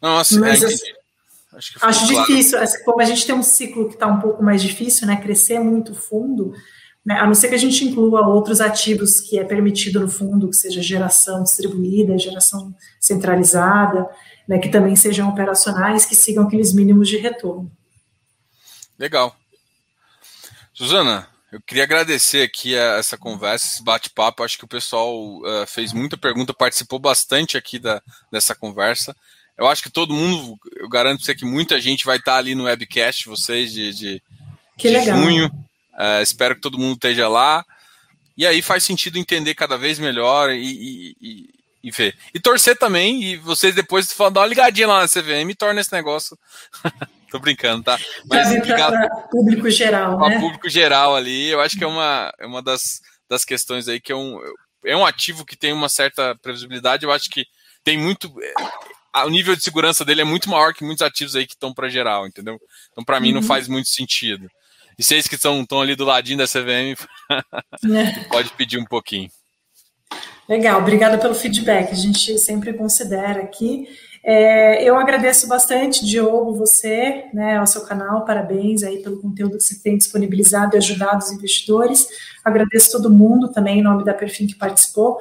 Nossa, 0.00 0.40
Mas, 0.40 0.62
é, 0.62 0.66
assim, 0.66 0.86
acho, 1.52 1.78
acho 1.82 2.08
claro. 2.08 2.26
difícil, 2.26 2.58
assim, 2.58 2.82
como 2.82 3.02
a 3.02 3.04
gente 3.04 3.26
tem 3.26 3.34
um 3.34 3.42
ciclo 3.42 3.88
que 3.88 3.94
está 3.94 4.06
um 4.06 4.20
pouco 4.20 4.42
mais 4.42 4.62
difícil, 4.62 5.06
né? 5.06 5.16
Crescer 5.16 5.58
muito 5.58 5.94
fundo, 5.94 6.54
né? 7.04 7.18
A 7.20 7.26
não 7.26 7.34
ser 7.34 7.50
que 7.50 7.54
a 7.54 7.58
gente 7.58 7.84
inclua 7.84 8.26
outros 8.26 8.58
ativos 8.58 9.20
que 9.20 9.38
é 9.38 9.44
permitido 9.44 10.00
no 10.00 10.08
fundo, 10.08 10.48
que 10.48 10.56
seja 10.56 10.80
geração 10.80 11.42
distribuída, 11.42 12.16
geração 12.16 12.74
centralizada, 12.98 14.08
né, 14.48 14.58
que 14.58 14.70
também 14.70 14.96
sejam 14.96 15.28
operacionais, 15.28 16.06
que 16.06 16.16
sigam 16.16 16.44
aqueles 16.44 16.72
mínimos 16.72 17.06
de 17.06 17.18
retorno. 17.18 17.70
Legal. 18.98 19.36
Suzana, 20.72 21.28
eu 21.50 21.60
queria 21.62 21.84
agradecer 21.84 22.42
aqui 22.42 22.74
essa 22.74 23.16
conversa, 23.16 23.66
esse 23.66 23.82
bate-papo. 23.82 24.42
Acho 24.42 24.58
que 24.58 24.64
o 24.64 24.68
pessoal 24.68 25.38
uh, 25.38 25.66
fez 25.66 25.92
muita 25.94 26.16
pergunta, 26.16 26.52
participou 26.52 26.98
bastante 26.98 27.56
aqui 27.56 27.78
da, 27.78 28.02
dessa 28.30 28.54
conversa. 28.54 29.16
Eu 29.56 29.66
acho 29.66 29.82
que 29.82 29.90
todo 29.90 30.14
mundo, 30.14 30.58
eu 30.76 30.88
garanto 30.88 31.24
você 31.24 31.34
que 31.34 31.46
muita 31.46 31.80
gente 31.80 32.04
vai 32.04 32.18
estar 32.18 32.36
ali 32.36 32.54
no 32.54 32.64
webcast, 32.64 33.28
vocês, 33.28 33.72
de, 33.72 33.92
de, 33.94 34.22
de 34.76 35.04
junho. 35.04 35.46
Uh, 35.94 36.22
espero 36.22 36.54
que 36.54 36.60
todo 36.60 36.78
mundo 36.78 36.94
esteja 36.94 37.28
lá. 37.28 37.64
E 38.36 38.46
aí 38.46 38.60
faz 38.60 38.84
sentido 38.84 39.18
entender 39.18 39.54
cada 39.54 39.78
vez 39.78 39.98
melhor 39.98 40.50
e, 40.50 40.62
e, 40.62 41.16
e, 41.20 41.50
e 41.82 41.90
ver. 41.90 42.14
E 42.32 42.38
torcer 42.38 42.78
também, 42.78 43.24
e 43.24 43.36
vocês 43.36 43.74
depois 43.74 44.14
dar 44.16 44.40
uma 44.40 44.46
ligadinha 44.46 44.86
lá 44.86 45.00
na 45.00 45.08
CVM 45.08 45.50
e 45.50 45.54
torna 45.56 45.80
esse 45.80 45.92
negócio. 45.92 46.38
Tô 47.30 47.38
brincando, 47.38 47.84
tá? 47.84 47.98
Mas 48.26 48.48
para 48.66 49.10
público 49.30 49.70
geral, 49.70 50.18
né? 50.18 50.40
público 50.40 50.68
geral 50.68 51.14
ali, 51.14 51.48
eu 51.48 51.60
acho 51.60 51.76
que 51.76 51.84
é 51.84 51.86
uma, 51.86 52.32
é 52.38 52.46
uma 52.46 52.62
das, 52.62 53.00
das 53.28 53.44
questões 53.44 53.86
aí 53.88 54.00
que 54.00 54.12
é 54.12 54.16
um, 54.16 54.40
é 54.84 54.96
um 54.96 55.04
ativo 55.04 55.44
que 55.44 55.56
tem 55.56 55.72
uma 55.72 55.88
certa 55.88 56.34
previsibilidade. 56.36 57.04
Eu 57.04 57.12
acho 57.12 57.28
que 57.28 57.44
tem 57.84 57.98
muito. 57.98 58.32
É, 58.42 59.24
o 59.24 59.30
nível 59.30 59.54
de 59.54 59.62
segurança 59.62 60.04
dele 60.04 60.22
é 60.22 60.24
muito 60.24 60.48
maior 60.48 60.72
que 60.72 60.84
muitos 60.84 61.02
ativos 61.02 61.36
aí 61.36 61.46
que 61.46 61.54
estão 61.54 61.72
para 61.72 61.88
geral, 61.88 62.26
entendeu? 62.26 62.58
Então, 62.92 63.04
para 63.04 63.20
mim, 63.20 63.32
não 63.32 63.40
uhum. 63.40 63.46
faz 63.46 63.68
muito 63.68 63.88
sentido. 63.88 64.48
E 64.98 65.02
vocês 65.02 65.28
que 65.28 65.36
estão, 65.36 65.60
estão 65.62 65.80
ali 65.80 65.94
do 65.94 66.04
ladinho 66.04 66.38
da 66.38 66.46
CVM, 66.46 66.96
é. 67.30 68.24
pode 68.30 68.50
pedir 68.50 68.78
um 68.78 68.84
pouquinho. 68.84 69.30
Legal, 70.48 70.80
obrigada 70.80 71.18
pelo 71.18 71.34
feedback. 71.34 71.92
A 71.92 71.94
gente 71.94 72.38
sempre 72.38 72.72
considera 72.72 73.42
aqui. 73.42 73.86
É, 74.30 74.84
eu 74.84 74.94
agradeço 74.98 75.48
bastante, 75.48 76.04
Diogo, 76.04 76.52
você, 76.52 77.24
né, 77.32 77.56
ao 77.56 77.66
seu 77.66 77.80
canal, 77.86 78.26
parabéns 78.26 78.82
aí 78.82 78.98
pelo 78.98 79.22
conteúdo 79.22 79.56
que 79.56 79.64
você 79.64 79.82
tem 79.82 79.96
disponibilizado 79.96 80.76
e 80.76 80.76
ajudado 80.76 81.24
os 81.24 81.32
investidores. 81.32 82.06
Agradeço 82.44 82.92
todo 82.92 83.08
mundo 83.08 83.48
também, 83.48 83.78
em 83.78 83.82
nome 83.82 84.04
da 84.04 84.12
Perfim 84.12 84.46
que 84.46 84.54
participou. 84.54 85.16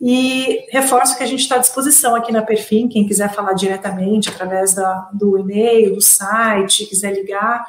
E 0.00 0.66
reforço 0.70 1.16
que 1.16 1.24
a 1.24 1.26
gente 1.26 1.40
está 1.40 1.56
à 1.56 1.58
disposição 1.58 2.14
aqui 2.14 2.30
na 2.30 2.42
Perfim, 2.42 2.86
quem 2.86 3.08
quiser 3.08 3.34
falar 3.34 3.54
diretamente 3.54 4.28
através 4.28 4.72
da, 4.72 5.10
do 5.12 5.36
e-mail, 5.36 5.92
do 5.92 6.00
site, 6.00 6.86
quiser 6.86 7.12
ligar, 7.12 7.66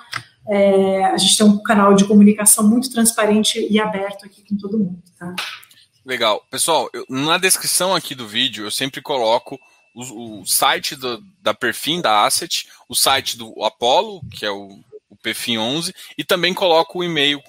é, 0.48 1.06
a 1.06 1.18
gente 1.18 1.36
tem 1.36 1.48
um 1.48 1.64
canal 1.64 1.96
de 1.96 2.06
comunicação 2.06 2.64
muito 2.64 2.92
transparente 2.92 3.68
e 3.72 3.80
aberto 3.80 4.24
aqui 4.28 4.44
com 4.48 4.56
todo 4.56 4.78
mundo, 4.78 5.02
tá? 5.18 5.34
Legal. 6.06 6.46
Pessoal, 6.52 6.88
eu, 6.94 7.04
na 7.10 7.40
descrição 7.40 7.96
aqui 7.96 8.14
do 8.14 8.28
vídeo 8.28 8.66
eu 8.66 8.72
sempre 8.72 9.02
coloco 9.02 9.60
o, 9.96 10.42
o 10.42 10.46
site 10.46 10.96
do, 10.96 11.24
da 11.42 11.54
Perfim, 11.54 12.02
da 12.02 12.26
Asset, 12.26 12.68
o 12.88 12.94
site 12.94 13.38
do 13.38 13.64
Apollo, 13.64 14.22
que 14.30 14.46
é 14.46 14.52
o, 14.52 14.80
o 15.10 15.16
Perfim 15.16 15.58
11, 15.58 15.94
e 16.18 16.24
também 16.24 16.54
coloco 16.54 17.00
o 17.00 17.04
e-mail, 17.04 17.42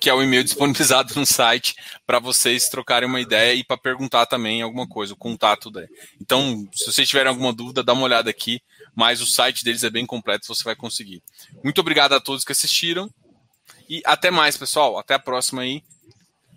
que 0.00 0.08
é 0.08 0.14
o 0.14 0.22
e-mail 0.22 0.42
disponibilizado 0.44 1.14
no 1.14 1.26
site, 1.26 1.74
para 2.06 2.18
vocês 2.18 2.68
trocarem 2.68 3.08
uma 3.08 3.20
ideia 3.20 3.54
e 3.54 3.64
para 3.64 3.76
perguntar 3.76 4.24
também 4.26 4.62
alguma 4.62 4.86
coisa, 4.86 5.12
o 5.12 5.16
contato 5.16 5.70
dele. 5.70 5.88
Então, 6.20 6.66
se 6.72 6.86
vocês 6.86 7.08
tiverem 7.08 7.28
alguma 7.28 7.52
dúvida, 7.52 7.82
dá 7.82 7.92
uma 7.92 8.04
olhada 8.04 8.30
aqui 8.30 8.62
mas 8.96 9.20
o 9.20 9.26
site 9.26 9.62
deles 9.62 9.84
é 9.84 9.90
bem 9.90 10.06
completo, 10.06 10.48
você 10.48 10.64
vai 10.64 10.74
conseguir. 10.74 11.22
Muito 11.62 11.78
obrigado 11.82 12.14
a 12.14 12.20
todos 12.20 12.44
que 12.44 12.52
assistiram 12.52 13.10
e 13.86 14.00
até 14.06 14.30
mais, 14.30 14.56
pessoal. 14.56 14.98
Até 14.98 15.12
a 15.12 15.18
próxima 15.18 15.60
aí. 15.60 15.84